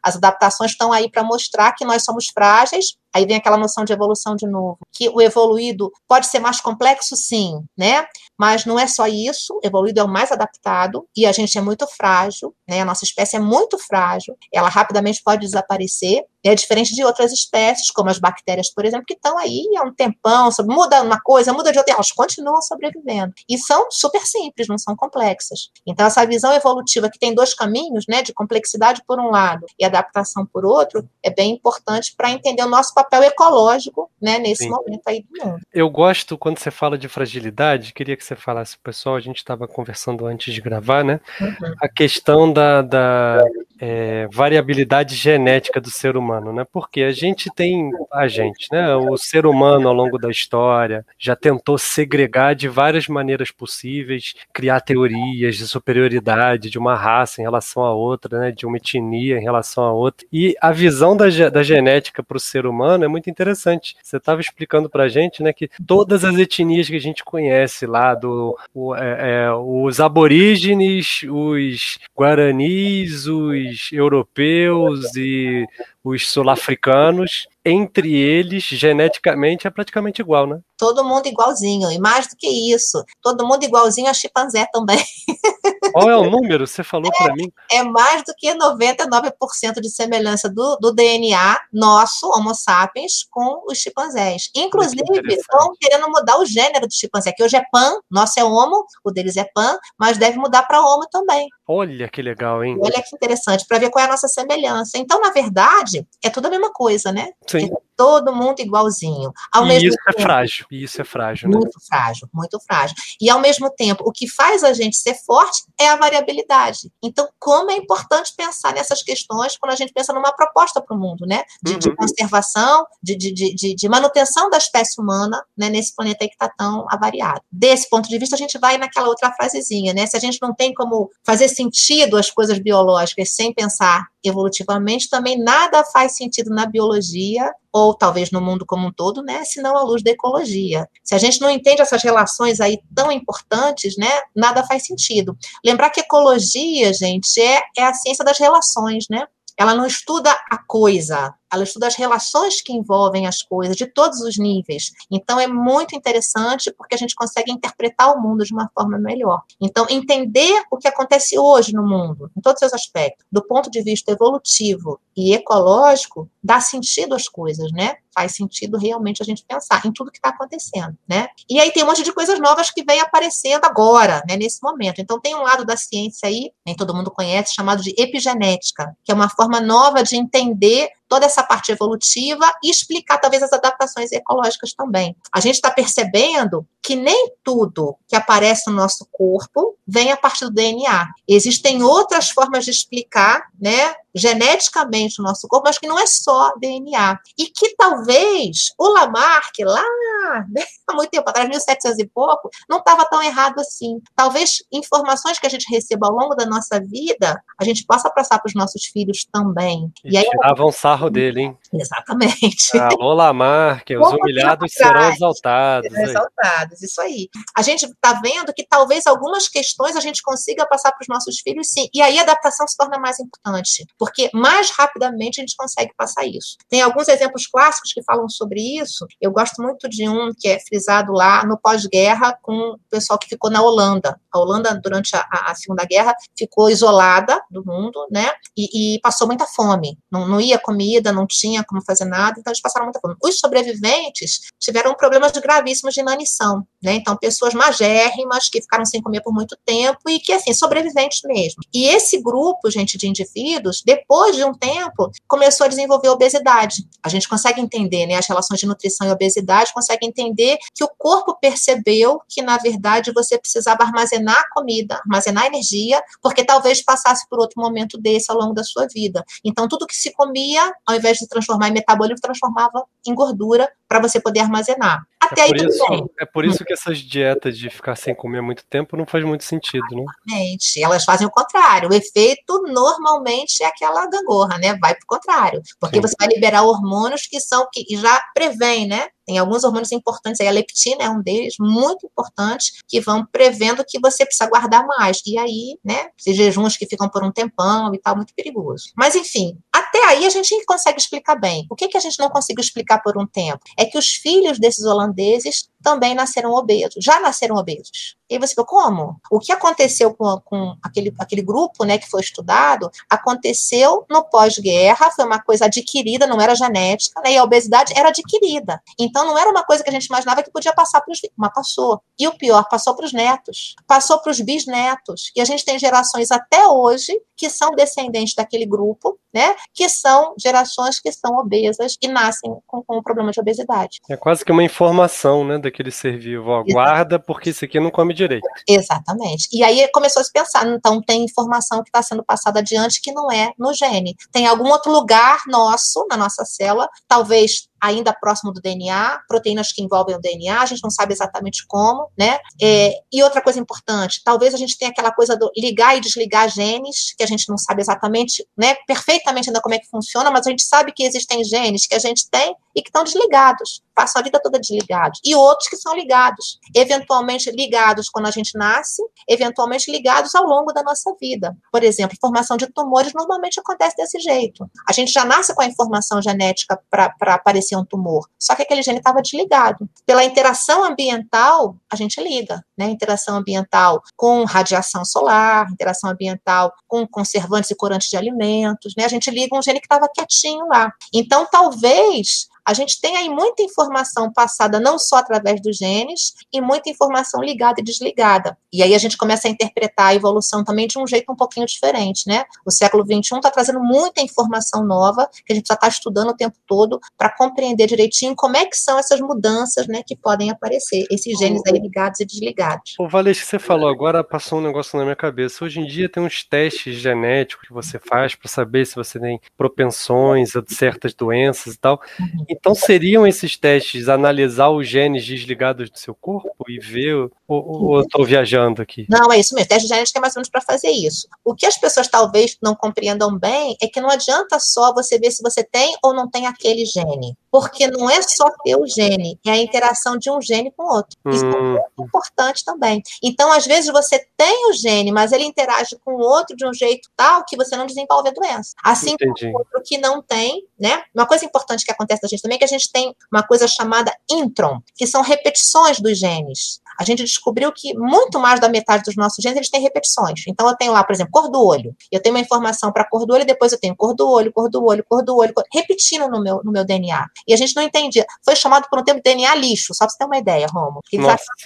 As 0.03 0.17
adaptações 0.17 0.73
estão 0.73 0.93
aí 0.93 1.09
para 1.11 1.23
mostrar 1.23 1.73
que 1.73 1.85
nós 1.85 2.05
somos 2.05 2.27
frágeis. 2.27 2.97
Aí 3.15 3.25
vem 3.25 3.37
aquela 3.37 3.57
noção 3.57 3.85
de 3.85 3.93
evolução 3.93 4.37
de 4.37 4.47
novo, 4.47 4.79
que 4.93 5.09
o 5.09 5.21
evoluído 5.21 5.91
pode 6.07 6.27
ser 6.27 6.41
mais 6.41 6.61
complexo, 6.61 7.17
sim, 7.17 7.65
né? 7.77 8.07
Mas 8.37 8.65
não 8.65 8.79
é 8.79 8.87
só 8.87 9.07
isso. 9.07 9.38
O 9.51 9.61
evoluído 9.63 10.01
é 10.01 10.05
o 10.05 10.09
mais 10.09 10.33
adaptado 10.33 11.07
e 11.17 11.27
a 11.27 11.33
gente 11.33 11.57
é 11.57 11.61
muito 11.61 11.87
frágil, 11.87 12.55
né? 12.69 12.81
A 12.81 12.85
nossa 12.85 13.05
espécie 13.05 13.37
é 13.37 13.41
muito 13.41 13.79
frágil. 13.79 14.37
Ela 14.53 14.69
rapidamente 14.69 15.23
pode 15.23 15.41
desaparecer. 15.43 16.25
É 16.45 16.55
diferente 16.55 16.95
de 16.95 17.05
outras 17.05 17.33
espécies, 17.33 17.91
como 17.91 18.11
as 18.11 18.19
bactérias, 18.19 18.73
por 18.73 18.85
exemplo, 18.85 19.07
que 19.07 19.15
estão 19.15 19.37
aí 19.39 19.65
há 19.77 19.83
um 19.83 19.93
tempão, 19.93 20.49
muda 20.61 21.03
uma 21.03 21.21
coisa, 21.21 21.53
muda 21.53 21.73
de 21.73 21.79
outra, 21.79 21.95
elas 21.95 22.13
continuam 22.13 22.61
sobrevivendo. 22.63 23.33
E 23.49 23.59
são 23.59 23.91
super 23.91 24.21
simples, 24.21 24.69
não 24.69 24.79
são 24.79 24.95
complexas. 24.95 25.71
Então, 25.87 26.07
essa 26.07 26.25
visão 26.27 26.53
evolutiva 26.53 27.11
que 27.11 27.19
tem 27.19 27.35
dois 27.35 27.55
caminhos, 27.55 28.05
né, 28.09 28.23
de 28.23 28.33
complexidade 28.33 29.03
por 29.07 29.19
um 29.19 29.31
lado 29.31 29.67
e 29.79 29.85
adaptação 29.85 30.47
por 30.47 30.65
outro, 30.65 31.09
é 31.23 31.31
bem 31.31 31.53
importante 31.53 32.15
para 32.17 32.31
entender 32.31 32.63
o 32.63 32.69
nosso 32.69 32.95
papel 32.95 33.23
ecológico, 33.23 34.11
né, 34.21 34.39
nesse 34.39 34.65
Sim. 34.65 34.71
momento 34.71 35.03
aí 35.07 35.23
do 35.23 35.45
mundo. 35.45 35.61
Eu 35.73 35.91
gosto, 35.91 36.39
quando 36.39 36.59
você 36.59 36.71
fala 36.71 36.97
de 36.97 37.09
fragilidade, 37.09 37.93
queria 37.93 38.17
que 38.17 38.25
você 38.25 38.37
falasse, 38.37 38.79
pessoal, 38.79 39.17
a 39.17 39.21
gente 39.21 39.39
estava 39.39 39.67
conversando 39.67 40.27
antes 40.27 40.53
de 40.55 40.61
gravar, 40.61 41.05
né, 41.05 41.21
uhum. 41.41 41.75
a 41.81 41.89
questão 41.89 42.53
da, 42.53 42.83
da 42.83 43.43
é, 43.81 44.29
variabilidade 44.33 45.15
genética 45.15 45.81
do 45.81 45.91
ser 45.91 46.17
humano, 46.17 46.28
né? 46.53 46.65
Porque 46.71 47.03
a 47.03 47.11
gente 47.11 47.51
tem 47.55 47.91
a 48.13 48.29
gente, 48.29 48.69
né? 48.71 48.95
O 48.95 49.17
ser 49.17 49.47
humano 49.47 49.89
ao 49.89 49.95
longo 49.95 50.19
da 50.19 50.31
história 50.31 51.05
já 51.19 51.35
tentou 51.35 51.79
segregar 51.79 52.55
de 52.55 52.69
várias 52.69 53.09
maneiras 53.09 53.51
possíveis, 53.51 54.35
criar 54.53 54.81
teorias 54.81 55.57
de 55.57 55.67
superioridade 55.67 56.71
de 56.71 56.79
uma 56.79 56.95
raça 56.95 57.41
em 57.41 57.45
relação 57.45 57.83
a 57.83 57.93
outra, 57.93 58.39
né? 58.39 58.53
De 58.53 58.67
uma 58.67 58.77
etnia 58.77 59.39
em 59.39 59.43
relação 59.43 59.85
a 59.85 59.93
outra. 59.93 60.27
E 60.33 60.55
a 60.61 60.71
visão 60.73 61.17
da, 61.17 61.27
da 61.51 61.63
genética 61.63 62.23
para 62.23 62.37
o 62.37 62.41
ser 62.41 62.67
humano 62.67 63.05
é 63.05 63.09
muito 63.09 63.31
interessante. 63.31 63.97
Você 64.03 64.17
estava 64.17 64.41
explicando 64.41 64.89
para 64.89 65.05
a 65.05 65.09
gente, 65.09 65.43
né? 65.43 65.53
Que 65.53 65.69
todas 65.87 66.25
as 66.25 66.37
etnias 66.39 66.89
que 66.89 66.97
a 66.97 67.01
gente 67.01 67.25
conhece 67.25 67.87
lá 67.87 68.15
do 68.15 68.57
o, 68.75 68.95
é, 68.95 69.45
é, 69.45 69.53
os 69.53 70.01
aborígenes, 70.01 71.25
os 71.29 71.99
guaranis, 72.17 73.27
os 73.27 73.91
europeus 73.93 75.15
e 75.17 75.67
os 76.03 76.31
sul-africanos, 76.31 77.49
entre 77.65 78.15
eles, 78.15 78.65
geneticamente, 78.65 79.67
é 79.67 79.71
praticamente 79.71 80.23
igual, 80.23 80.47
né? 80.47 80.61
Todo 80.77 81.05
mundo 81.05 81.27
igualzinho, 81.27 81.91
e 81.91 81.99
mais 81.99 82.29
do 82.29 82.37
que 82.37 82.47
isso, 82.73 83.05
todo 83.21 83.47
mundo 83.47 83.65
igualzinho 83.65 84.09
a 84.09 84.15
chimpanzé 84.15 84.67
também. 84.73 85.03
Qual 85.93 86.09
é 86.09 86.17
o 86.17 86.31
número? 86.31 86.67
Você 86.67 86.85
falou 86.85 87.11
é, 87.13 87.25
para 87.25 87.35
mim. 87.35 87.51
É 87.71 87.83
mais 87.83 88.23
do 88.23 88.33
que 88.37 88.55
99% 88.55 89.81
de 89.81 89.91
semelhança 89.91 90.49
do, 90.49 90.77
do, 90.77 90.93
DNA 90.93 91.59
nosso, 91.73 92.29
Homo 92.29 92.55
sapiens, 92.55 93.27
com 93.31 93.65
os 93.67 93.79
chimpanzés. 93.79 94.51
Inclusive, 94.55 95.03
estão 95.29 95.73
querendo 95.81 96.09
mudar 96.09 96.39
o 96.39 96.47
gênero 96.47 96.87
do 96.87 96.95
chimpanzé, 96.95 97.33
que 97.33 97.43
hoje 97.43 97.57
é 97.57 97.65
pan, 97.73 97.99
nosso 98.11 98.39
é 98.39 98.45
Homo, 98.45 98.85
o 99.05 99.11
deles 99.11 99.37
é 99.37 99.45
pan, 99.55 99.79
mas 99.99 100.17
deve 100.19 100.39
mudar 100.39 100.63
para 100.65 100.81
Homo 100.81 101.07
também. 101.11 101.49
Olha 101.67 102.09
que 102.09 102.23
legal, 102.23 102.65
hein? 102.65 102.79
Olha 102.81 103.03
que 103.03 103.15
interessante, 103.15 103.67
para 103.67 103.79
ver 103.79 103.91
qual 103.91 104.03
é 104.03 104.09
a 104.09 104.11
nossa 104.11 104.29
semelhança. 104.29 104.97
Então, 104.97 105.21
na 105.21 105.31
verdade, 105.31 106.07
é 106.25 106.31
tudo 106.31 106.47
a 106.47 106.51
mesma 106.51 106.73
coisa, 106.73 107.13
né? 107.13 107.31
Sim. 107.49 107.71
Todo 107.99 108.33
mundo 108.33 108.61
igualzinho. 108.61 109.33
Ao 109.53 109.65
e 109.65 109.69
mesmo 109.69 109.89
isso 109.89 109.99
é 110.09 110.13
tempo, 110.13 110.21
é 110.21 110.23
frágil, 110.23 110.67
isso 110.71 111.01
é 111.03 111.05
frágil. 111.05 111.49
Muito 111.51 111.67
né? 111.67 111.85
frágil, 111.89 112.29
muito 112.33 112.61
frágil. 112.61 112.97
E 113.21 113.29
ao 113.29 113.41
mesmo 113.41 113.69
tempo, 113.71 114.05
o 114.07 114.13
que 114.13 114.29
faz 114.29 114.63
a 114.63 114.73
gente 114.73 114.97
ser 114.97 115.15
forte 115.27 115.65
é 115.79 115.89
a 115.89 115.97
variabilidade. 115.97 116.93
Então, 117.03 117.29
como 117.41 117.73
é 117.73 117.77
importante 117.77 118.33
pensar 118.37 118.73
nessas 118.73 119.03
questões 119.03 119.59
quando 119.59 119.73
a 119.73 119.75
gente 119.75 119.93
pensa 119.93 120.13
numa 120.13 120.33
proposta 120.33 120.81
para 120.81 120.97
o 120.97 120.99
mundo, 120.99 121.27
né? 121.27 121.43
De, 121.61 121.73
uhum. 121.73 121.79
de 121.81 121.97
conservação, 121.97 122.87
de, 123.03 123.17
de, 123.17 123.75
de, 123.75 123.89
manutenção 123.89 124.49
da 124.49 124.59
espécie 124.59 125.01
humana 125.01 125.43
né? 125.57 125.69
nesse 125.69 125.93
planeta 125.93 126.23
aí 126.23 126.29
que 126.29 126.37
está 126.37 126.49
tão 126.49 126.87
avariado. 126.89 127.41
Desse 127.51 127.91
ponto 127.91 128.09
de 128.09 128.17
vista, 128.17 128.37
a 128.37 128.39
gente 128.39 128.59
vai 128.59 128.79
naquela 128.79 129.09
outra 129.09 129.33
frasezinha, 129.33 129.93
né? 129.93 130.07
Se 130.07 130.17
a 130.17 130.21
gente 130.21 130.39
não 130.41 130.55
tem 130.55 130.73
como 130.73 131.11
fazer 131.27 131.49
sentido 131.49 132.17
as 132.17 132.31
coisas 132.31 132.61
biológicas 132.61 133.35
sem 133.35 133.53
pensar 133.53 134.07
evolutivamente, 134.25 135.09
também 135.09 135.37
nada 135.43 135.83
faz 135.85 136.17
sentido 136.17 136.51
na 136.51 136.65
biologia 136.65 137.53
ou 137.73 137.95
talvez 137.95 138.31
no 138.31 138.41
mundo 138.41 138.65
como 138.67 138.89
um 138.89 138.93
todo, 138.93 139.23
né, 139.23 139.45
senão 139.45 139.77
à 139.77 139.83
luz 139.83 140.03
da 140.03 140.11
ecologia. 140.11 140.89
Se 141.05 141.15
a 141.15 141.19
gente 141.19 141.41
não 141.41 141.51
entende 141.51 141.83
essas 141.83 142.03
relações 142.03 142.61
aí 142.61 142.79
tão 142.95 143.13
importantes, 143.13 143.97
né, 143.97 144.09
nada 144.35 144.65
faz 144.67 144.87
sentido. 144.87 145.37
Lembrar 145.65 145.91
que 145.91 146.01
ecologia, 146.01 146.93
gente, 146.93 147.41
é, 147.41 147.63
é 147.77 147.85
a 147.85 147.95
ciência 147.95 148.25
das 148.25 148.39
relações, 148.39 149.07
né? 149.11 149.27
Ela 149.57 149.75
não 149.75 149.87
estuda 149.87 150.31
a 150.51 150.59
coisa, 150.67 151.35
ela 151.53 151.65
estuda 151.65 151.87
as 151.87 151.95
relações 151.95 152.61
que 152.61 152.73
envolvem 152.73 153.27
as 153.27 153.43
coisas 153.43 153.77
de 153.77 153.87
todos 153.87 154.21
os 154.21 154.39
níveis. 154.39 154.93
Então 155.11 155.39
é 155.39 155.47
muito 155.47 155.95
interessante 155.95 156.73
porque 156.73 156.95
a 156.95 156.99
gente 156.99 157.15
consegue 157.15 157.53
interpretar 157.53 158.15
o 158.15 158.21
mundo 158.21 158.45
de 158.45 158.53
uma 158.53 158.71
forma 158.75 158.99
melhor. 158.99 159.43
Então 159.61 159.87
entender 159.89 160.63
o 160.71 160.77
que 160.77 160.89
acontece 160.89 161.39
hoje 161.39 161.73
no 161.73 161.87
mundo, 161.87 162.31
em 162.37 162.41
todos 162.41 162.63
os 162.63 162.71
seus 162.71 162.75
aspectos, 162.75 163.25
do 163.31 163.43
ponto 163.43 163.71
de 163.71 163.83
vista 163.83 164.13
evolutivo 164.13 165.01
e 165.17 165.35
ecológico, 165.35 166.29
dá 166.43 166.61
sentido 166.61 167.15
às 167.15 167.29
coisas, 167.29 167.73
né? 167.73 167.97
Faz 168.15 168.35
sentido 168.35 168.79
realmente 168.79 169.23
a 169.23 169.25
gente 169.25 169.45
pensar 169.47 169.85
em 169.85 169.93
tudo 169.93 170.11
que 170.11 170.19
está 170.19 170.31
acontecendo, 170.31 170.97
né? 171.09 171.29
E 171.49 171.61
aí 171.61 171.71
tem 171.71 171.83
um 171.83 171.87
monte 171.87 172.03
de 172.03 172.13
coisas 172.13 172.39
novas 172.39 172.71
que 172.71 172.85
vem 172.85 173.01
aparecendo 173.01 173.65
agora, 173.65 174.23
né? 174.29 174.37
Nesse 174.37 174.63
momento. 174.63 175.01
Então 175.01 175.21
tem 175.21 175.35
um 175.35 175.43
lado 175.43 175.65
da 175.65 175.77
ciência 175.77 176.29
aí, 176.29 176.51
nem 176.65 176.75
todo 176.75 176.95
mundo 176.95 177.11
conhece, 177.11 177.55
chamado 177.55 177.83
de 177.83 177.95
epigenética, 177.97 178.97
que 179.05 179.13
é 179.13 179.15
uma 179.15 179.29
forma 179.29 179.61
nova 179.61 180.03
de 180.03 180.17
entender 180.17 180.91
toda 181.09 181.27
essa 181.27 181.43
parte 181.43 181.73
evolutiva 181.73 182.45
e 182.63 182.71
explicar 182.71 183.19
talvez 183.19 183.43
as 183.43 183.53
adaptações 183.53 184.13
ecológicas 184.13 184.75
também. 184.75 185.17
A 185.33 185.41
gente 185.41 185.55
está 185.55 185.71
percebendo 185.71 186.67
que 186.83 186.95
nem 186.95 187.33
tudo 187.43 187.97
que 188.07 188.15
aparece 188.15 188.71
no 188.71 188.77
nosso 188.77 189.09
corpo 189.11 189.77
vem 189.87 190.13
a 190.13 190.17
partir 190.17 190.45
do 190.45 190.51
DNA. 190.51 191.09
Existem 191.27 191.83
outras 191.83 192.31
formas 192.31 192.65
de 192.65 192.71
explicar, 192.71 193.43
né, 193.61 193.95
geneticamente 194.19 195.21
o 195.21 195.25
nosso 195.25 195.47
corpo, 195.49 195.67
mas 195.67 195.79
que 195.79 195.89
não 195.89 195.99
é 195.99 196.07
só 196.07 196.53
DNA. 196.59 197.19
E 197.39 197.47
que 197.47 197.75
talvez 197.77 198.73
o 198.79 198.89
Lamarck, 198.89 199.59
lá 199.61 199.83
né, 200.51 200.65
há 200.87 200.95
muito 200.95 201.11
tempo 201.11 201.29
atrás, 201.29 201.49
1700 201.49 201.99
e 201.99 202.07
pouco, 202.07 202.51
não 202.69 202.79
estava 202.79 203.05
tão 203.07 203.23
errado 203.23 203.59
assim. 203.61 204.01
Talvez 204.15 204.59
informações 204.73 205.39
que 205.39 205.47
a 205.47 205.51
gente 205.51 205.67
receba 205.71 206.07
ao 206.07 206.13
longo 206.13 206.35
da 206.35 206.47
nossa 206.47 206.81
vida, 206.81 207.43
a 207.61 207.65
gente 207.65 207.85
possa 207.87 208.11
passar 208.11 208.39
para 208.39 208.49
os 208.49 208.55
nossos 208.55 208.85
filhos 208.87 209.27
também. 209.33 209.93
E, 210.05 210.15
e 210.15 210.17
aí, 210.17 210.29
tiravam 210.29 210.73
sarro 210.73 211.11
dele, 211.11 211.43
hein? 211.43 211.59
Exatamente. 211.73 212.79
Ah, 212.79 212.89
o 212.99 213.13
Lamarck, 213.13 213.91
os 213.91 214.13
humilhados 214.13 214.73
serão 214.73 215.11
exaltados. 215.11 215.91
Serão 215.93 216.09
exaltados, 216.09 216.83
isso 216.83 217.01
aí. 217.01 217.29
A 217.57 217.63
gente 217.63 217.85
está 217.85 218.15
vendo 218.21 218.53
que 218.55 218.67
talvez 218.67 219.07
algumas 219.07 219.49
questões 219.49 219.97
a 219.97 220.01
gente 220.01 220.23
consiga 220.23 220.67
passar 220.67 220.93
para 220.93 221.03
os 221.03 221.09
nossos 221.09 221.41
filhos, 221.41 221.71
sim. 221.71 221.89
E 221.93 222.01
aí 222.01 222.19
a 222.19 222.23
adaptação 222.23 222.67
se 222.67 222.77
torna 222.77 222.99
mais 222.99 223.19
importante, 223.21 223.85
porque 223.99 224.08
mais 224.33 224.71
rapidamente 224.71 225.41
a 225.41 225.43
gente 225.43 225.57
consegue 225.57 225.93
passar 225.97 226.27
isso. 226.27 226.57
Tem 226.69 226.81
alguns 226.81 227.09
exemplos 227.09 227.47
clássicos 227.47 227.93
que 227.93 228.03
falam 228.03 228.29
sobre 228.29 228.61
isso. 228.61 229.07
Eu 229.21 229.31
gosto 229.31 229.63
muito 229.63 229.89
de 229.89 230.09
um 230.09 230.31
que 230.37 230.49
é 230.49 230.61
frisado 230.61 231.13
lá 231.13 231.45
no 231.45 231.59
pós-guerra 231.59 232.39
com 232.43 232.53
o 232.53 232.79
pessoal 232.91 233.19
que 233.19 233.29
ficou 233.29 233.51
na 233.51 233.63
Holanda. 233.63 234.21
A 234.33 234.39
Holanda, 234.39 234.79
durante 234.83 235.17
a, 235.17 235.27
a 235.31 235.55
Segunda 235.55 235.85
Guerra, 235.85 236.15
ficou 236.37 236.69
isolada 236.71 237.41
do 237.51 237.65
mundo, 237.65 238.07
né? 238.11 238.31
E, 238.57 238.95
e 238.95 239.01
passou 239.01 239.27
muita 239.27 239.47
fome. 239.47 239.99
Não, 240.11 240.27
não 240.27 240.41
ia 240.41 240.59
comida, 240.59 241.13
não 241.13 241.27
tinha 241.27 241.65
como 241.65 241.83
fazer 241.83 242.05
nada, 242.05 242.39
então 242.39 242.51
eles 242.51 242.61
passaram 242.61 242.87
muita 242.87 243.01
fome. 243.01 243.15
Os 243.23 243.39
sobreviventes 243.39 244.41
tiveram 244.59 244.95
problemas 244.95 245.33
gravíssimos 245.33 245.95
de 245.95 246.01
inanição, 246.01 246.67
né? 246.83 246.95
Então, 246.95 247.17
pessoas 247.17 247.55
magérrimas 247.55 248.49
que 248.49 248.61
ficaram 248.61 248.85
sem 248.85 249.03
comer 249.03 249.23
por 249.23 249.33
muito 249.33 249.57
tempo 249.65 250.09
e 250.09 250.19
que, 250.19 250.33
assim, 250.33 250.53
sobreviventes 250.53 251.21
mesmo. 251.25 251.63
E 251.73 251.87
esse 251.87 252.21
grupo, 252.21 252.71
gente, 252.71 252.99
de 252.99 253.09
indivíduos, 253.09 253.83
depois 253.89 254.37
de 254.37 254.45
um 254.45 254.53
tempo, 254.53 255.11
começou 255.27 255.65
a 255.65 255.69
desenvolver 255.69 256.11
obesidade. 256.11 256.87
A 257.03 257.09
gente 257.09 257.27
consegue 257.27 257.59
entender, 257.59 258.05
né? 258.05 258.17
As 258.17 258.29
relações 258.29 258.61
de 258.61 258.67
nutrição 258.67 259.09
e 259.09 259.11
obesidade, 259.11 259.73
consegue 259.73 260.07
entender 260.07 260.59
que 260.75 260.85
o 260.85 260.91
corpo 260.99 261.39
percebeu 261.41 262.21
que, 262.29 262.43
na 262.43 262.59
verdade, 262.59 263.11
você 263.15 263.39
precisava 263.39 263.83
armazenar 263.85 264.45
comida, 264.53 264.97
armazenar 264.97 265.47
energia, 265.47 266.03
porque 266.21 266.45
talvez 266.45 266.85
passasse 266.85 267.27
por 267.31 267.39
outro 267.39 267.63
momento 267.63 267.97
desse 267.97 268.31
ao 268.31 268.37
longo 268.37 268.53
da 268.53 268.63
sua 268.63 268.87
vida. 268.87 269.25
Então, 269.43 269.67
tudo 269.67 269.87
que 269.87 269.97
se 269.97 270.13
comia, 270.13 270.71
ao 270.87 270.95
invés 270.95 271.17
de 271.17 271.27
transformar 271.27 271.69
em 271.69 271.73
metabolismo, 271.73 272.21
transformava 272.21 272.85
em 273.07 273.15
gordura 273.15 273.73
para 273.89 274.01
você 274.01 274.21
poder 274.21 274.41
armazenar. 274.41 275.03
Até 275.21 275.41
é 275.41 275.45
aí 275.45 275.51
tudo 275.51 275.69
isso, 275.71 275.89
bem. 275.89 276.11
É 276.21 276.27
por 276.27 276.45
isso 276.45 276.65
que 276.65 276.73
essas 276.73 276.99
dietas 276.99 277.59
de 277.59 277.69
ficar 277.71 277.97
sem 277.97 278.15
comer 278.15 278.41
muito 278.41 278.65
tempo 278.67 278.97
não 278.97 279.07
faz 279.07 279.25
muito 279.25 279.45
sentido, 279.45 279.85
né? 279.93 280.05
Exatamente. 280.27 280.83
Elas 280.83 281.05
fazem 281.05 281.27
o 281.27 281.31
contrário. 281.31 281.89
O 281.91 281.95
efeito 281.95 282.63
normalmente 282.67 283.63
é 283.63 283.67
aquela 283.79 284.07
gangorra, 284.07 284.59
né? 284.59 284.77
Vai 284.79 284.95
para 284.95 285.05
o 285.05 285.07
contrário. 285.07 285.63
Porque 285.81 285.97
Sim. 285.97 286.03
você 286.03 286.15
vai 286.19 286.29
liberar 286.29 286.63
hormônios 286.63 287.27
que 287.27 287.41
são 287.41 287.67
que 287.73 287.97
já 287.97 288.21
prevêm, 288.35 288.87
né? 288.87 289.09
Tem 289.29 289.37
alguns 289.37 289.63
hormônios 289.63 289.93
importantes, 289.93 290.41
aí 290.41 290.49
a 290.49 290.51
leptina 290.51 291.05
é 291.05 291.11
um 291.11 291.21
deles, 291.21 291.57
muito 291.61 292.07
importante, 292.07 292.73
que 292.89 292.99
vão 292.99 293.27
prevendo 293.27 293.85
que 293.87 294.01
você 294.01 294.25
precisa 294.25 294.49
guardar 294.49 294.87
mais. 294.87 295.21
E 295.27 295.37
aí, 295.37 295.79
né, 295.85 296.09
esses 296.19 296.35
jejuns 296.35 296.79
que 296.79 296.87
ficam 296.87 297.11
por 297.11 297.23
um 297.23 297.31
tempão 297.31 297.95
e 297.95 297.99
tal, 297.99 298.17
muito 298.17 298.33
perigoso. 298.35 298.91
Mas, 298.97 299.15
enfim, 299.15 299.59
até 299.71 300.03
aí 300.07 300.25
a 300.25 300.31
gente 300.31 300.65
consegue 300.65 300.99
explicar 300.99 301.37
bem. 301.37 301.67
O 301.69 301.77
que, 301.77 301.89
que 301.89 301.99
a 301.99 302.01
gente 302.01 302.19
não 302.19 302.31
conseguiu 302.31 302.63
explicar 302.63 303.03
por 303.03 303.19
um 303.19 303.27
tempo? 303.27 303.61
É 303.77 303.85
que 303.85 303.99
os 303.99 304.15
filhos 304.15 304.59
desses 304.59 304.87
holandeses 304.87 305.69
também 305.83 306.15
nasceram 306.15 306.53
obesos, 306.53 307.03
já 307.03 307.21
nasceram 307.21 307.57
obesos. 307.57 308.17
E 308.31 308.39
você 308.39 308.55
falou, 308.55 308.67
como? 308.67 309.21
O 309.31 309.39
que 309.39 309.53
aconteceu 309.53 310.13
com, 310.13 310.41
com 310.45 310.77
aquele, 310.83 311.15
aquele 311.19 311.41
grupo 311.41 311.85
né, 311.85 311.97
que 311.97 312.09
foi 312.09 312.21
estudado, 312.21 312.91
aconteceu 313.09 314.05
no 314.11 314.23
pós-guerra, 314.23 315.11
foi 315.11 315.25
uma 315.25 315.41
coisa 315.41 315.65
adquirida, 315.65 316.27
não 316.27 316.41
era 316.41 316.55
genética, 316.55 317.21
né, 317.23 317.33
e 317.33 317.39
a 317.39 317.43
obesidade 317.43 317.95
era 317.97 318.09
adquirida. 318.09 318.83
Então, 318.99 319.25
não 319.25 319.39
era 319.39 319.51
uma 319.51 319.65
coisa 319.65 319.83
que 319.83 319.89
a 319.89 319.93
gente 319.93 320.07
imaginava 320.07 320.43
que 320.43 320.51
podia 320.51 320.75
passar 320.75 321.01
para 321.01 321.13
os 321.13 321.21
mas 321.37 321.53
passou. 321.53 322.03
E 322.19 322.27
o 322.27 322.37
pior, 322.37 322.69
passou 322.69 322.95
para 322.95 323.07
os 323.07 323.13
netos, 323.13 323.75
passou 323.87 324.19
para 324.19 324.31
os 324.31 324.41
bisnetos. 324.41 325.31
E 325.35 325.41
a 325.41 325.45
gente 325.45 325.65
tem 325.65 325.79
gerações 325.79 326.31
até 326.31 326.67
hoje 326.67 327.19
que 327.37 327.49
são 327.49 327.71
descendentes 327.71 328.35
daquele 328.35 328.67
grupo, 328.67 329.19
né, 329.33 329.55
que 329.73 329.89
são 329.89 330.35
gerações 330.39 330.99
que 330.99 331.13
são 331.13 331.37
obesas 331.37 331.97
e 332.03 332.09
nascem 332.09 332.55
com, 332.67 332.83
com 332.83 332.99
um 332.99 333.03
problema 333.03 333.31
de 333.31 333.41
obesidade. 333.41 334.01
É 334.11 334.17
quase 334.17 334.45
que 334.45 334.51
uma 334.51 334.65
informação, 334.65 335.45
né, 335.45 335.59
daquele 335.69 335.91
ser 335.91 336.19
vivo. 336.19 336.51
Ó, 336.51 336.65
guarda, 336.65 337.19
porque 337.19 337.51
esse 337.51 337.65
aqui 337.65 337.79
não 337.79 337.91
come 337.91 338.15
direito. 338.15 338.47
Exatamente. 338.69 339.49
E 339.53 339.63
aí 339.63 339.89
começou 339.93 340.21
a 340.21 340.25
se 340.25 340.33
pensar, 340.33 340.67
então 340.67 341.01
tem 341.01 341.25
informação 341.25 341.83
que 341.83 341.89
está 341.89 342.03
sendo 342.03 342.25
passada 342.25 342.61
adiante 342.61 343.01
que 343.01 343.13
não 343.13 343.31
é 343.31 343.53
no 343.59 343.73
gene. 343.73 344.17
Tem 344.33 344.47
algum 344.47 344.69
outro 344.69 344.91
lugar 344.91 345.39
nosso, 345.47 346.07
na 346.11 346.17
nossa 346.17 346.45
célula, 346.45 346.89
talvez 347.07 347.69
ainda 347.81 348.13
próximo 348.13 348.53
do 348.53 348.61
DNA, 348.61 349.21
proteínas 349.29 349.73
que 349.73 349.83
envolvem 349.83 350.17
o 350.17 350.21
DNA, 350.21 350.61
a 350.61 350.67
gente 350.67 350.83
não 350.83 350.91
sabe 350.91 351.13
exatamente 351.13 351.67
como, 351.67 352.11
né? 352.17 352.39
É, 352.61 352.95
e 353.13 353.23
outra 353.23 353.41
coisa 353.41 353.59
importante, 353.59 354.23
talvez 354.25 354.55
a 354.55 354.57
gente 354.57 354.77
tenha 354.79 354.91
aquela 354.91 355.13
coisa 355.13 355.37
do 355.37 355.51
ligar 355.57 355.97
e 355.97 356.01
desligar 356.01 356.49
genes, 356.49 357.15
que 357.17 357.23
a 357.23 357.27
gente 357.27 357.49
não 357.49 357.59
sabe 357.59 357.81
exatamente, 357.81 358.47
né, 358.57 358.77
perfeitamente 358.87 359.49
ainda 359.49 359.61
como 359.61 359.75
é 359.75 359.79
que 359.79 359.89
funciona, 359.89 360.31
mas 360.31 360.47
a 360.47 360.51
gente 360.51 360.63
sabe 360.63 360.93
que 360.93 361.05
existem 361.05 361.45
genes 361.45 361.87
que 361.87 361.95
a 361.95 361.99
gente 361.99 362.29
tem 362.31 362.55
e 362.75 362.83
que 362.83 362.89
estão 362.89 363.03
desligados, 363.05 363.83
passam 363.95 364.21
a 364.21 364.23
vida 364.23 364.41
toda 364.41 364.59
desligados, 364.59 365.21
e 365.25 365.35
outros 365.35 365.69
que 365.69 365.77
são 365.77 365.95
ligados, 365.95 366.59
eventualmente 366.75 367.51
ligados 367.51 368.09
quando 368.09 368.27
a 368.27 368.31
gente 368.31 368.57
nasce, 368.57 369.03
eventualmente 369.29 369.91
ligados 369.91 370.35
ao 370.35 370.45
longo 370.45 370.73
da 370.73 370.83
nossa 370.83 371.13
vida. 371.21 371.57
Por 371.73 371.83
exemplo, 371.83 372.17
formação 372.21 372.57
de 372.57 372.67
tumores 372.69 373.13
normalmente 373.13 373.59
acontece 373.59 373.97
desse 373.97 374.21
jeito. 374.21 374.69
A 374.89 374.93
gente 374.93 375.11
já 375.11 375.25
nasce 375.25 375.55
com 375.55 375.63
a 375.63 375.67
informação 375.67 376.23
genética 376.23 376.81
para 376.91 377.35
aparecer 377.35 377.68
um 377.77 377.85
tumor, 377.85 378.29
só 378.39 378.55
que 378.55 378.63
aquele 378.63 378.83
gene 378.83 378.99
estava 378.99 379.21
desligado. 379.21 379.89
Pela 380.07 380.25
interação 380.25 380.85
ambiental, 380.85 381.77
a 381.91 381.97
gente 381.97 382.21
liga, 382.23 382.65
né? 382.77 382.87
Interação 382.87 383.37
ambiental 383.37 384.03
com 384.17 384.45
radiação 384.45 385.05
solar, 385.05 385.71
interação 385.71 386.11
ambiental 386.11 386.73
com 386.87 387.07
conservantes 387.07 387.71
e 387.71 387.77
corantes 387.77 388.09
de 388.09 388.17
alimentos, 388.17 388.95
né? 388.97 389.05
A 389.05 389.09
gente 389.09 389.31
liga 389.31 389.57
um 389.57 389.63
gene 389.63 389.81
que 389.81 389.87
estava 389.87 390.09
quietinho 390.13 390.67
lá. 390.67 390.93
Então, 391.13 391.47
talvez 391.51 392.49
a 392.69 392.75
gente 392.75 393.01
tem 393.01 393.17
aí 393.17 393.31
muita 393.31 393.63
informação 393.63 394.31
passada 394.31 394.79
não 394.79 394.99
só 394.99 395.17
através 395.17 395.59
dos 395.63 395.79
genes, 395.79 396.35
e 396.53 396.61
muita 396.61 396.91
informação 396.91 397.41
ligada 397.43 397.81
e 397.81 397.83
desligada. 397.83 398.59
E 398.71 398.83
aí 398.83 398.95
a 398.95 398.99
gente 398.99 399.17
começa 399.17 399.49
a 399.49 399.51
interpretar 399.51 400.09
a 400.09 400.15
evolução 400.15 400.63
também 400.63 400.87
de 400.87 400.99
um 400.99 401.07
jeito 401.07 401.33
um 401.33 401.35
pouquinho 401.35 401.65
diferente, 401.65 402.29
né? 402.29 402.45
O 402.67 402.71
século 402.71 403.05
XXI 403.05 403.37
está 403.37 403.51
trazendo 403.51 403.81
muita 403.81 404.21
informação 404.21 404.85
nova 404.85 405.27
que 405.47 405.51
a 405.55 405.57
gente 405.57 405.67
já 405.67 405.75
está 405.75 405.89
estudando 405.89 406.29
o 406.29 406.37
tempo 406.37 406.59
todo 406.67 407.01
para 407.17 407.31
compreender 407.31 407.87
direitinho 407.87 408.37
como 408.37 408.59
é 408.59 408.67
que 408.67 408.77
são 408.77 408.99
essas 408.99 409.19
mudanças, 409.19 409.87
né, 409.87 410.03
que 410.07 410.15
podem 410.15 410.51
aparecer, 410.51 411.07
esses 411.11 411.39
genes 411.39 411.63
aí 411.67 411.79
ligados 411.79 412.21
e 412.21 412.27
desligados. 412.27 412.97
O 412.99 413.09
Valente, 413.09 413.47
você 413.47 413.59
falou 413.59 413.89
agora, 413.89 414.23
passou 414.23 414.59
um 414.59 414.63
negócio 414.63 414.99
na 414.99 415.05
minha 415.05 415.17
cabeça. 415.17 415.65
Hoje 415.65 415.81
em 415.81 415.87
dia 415.87 416.07
tem 416.07 416.23
uns 416.23 416.45
testes 416.45 416.97
genéticos 416.97 417.67
que 417.67 417.73
você 417.73 417.99
faz 417.99 418.35
para 418.35 418.51
saber 418.51 418.85
se 418.85 418.95
você 418.95 419.19
tem 419.19 419.41
propensões 419.57 420.55
a 420.55 420.63
certas 420.69 421.15
doenças 421.15 421.73
e 421.73 421.79
tal. 421.79 421.99
Uhum. 422.21 422.45
Então 422.59 422.75
seriam 422.75 423.27
esses 423.27 423.57
testes 423.57 424.09
analisar 424.09 424.71
os 424.71 424.87
genes 424.87 425.25
desligados 425.25 425.89
do 425.89 425.99
seu 425.99 426.15
corpo 426.15 426.65
e 426.69 426.79
ver 426.79 427.31
Ou, 427.49 428.03
estou 428.03 428.27
viajando 428.27 428.83
aqui? 428.83 429.07
Não, 429.09 429.33
é 429.33 429.39
isso 429.39 429.55
mesmo. 429.55 429.69
Teste 429.69 429.89
genético 429.89 430.19
é 430.19 430.21
mais 430.21 430.37
ou 430.37 430.41
menos 430.41 430.51
para 430.51 430.61
fazer 430.61 430.91
isso. 430.91 431.27
O 431.43 431.55
que 431.55 431.65
as 431.65 431.79
pessoas 431.79 432.07
talvez 432.07 432.59
não 432.63 432.75
compreendam 432.75 433.37
bem 433.39 433.75
é 433.81 433.89
que 433.89 434.03
não 434.03 434.11
adianta 434.11 434.59
só 434.61 434.93
você 434.93 435.19
ver 435.19 435.31
se 435.31 435.43
você 435.43 435.65
tem 435.65 435.97
ou 436.03 436.13
não 436.13 436.29
tem 436.29 436.47
aquele 436.47 436.85
gene. 436.85 437.35
Porque 437.51 437.87
não 437.87 438.11
é 438.11 438.21
só 438.21 438.45
ter 438.63 438.77
o 438.77 438.87
gene, 438.87 439.41
é 439.47 439.53
a 439.53 439.57
interação 439.57 440.19
de 440.19 440.31
um 440.31 440.43
gene 440.43 440.71
com 440.77 440.83
o 440.83 440.95
outro. 440.95 441.19
Isso 441.27 441.47
hum. 441.47 441.51
é 441.51 441.61
muito 441.61 442.03
importante 442.03 442.63
também. 442.63 443.03
Então, 443.23 443.51
às 443.51 443.65
vezes, 443.65 443.91
você 443.91 444.23
tem 444.37 444.71
o 444.71 444.75
gene, 444.75 445.11
mas 445.11 445.33
ele 445.33 445.45
interage 445.45 445.97
com 446.05 446.17
o 446.17 446.21
outro 446.21 446.55
de 446.55 446.67
um 446.67 446.75
jeito 446.75 447.09
tal 447.17 447.47
que 447.47 447.57
você 447.57 447.75
não 447.77 447.87
desenvolve 447.87 448.29
a 448.29 448.33
doença. 448.33 448.75
Assim 448.85 449.13
Entendi. 449.13 449.47
como 449.47 449.55
o 449.55 449.59
outro 449.61 449.83
que 449.83 449.97
não 449.97 450.21
tem, 450.21 450.63
né? 450.79 451.03
Uma 451.15 451.27
coisa 451.27 451.47
importante 451.47 451.83
que 451.83 451.91
acontece 451.91 452.21
da 452.21 452.29
gente 452.29 452.43
também 452.43 452.57
é 452.57 452.59
que 452.59 452.65
a 452.65 452.69
gente 452.69 452.93
tem 452.93 453.15
uma 453.33 453.43
coisa 453.43 453.67
chamada 453.67 454.15
intron, 454.31 454.81
que 454.95 455.07
são 455.07 455.23
repetições 455.23 455.99
dos 455.99 456.19
genes 456.19 456.81
a 456.99 457.05
gente 457.05 457.23
descobriu 457.23 457.73
que 457.73 457.97
muito 457.97 458.39
mais 458.39 458.59
da 458.61 458.69
metade 458.69 459.05
dos 459.05 459.17
nossos 459.17 459.43
genes 459.43 459.57
eles 459.57 459.71
têm 459.71 459.81
repetições. 459.81 460.43
Então 460.49 460.69
eu 460.69 460.77
tenho 460.77 460.93
lá, 460.93 461.05
por 461.05 461.13
exemplo, 461.13 461.31
cor 461.33 461.49
do 461.49 461.65
olho. 461.65 461.95
Eu 462.11 462.21
tenho 462.21 462.35
uma 462.35 462.41
informação 462.41 462.93
para 462.93 463.09
cor 463.09 463.25
do 463.25 463.35
olho 463.35 463.43
e 463.43 463.47
depois 463.47 463.73
eu 463.73 463.79
tenho 463.79 463.95
cor 463.97 464.15
do 464.15 464.29
olho, 464.29 464.53
cor 464.53 464.69
do 464.69 464.85
olho, 464.85 465.05
cor 465.09 465.25
do 465.25 465.37
olho, 465.37 465.55
cor... 465.55 465.65
repetindo 465.73 466.29
no 466.29 466.43
meu, 466.43 466.61
no 466.65 466.73
meu 466.73 466.85
DNA. 466.85 467.25
E 467.47 467.55
a 467.55 467.57
gente 467.57 467.75
não 467.77 467.83
entendia. 467.83 468.27
Foi 468.45 468.57
chamado 468.57 468.89
por 468.91 468.99
um 468.99 469.05
tempo 469.05 469.19
de 469.19 469.23
DNA 469.23 469.55
lixo, 469.55 469.95
só 469.95 470.05
para 470.05 470.11
você 470.11 470.19
ter 470.19 470.25
uma 470.25 470.39
ideia, 470.39 470.67
Romo. 470.73 471.01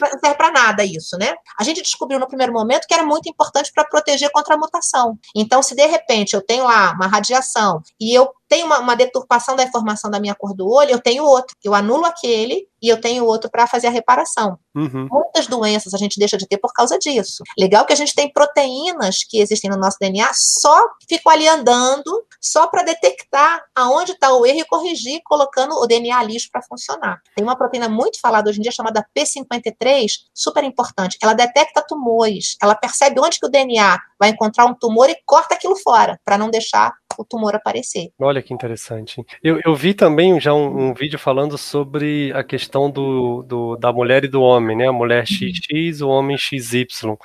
Não 0.01 0.21
serve 0.21 0.35
para 0.37 0.51
nada 0.51 0.85
isso, 0.85 1.17
né? 1.19 1.35
A 1.59 1.65
gente 1.65 1.83
descobriu 1.83 2.19
no 2.19 2.27
primeiro 2.27 2.53
momento 2.53 2.87
que 2.87 2.95
era 2.95 3.03
muito 3.03 3.29
importante 3.29 3.73
para 3.73 3.85
proteger 3.85 4.31
contra 4.31 4.55
a 4.55 4.59
mutação. 4.59 5.19
Então, 5.35 5.63
se 5.63 5.75
de 5.75 5.87
repente 5.87 6.35
eu 6.35 6.43
tenho 6.45 6.65
lá 6.65 6.93
uma 6.93 7.07
radiação 7.07 7.81
e 7.99 8.15
eu 8.15 8.29
tenho 8.53 8.67
uma, 8.67 8.81
uma, 8.81 8.95
deturpação 8.95 9.57
da 9.57 9.65
informação 9.65 10.11
da 10.11 10.21
minha 10.21 10.35
cor 10.35 10.55
do 10.55 10.69
olho, 10.69 10.91
eu 10.91 11.01
tenho 11.01 11.25
outro. 11.25 11.57
Eu 11.65 11.75
anulo 11.75 12.05
aquele 12.05 12.69
e 12.83 12.89
eu 12.89 13.01
tenho 13.01 13.25
outro 13.25 13.51
para 13.51 13.67
fazer 13.67 13.87
a 13.87 13.91
reparação. 13.91 14.59
Uhum. 14.75 15.09
Muitas 15.11 15.47
doenças 15.47 15.95
a 15.95 15.97
gente 15.97 16.19
deixa 16.19 16.37
de 16.37 16.47
ter 16.47 16.59
por 16.59 16.71
causa 16.75 16.99
disso. 16.99 17.43
Legal 17.59 17.87
que 17.87 17.95
a 17.95 17.97
gente 17.97 18.15
tem 18.15 18.31
proteínas 18.31 19.25
que 19.27 19.41
existem 19.41 19.71
no 19.71 19.79
nosso 19.79 19.97
DNA 19.99 20.31
só 20.35 20.87
ficam 21.09 21.33
ali 21.33 21.49
andando, 21.49 22.27
só 22.39 22.67
para 22.67 22.83
detectar 22.83 23.63
aonde 23.75 24.13
está 24.13 24.35
o 24.35 24.45
erro 24.45 24.59
e 24.59 24.65
corrigir, 24.67 25.23
colocando 25.25 25.75
o 25.77 25.87
DNA 25.87 26.23
lixo 26.25 26.49
para 26.53 26.61
funcionar. 26.61 27.23
Tem 27.35 27.43
uma 27.43 27.57
proteína 27.57 27.89
muito 27.89 28.21
falada 28.21 28.51
hoje 28.51 28.59
em 28.59 28.63
dia 28.63 28.73
chamada 28.73 29.07
P53, 29.17 30.11
super 30.35 30.63
importante. 30.63 31.17
Ela 31.23 31.33
detecta 31.33 31.83
tumores, 31.87 32.57
ela 32.61 32.75
percebe 32.75 33.19
onde 33.19 33.39
que 33.39 33.47
o 33.47 33.51
DNA 33.51 33.99
vai 34.19 34.29
encontrar 34.29 34.67
um 34.67 34.75
tumor 34.75 35.09
e 35.09 35.17
corta 35.25 35.55
aquilo 35.55 35.77
fora, 35.77 36.21
para 36.25 36.37
não 36.37 36.51
deixar 36.51 36.93
o 37.19 37.25
tumor 37.25 37.55
aparecer. 37.55 38.11
Olha 38.21 38.43
que 38.43 38.53
interessante. 38.53 39.25
Eu, 39.43 39.61
eu 39.65 39.75
vi 39.75 39.95
também 39.95 40.41
já 40.41 40.53
um, 40.55 40.91
um, 40.91 40.95
vídeo 40.95 41.19
falando 41.19 41.57
sobre 41.57 42.33
a 42.35 42.43
questão 42.43 42.91
do, 42.91 43.43
do, 43.43 43.77
da 43.77 43.93
mulher 43.93 44.25
e 44.25 44.29
do 44.29 44.43
homem, 44.43 44.77
né? 44.77 44.89
A 44.89 44.93
mulher 44.93 45.27
XX, 45.27 46.01
o 46.03 46.09
homem 46.09 46.37
XY. 46.37 46.87
Uhum. 47.05 47.19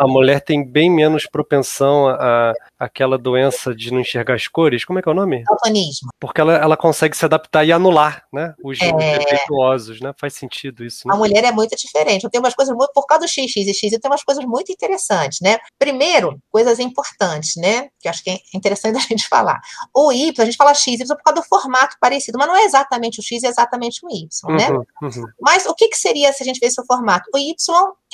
A 0.00 0.06
mulher 0.06 0.40
tem 0.40 0.64
bem 0.64 0.90
menos 0.90 1.26
propensão 1.26 2.08
a, 2.08 2.52
a 2.52 2.54
aquela 2.84 3.16
doença 3.16 3.74
de 3.74 3.90
não 3.90 4.00
enxergar 4.00 4.34
as 4.34 4.46
cores. 4.46 4.84
Como 4.84 4.98
é 4.98 5.02
que 5.02 5.08
é 5.08 5.12
o 5.12 5.14
nome? 5.14 5.42
Daltonismo. 5.44 6.10
Porque 6.20 6.40
ela, 6.40 6.54
ela 6.54 6.76
consegue 6.76 7.16
se 7.16 7.24
adaptar 7.24 7.64
e 7.64 7.72
anular, 7.72 8.24
né? 8.32 8.54
Os 8.62 8.80
é... 8.80 8.92
defeituosos, 8.92 10.00
né? 10.00 10.12
Faz 10.18 10.34
sentido 10.34 10.84
isso. 10.84 11.08
Né? 11.08 11.14
A 11.14 11.16
mulher 11.16 11.44
é 11.44 11.52
muito 11.52 11.74
diferente. 11.76 12.24
Eu 12.24 12.30
tenho 12.30 12.42
umas 12.42 12.54
coisas 12.54 12.74
muito, 12.76 12.92
por 12.92 13.06
causa 13.06 13.24
do 13.24 13.28
XX 13.28 13.56
e 13.56 13.74
X, 13.74 13.92
eu 13.92 14.00
tenho 14.00 14.12
umas 14.12 14.22
coisas 14.22 14.44
muito 14.44 14.70
interessantes, 14.70 15.38
né? 15.40 15.58
Primeiro, 15.78 16.38
coisas 16.50 16.78
importantes, 16.78 17.56
né? 17.56 17.88
Que 17.98 18.08
eu 18.08 18.10
acho 18.10 18.22
que 18.22 18.30
é 18.30 18.38
interessante 18.54 18.96
a 18.98 19.00
gente 19.00 19.26
falar. 19.28 19.58
O 19.94 20.12
Y, 20.12 20.42
a 20.42 20.44
gente 20.44 20.56
fala 20.56 20.74
X, 20.74 21.00
Y 21.00 21.06
por 21.16 21.22
causa 21.22 21.40
do 21.40 21.46
formato 21.46 21.96
parecido, 22.00 22.38
mas 22.38 22.48
não 22.48 22.56
é 22.56 22.64
exatamente 22.64 23.20
o 23.20 23.22
X, 23.22 23.42
é 23.42 23.48
exatamente 23.48 24.04
o 24.04 24.10
Y, 24.10 24.28
né? 24.56 24.70
Uhum, 24.70 24.84
uhum. 25.02 25.24
Mas 25.40 25.66
o 25.66 25.74
que, 25.74 25.88
que 25.88 25.96
seria 25.96 26.32
se 26.32 26.42
a 26.42 26.46
gente 26.46 26.60
visse 26.60 26.80
o 26.80 26.84
formato? 26.86 27.30
O 27.34 27.38
Y 27.38 27.54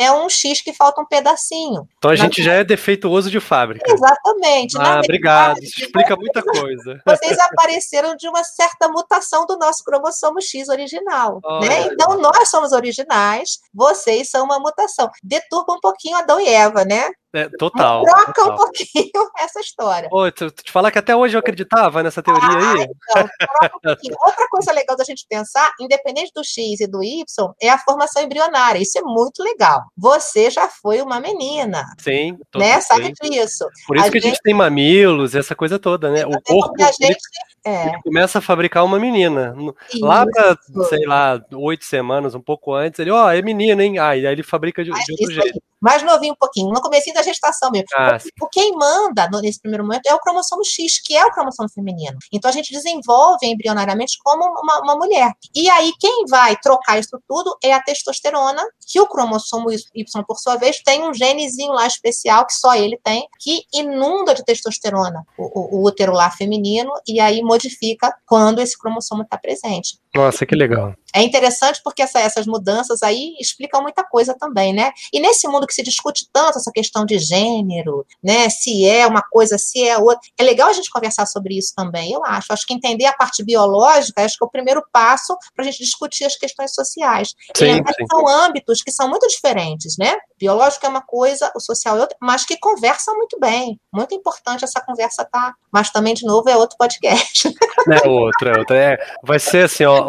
é 0.00 0.10
um 0.10 0.30
X 0.30 0.62
que 0.62 0.72
falta 0.72 1.02
um 1.02 1.04
pedacinho. 1.04 1.86
Então 1.98 2.10
a 2.10 2.16
gente 2.16 2.42
já 2.42 2.54
é 2.54 2.64
defeituoso 2.64 3.30
de 3.30 3.38
fábrica. 3.38 3.84
Exatamente. 3.92 4.78
Ah, 4.78 5.00
obrigado. 5.04 5.62
Isso 5.62 5.78
explica 5.82 6.16
muita 6.16 6.42
coisa. 6.42 6.98
Vocês 7.06 7.38
apareceram 7.38 8.16
de 8.16 8.26
uma 8.26 8.42
certa 8.42 8.88
mutação 8.88 9.44
do 9.44 9.58
nosso 9.58 9.84
cromossomo 9.84 10.40
X 10.40 10.70
original. 10.70 11.38
Oh, 11.44 11.60
né? 11.60 11.82
Então 11.82 12.18
nós 12.18 12.48
somos 12.48 12.72
originais, 12.72 13.58
vocês 13.74 14.30
são 14.30 14.46
uma 14.46 14.58
mutação. 14.58 15.10
Deturpa 15.22 15.74
um 15.74 15.80
pouquinho 15.80 16.16
Adão 16.16 16.40
e 16.40 16.48
Eva, 16.48 16.82
né? 16.82 17.10
É, 17.32 17.48
total. 17.48 18.02
Troca 18.02 18.32
total. 18.32 18.52
um 18.52 18.56
pouquinho 18.56 19.30
essa 19.38 19.60
história. 19.60 20.08
Ô, 20.10 20.30
tu, 20.32 20.50
tu 20.50 20.64
te 20.64 20.72
falar 20.72 20.90
que 20.90 20.98
até 20.98 21.14
hoje 21.14 21.36
eu 21.36 21.38
acreditava 21.38 22.02
nessa 22.02 22.22
teoria 22.22 22.42
ah, 22.42 22.72
aí. 22.72 22.88
Então, 23.08 24.10
um 24.10 24.14
Outra 24.26 24.48
coisa 24.48 24.72
legal 24.72 24.96
da 24.96 25.04
gente 25.04 25.26
pensar, 25.28 25.70
independente 25.80 26.32
do 26.34 26.42
X 26.44 26.80
e 26.80 26.86
do 26.86 27.02
Y, 27.02 27.24
é 27.60 27.70
a 27.70 27.78
formação 27.78 28.22
embrionária. 28.22 28.80
Isso 28.80 28.98
é 28.98 29.02
muito 29.02 29.42
legal. 29.42 29.82
Você 29.96 30.50
já 30.50 30.68
foi 30.68 31.00
uma 31.00 31.20
menina. 31.20 31.84
Sim. 31.98 32.36
Né? 32.54 32.80
Sabe 32.80 33.12
disso. 33.22 33.64
Por 33.86 33.96
isso 33.96 34.06
a 34.06 34.10
que 34.10 34.18
gente... 34.18 34.26
a 34.26 34.30
gente 34.30 34.42
tem 34.42 34.54
mamilos, 34.54 35.34
essa 35.34 35.54
coisa 35.54 35.78
toda, 35.78 36.10
né? 36.10 36.26
O 36.26 36.40
corpo. 36.42 36.82
A 36.82 36.90
gente... 36.92 37.18
É. 37.64 37.92
Começa 38.02 38.38
a 38.38 38.42
fabricar 38.42 38.84
uma 38.84 38.98
menina. 38.98 39.54
Isso. 39.92 40.04
Lá 40.04 40.24
para, 40.24 40.58
sei 40.88 41.04
lá, 41.06 41.40
oito 41.52 41.84
semanas, 41.84 42.34
um 42.34 42.40
pouco 42.40 42.74
antes, 42.74 42.98
ele, 42.98 43.10
ó, 43.10 43.26
oh, 43.26 43.30
é 43.30 43.42
menina, 43.42 43.84
hein? 43.84 43.98
Ah, 43.98 44.16
e 44.16 44.26
aí 44.26 44.32
ele 44.32 44.42
fabrica 44.42 44.82
de, 44.82 44.90
de 44.90 45.12
outro 45.12 45.34
jeito. 45.34 45.62
Mais 45.80 46.02
novinho 46.02 46.34
um 46.34 46.36
pouquinho, 46.36 46.68
no 46.70 46.80
começo 46.80 47.12
da 47.14 47.19
gestação 47.22 47.70
mesmo. 47.70 47.86
Ah, 47.96 48.18
o 48.40 48.48
quem 48.48 48.72
manda 48.72 49.28
nesse 49.40 49.60
primeiro 49.60 49.84
momento 49.84 50.06
é 50.06 50.14
o 50.14 50.18
cromossomo 50.18 50.64
X, 50.64 51.00
que 51.02 51.16
é 51.16 51.24
o 51.24 51.30
cromossomo 51.30 51.68
feminino. 51.68 52.18
Então 52.32 52.48
a 52.48 52.52
gente 52.52 52.72
desenvolve 52.72 53.46
embrionariamente 53.46 54.18
como 54.22 54.44
uma, 54.44 54.80
uma 54.80 54.96
mulher. 54.96 55.32
E 55.54 55.68
aí 55.70 55.92
quem 55.98 56.24
vai 56.28 56.56
trocar 56.56 56.98
isso 56.98 57.20
tudo 57.28 57.56
é 57.62 57.72
a 57.72 57.82
testosterona, 57.82 58.62
que 58.86 59.00
o 59.00 59.06
cromossomo 59.06 59.70
Y, 59.70 60.24
por 60.26 60.38
sua 60.38 60.56
vez, 60.56 60.80
tem 60.82 61.08
um 61.08 61.14
genezinho 61.14 61.72
lá 61.72 61.86
especial, 61.86 62.46
que 62.46 62.54
só 62.54 62.74
ele 62.74 62.98
tem, 63.02 63.28
que 63.38 63.64
inunda 63.72 64.34
de 64.34 64.44
testosterona 64.44 65.24
o, 65.38 65.76
o, 65.76 65.78
o 65.78 65.86
útero 65.86 66.12
lá 66.12 66.30
feminino, 66.30 66.90
e 67.06 67.20
aí 67.20 67.42
modifica 67.42 68.14
quando 68.26 68.60
esse 68.60 68.78
cromossomo 68.78 69.22
está 69.22 69.38
presente. 69.38 69.99
Nossa, 70.14 70.44
que 70.44 70.56
legal. 70.56 70.94
É 71.14 71.22
interessante 71.22 71.80
porque 71.82 72.02
essa, 72.02 72.20
essas 72.20 72.46
mudanças 72.46 73.02
aí 73.02 73.34
explicam 73.40 73.82
muita 73.82 74.04
coisa 74.04 74.36
também, 74.38 74.72
né? 74.72 74.92
E 75.12 75.20
nesse 75.20 75.46
mundo 75.48 75.66
que 75.66 75.74
se 75.74 75.82
discute 75.82 76.28
tanto 76.32 76.58
essa 76.58 76.70
questão 76.72 77.04
de 77.04 77.18
gênero, 77.18 78.06
né? 78.22 78.48
Se 78.48 78.86
é 78.86 79.06
uma 79.06 79.22
coisa, 79.22 79.58
se 79.58 79.86
é 79.86 79.98
outra. 79.98 80.20
É 80.38 80.42
legal 80.42 80.68
a 80.68 80.72
gente 80.72 80.90
conversar 80.90 81.26
sobre 81.26 81.56
isso 81.56 81.72
também, 81.76 82.12
eu 82.12 82.24
acho. 82.24 82.52
Acho 82.52 82.66
que 82.66 82.74
entender 82.74 83.06
a 83.06 83.12
parte 83.12 83.44
biológica 83.44 84.24
acho 84.24 84.36
que 84.36 84.44
é 84.44 84.46
o 84.46 84.50
primeiro 84.50 84.82
passo 84.92 85.36
para 85.54 85.64
a 85.64 85.66
gente 85.66 85.78
discutir 85.78 86.24
as 86.24 86.36
questões 86.36 86.74
sociais. 86.74 87.34
Sim, 87.56 87.76
sim. 87.76 88.06
São 88.10 88.26
âmbitos 88.26 88.82
que 88.82 88.90
são 88.90 89.08
muito 89.08 89.26
diferentes, 89.28 89.96
né? 89.98 90.16
Biológico 90.38 90.86
é 90.86 90.88
uma 90.88 91.02
coisa, 91.02 91.50
o 91.54 91.60
social 91.60 91.98
é 91.98 92.00
outra, 92.00 92.16
mas 92.20 92.44
que 92.44 92.56
conversam 92.58 93.16
muito 93.16 93.38
bem. 93.38 93.78
Muito 93.92 94.14
importante 94.14 94.64
essa 94.64 94.80
conversa 94.80 95.24
tá. 95.24 95.54
Mas 95.72 95.90
também, 95.90 96.14
de 96.14 96.24
novo, 96.24 96.48
é 96.48 96.56
outro 96.56 96.76
podcast. 96.78 97.48
É 97.90 98.08
outro, 98.08 98.48
é 98.48 98.58
outro. 98.58 98.76
É, 98.76 98.98
vai 99.22 99.38
ser 99.38 99.64
assim, 99.64 99.84
ó 99.84 99.99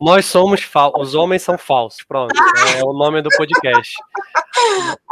nós 0.00 0.26
somos 0.26 0.62
falsos, 0.62 1.08
os 1.08 1.14
homens 1.14 1.42
são 1.42 1.58
falsos, 1.58 2.02
pronto. 2.06 2.34
É 2.76 2.84
o 2.84 2.92
nome 2.92 3.22
do 3.22 3.28
podcast. 3.30 3.92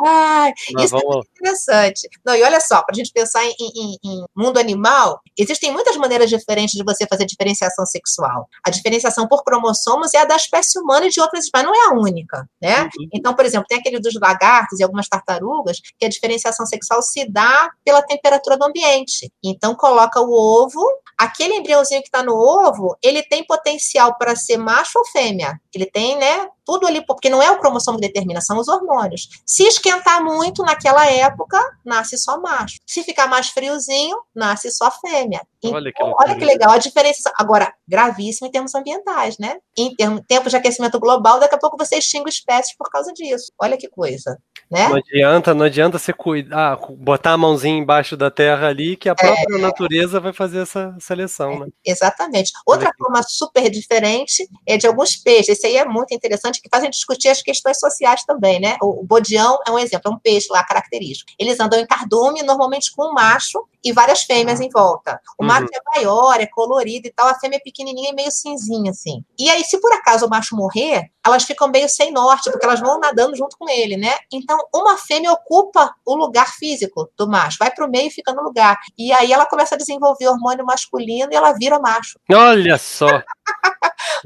Ai, 0.05 0.53
isso 0.81 0.97
é 0.97 1.01
vamos... 1.01 1.05
é 1.05 1.15
muito 1.17 1.29
interessante. 1.31 2.09
Não, 2.25 2.35
e 2.35 2.43
olha 2.43 2.61
só, 2.61 2.83
para 2.83 2.93
a 2.93 2.95
gente 2.95 3.13
pensar 3.13 3.45
em, 3.45 3.55
em, 3.59 3.99
em, 4.05 4.25
mundo 4.37 4.59
animal, 4.59 5.21
existem 5.37 5.73
muitas 5.73 5.97
maneiras 5.97 6.29
diferentes 6.29 6.75
de 6.75 6.85
você 6.85 7.07
fazer 7.07 7.25
diferenciação 7.25 7.85
sexual. 7.87 8.49
A 8.65 8.71
diferenciação 8.71 9.27
por 9.27 9.43
cromossomos 9.45 10.15
é 10.15 10.19
a 10.19 10.25
da 10.25 10.37
espécie 10.37 10.79
humana 10.79 11.07
e 11.07 11.11
de 11.11 11.21
outras 11.21 11.45
espécies, 11.45 11.67
não 11.67 11.75
é 11.75 11.89
a 11.89 11.95
única, 11.95 12.49
né? 12.61 12.83
Uhum. 12.83 13.09
Então, 13.13 13.35
por 13.35 13.45
exemplo, 13.45 13.67
tem 13.69 13.79
aquele 13.79 14.01
dos 14.01 14.15
lagartos 14.21 14.79
e 14.79 14.83
algumas 14.83 15.09
tartarugas 15.09 15.79
que 15.99 16.05
a 16.05 16.09
diferenciação 16.09 16.67
sexual 16.67 17.03
se 17.03 17.29
dá 17.31 17.71
pela 17.85 18.03
temperatura 18.03 18.57
do 18.57 18.65
ambiente. 18.65 19.33
Então, 19.43 19.75
coloca 19.75 20.21
o 20.21 20.31
ovo, 20.33 20.81
aquele 21.17 21.55
embriãozinho 21.55 22.01
que 22.03 22.09
está 22.09 22.23
no 22.23 22.35
ovo, 22.35 22.97
ele 23.03 23.23
tem 23.23 23.45
potencial 23.45 24.17
para 24.17 24.28
ser 24.37 24.57
macho 24.57 24.99
ou 24.99 25.07
fêmea. 25.07 25.61
Ele 25.75 25.87
tem, 25.87 26.17
né, 26.19 26.49
tudo 26.69 26.87
ali, 26.87 27.03
porque 27.07 27.31
não 27.31 27.43
é 27.43 27.51
o 27.51 27.59
cromossomo 27.59 27.99
que 27.99 28.07
determina, 28.07 28.43
são 28.43 28.59
os 28.59 28.69
hormônios. 28.69 29.27
Se 29.47 29.63
esquentar 29.63 30.23
muito 30.23 30.63
naquela 30.63 31.11
época, 31.11 31.59
nasce 31.83 32.19
só 32.19 32.39
macho. 32.39 32.77
Se 32.87 33.03
ficar 33.03 33.27
mais 33.27 33.49
friozinho, 33.49 34.19
nasce 34.35 34.71
só 34.71 34.91
fêmea. 34.91 35.41
Olha 35.65 35.91
que, 35.91 36.03
então, 36.03 36.15
olha 36.21 36.37
que 36.37 36.45
legal 36.45 36.73
a 36.73 36.79
diferença. 36.79 37.33
Agora, 37.39 37.73
gravíssimo 37.89 38.47
em 38.47 38.51
termos 38.51 38.75
ambientais, 38.75 39.39
né? 39.39 39.57
Em 39.77 39.95
termos, 39.97 40.23
tempos 40.29 40.51
de 40.51 40.59
aquecimento 40.59 41.01
global, 41.01 41.41
daqui 41.41 41.55
a 41.55 41.59
pouco 41.59 41.79
você 41.79 41.97
extingue 41.97 42.29
espécies 42.29 42.77
por 42.77 42.91
causa 42.91 43.15
disso. 43.15 43.51
Olha 43.59 43.79
que 43.79 43.89
coisa. 43.89 44.39
Né? 44.71 44.87
Não 44.87 44.97
adianta, 44.97 45.55
não 45.55 45.65
adianta 45.65 45.99
você 45.99 46.13
cuidar, 46.13 46.75
ah, 46.75 46.87
botar 46.91 47.33
a 47.33 47.39
mãozinha 47.39 47.79
embaixo 47.79 48.19
da 48.19 48.31
terra 48.31 48.69
ali, 48.69 48.97
que 48.97 49.09
a 49.09 49.15
própria 49.15 49.57
é, 49.57 49.59
natureza 49.59 50.21
vai 50.21 50.35
fazer 50.35 50.61
essa 50.61 50.95
seleção, 51.01 51.61
né? 51.61 51.67
Exatamente. 51.83 52.53
Outra 52.67 52.93
forma 52.99 53.23
super 53.23 53.71
diferente 53.71 54.47
é 54.67 54.77
de 54.77 54.87
alguns 54.87 55.17
peixes. 55.17 55.57
Esse 55.57 55.67
aí 55.67 55.79
é 55.79 55.87
muito 55.87 56.13
interessante 56.15 56.58
interessante, 56.59 56.63
que 56.63 56.69
fazem 56.71 56.91
discutir 56.91 57.29
as 57.29 57.43
questões 57.43 57.79
sociais 57.79 58.25
também, 58.25 58.61
né? 58.61 58.77
O, 58.83 59.01
o 59.01 59.05
bodião 59.05 59.59
é 59.67 59.71
um 59.71 59.79
exemplo, 59.79 60.11
é 60.11 60.15
um 60.15 60.19
peixe 60.19 60.49
lá 60.51 60.63
característico. 60.65 61.31
Eles 61.39 61.59
andam 61.61 61.79
em 61.79 61.87
cardume, 61.87 62.43
normalmente 62.43 62.95
com 62.95 63.11
um 63.11 63.13
macho 63.13 63.67
e 63.85 63.93
várias 63.93 64.23
fêmeas 64.23 64.61
em 64.61 64.69
volta. 64.69 65.21
O 65.39 65.43
uhum. 65.43 65.49
macho 65.49 65.69
é 65.73 65.97
maior, 65.97 66.41
é 66.41 66.47
colorido 66.47 67.07
e 67.07 67.13
tal, 67.13 67.29
a 67.29 67.35
fêmea 67.35 67.57
é 67.57 67.61
pequenininha 67.61 68.11
e 68.11 68.15
meio 68.15 68.31
cinzinha, 68.31 68.91
assim. 68.91 69.25
E 69.39 69.49
aí, 69.49 69.63
se 69.65 69.81
por 69.81 69.93
acaso 69.93 70.27
o 70.27 70.29
macho 70.29 70.57
morrer, 70.57 71.11
elas 71.25 71.45
ficam 71.45 71.69
meio 71.69 71.89
sem 71.89 72.13
norte, 72.13 72.51
porque 72.51 72.65
elas 72.65 72.81
vão 72.81 72.99
nadando 72.99 73.37
junto 73.37 73.57
com 73.57 73.69
ele, 73.69 73.97
né? 73.97 74.15
Então, 74.33 74.59
uma 74.75 74.97
fêmea 74.97 75.33
ocupa 75.33 75.95
o 76.05 76.15
lugar 76.15 76.53
físico 76.55 77.09
do 77.17 77.29
macho, 77.29 77.59
vai 77.59 77.71
para 77.71 77.87
o 77.87 77.91
meio 77.91 78.09
e 78.09 78.11
fica 78.11 78.33
no 78.33 78.43
lugar. 78.43 78.79
E 78.97 79.13
aí 79.13 79.33
ela 79.33 79.47
começa 79.47 79.75
a 79.75 79.79
desenvolver 79.79 80.29
hormônio 80.29 80.65
masculino 80.65 81.31
e 81.31 81.37
ela 81.37 81.53
vira 81.53 81.79
macho. 81.79 82.19
Olha 82.33 82.79
só! 82.79 83.07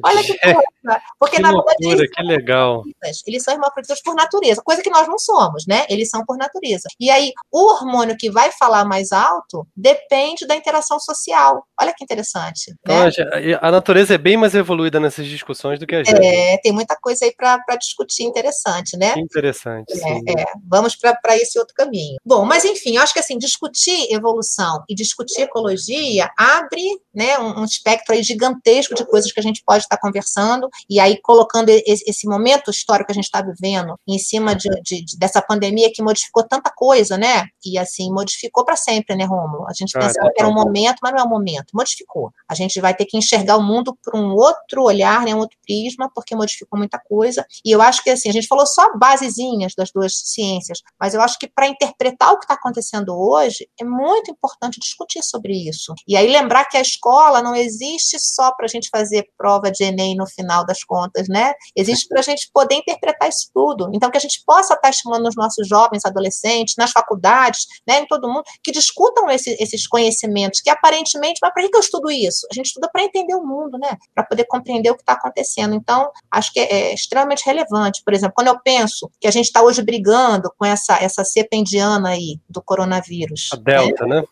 Olha 0.05 0.23
que 0.23 0.39
coisa. 0.41 1.03
Porque, 1.19 1.37
que 1.37 1.43
na 1.43 1.51
loucura, 1.51 1.77
verdade, 1.79 2.09
que 2.09 2.23
legal. 2.23 2.83
Eles 3.27 3.43
são 3.43 3.55
hermafroditas 3.55 4.03
por 4.03 4.15
natureza, 4.15 4.63
coisa 4.63 4.83
que 4.83 4.91
nós 4.91 5.07
não 5.07 5.19
somos, 5.19 5.67
né? 5.67 5.87
Eles 5.89 6.11
são 6.11 6.25
por 6.25 6.37
natureza. 6.37 6.89
E 6.99 7.11
aí, 7.11 7.33
o 7.51 7.73
hormônio 7.73 8.17
que 8.17 8.31
vai 8.31 8.51
falar 8.53 8.85
mais 8.85 9.13
alto 9.13 9.67
depende 9.77 10.47
da 10.47 10.57
interação 10.57 10.99
social. 10.99 11.67
Olha 11.83 11.95
que 11.97 12.05
interessante. 12.05 12.75
Né? 12.87 13.13
a 13.61 13.71
natureza 13.71 14.15
é 14.15 14.19
bem 14.19 14.37
mais 14.37 14.55
evoluída 14.55 15.01
nessas 15.01 15.27
discussões 15.27 15.79
do 15.81 15.87
que 15.87 15.97
a 15.97 16.05
gente. 16.05 16.25
É, 16.25 16.59
tem 16.59 16.73
muita 16.73 16.97
coisa 17.01 17.25
aí 17.25 17.35
para 17.35 17.77
discutir 17.77 18.23
interessante, 18.23 18.97
né? 18.97 19.15
Interessante. 19.17 19.93
É, 19.93 20.43
é. 20.43 20.45
Vamos 20.69 20.97
para 20.97 21.37
esse 21.37 21.59
outro 21.59 21.75
caminho. 21.75 22.19
Bom, 22.25 22.45
mas 22.45 22.65
enfim, 22.65 22.97
eu 22.97 23.03
acho 23.03 23.13
que 23.13 23.19
assim, 23.19 23.37
discutir 23.37 24.13
evolução 24.13 24.85
e 24.89 24.95
discutir 24.95 25.43
ecologia 25.43 26.31
abre 26.39 26.83
né, 27.15 27.39
um, 27.39 27.61
um 27.61 27.65
espectro 27.65 28.15
aí 28.15 28.23
gigantesco 28.23 28.95
de 28.95 29.05
coisas 29.05 29.31
que 29.31 29.41
a 29.41 29.43
gente 29.43 29.63
pode 29.65 29.85
estar 29.85 29.99
conversando, 29.99 30.69
e 30.89 30.99
aí 31.01 31.21
colocando 31.21 31.69
esse, 31.69 32.05
esse 32.07 32.27
momento 32.27 32.71
histórico 32.71 33.07
que 33.07 33.13
a 33.13 33.15
gente 33.15 33.25
está 33.25 33.43
vivendo 33.43 33.99
em 34.09 34.19
cima 34.19 34.55
de, 34.55 34.69
de, 34.83 35.05
de, 35.05 35.19
dessa 35.19 35.43
pandemia 35.43 35.91
que 35.93 36.03
modificou 36.03 36.43
tanta 36.47 36.71
coisa, 36.75 37.17
né? 37.19 37.47
E 37.65 37.79
assim, 37.79 38.11
modificou 38.13 38.65
para 38.65 38.77
sempre, 38.77 39.17
né, 39.17 39.25
Rômulo? 39.25 39.67
A 39.69 39.73
gente 39.73 39.97
ah, 39.97 40.01
pensava 40.01 40.31
que 40.35 40.41
era 40.41 40.49
um 40.49 40.55
momento, 40.55 40.97
mas 41.03 41.13
não 41.13 41.21
é 41.21 41.25
um 41.25 41.29
momento, 41.29 41.72
modificou. 41.73 42.31
A 42.49 42.55
gente 42.55 42.81
vai 42.81 42.95
ter 42.95 43.05
que 43.07 43.17
enxergar 43.17 43.57
o 43.57 43.63
mundo 43.63 43.97
por 44.03 44.15
um 44.17 44.33
outro 44.35 44.83
olhar, 44.83 45.25
né, 45.25 45.35
um 45.35 45.39
outro 45.39 45.59
prisma, 45.65 46.11
porque 46.15 46.35
modificou 46.35 46.79
muita 46.79 46.99
coisa. 46.99 47.47
E 47.65 47.71
eu 47.71 47.81
acho 47.81 48.03
que 48.03 48.11
assim, 48.11 48.29
a 48.29 48.33
gente 48.33 48.47
falou 48.47 48.67
só 48.67 48.97
basezinhas 48.97 49.75
das 49.77 49.91
duas 49.91 50.13
ciências, 50.25 50.81
mas 51.01 51.15
eu 51.15 51.21
acho 51.21 51.39
que 51.39 51.49
para 51.49 51.69
interpretar 51.69 52.33
o 52.33 52.39
que 52.39 52.45
está 52.45 52.55
acontecendo 52.55 53.17
hoje, 53.17 53.69
é 53.81 53.85
muito 53.85 54.31
importante 54.31 54.81
discutir 54.81 55.23
sobre 55.23 55.53
isso. 55.69 55.95
E 56.07 56.17
aí 56.17 56.29
lembrar 56.29 56.65
que 56.67 56.77
a 56.77 56.81
escola 56.81 57.43
não 57.43 57.55
existe 57.55 58.19
só 58.19 58.53
para 58.53 58.67
a 58.67 58.69
gente 58.69 58.89
fazer 58.91 59.29
prova 59.37 59.71
de 59.71 59.85
Enem 59.85 60.17
no 60.17 60.27
final 60.27 60.65
das 60.65 60.85
contas, 60.85 61.29
né? 61.29 61.53
Existe 61.77 62.09
para 62.09 62.21
a 62.21 62.23
gente 62.23 62.51
poder 62.53 62.77
interpretar 62.77 63.29
isso 63.29 63.51
tudo. 63.55 63.91
Então, 63.93 64.11
que 64.11 64.17
a 64.17 64.21
gente 64.21 64.43
possa 64.45 64.75
estar 64.75 64.91
estimulando 64.91 65.29
os 65.29 65.37
nossos 65.37 65.67
jovens, 65.67 66.05
adolescentes, 66.05 66.75
nas 66.77 66.91
faculdades, 66.91 67.67
né, 67.87 68.01
em 68.01 68.07
todo 68.07 68.29
mundo, 68.29 68.45
que 68.63 68.73
discutam 68.73 69.29
esse, 69.31 69.57
esses 69.61 69.87
conhecimentos, 69.87 70.61
que 70.61 70.71
aparentemente, 70.71 71.39
mas 71.43 71.53
para 71.53 71.62
que 71.71 71.77
eu 71.77 71.81
estudo 71.81 72.11
isso? 72.11 72.47
A 72.51 72.55
gente 72.55 72.67
estuda 72.67 72.89
para 72.93 73.05
entender 73.05 73.35
o 73.35 73.45
mundo, 73.45 73.79
né? 73.79 73.97
Para 74.15 74.25
poder 74.25 74.45
compreender 74.45 74.91
o 74.91 74.95
que 74.95 75.03
está 75.03 75.13
acontecendo. 75.13 75.75
Então, 75.75 76.11
acho 76.31 76.53
que 76.53 76.61
é, 76.61 76.91
é 76.91 76.95
extremamente 76.95 77.45
relevante. 77.45 78.03
Por 78.05 78.15
exemplo, 78.15 78.35
quando 78.35 78.49
eu 78.49 78.59
penso 78.61 79.11
que 79.21 79.27
a 79.27 79.31
gente 79.31 79.47
está 79.47 79.63
hoje 79.63 79.83
brigando 79.83 80.53
com 80.59 80.65
essa, 80.65 80.97
essa 80.97 81.25
cepa 81.25 81.57
indiana 81.57 82.11
aí 82.11 82.39
do 82.49 82.63
coronavírus. 82.63 83.51
A 83.53 83.57
Delta, 83.57 84.07
né? 84.07 84.21
né? 84.21 84.27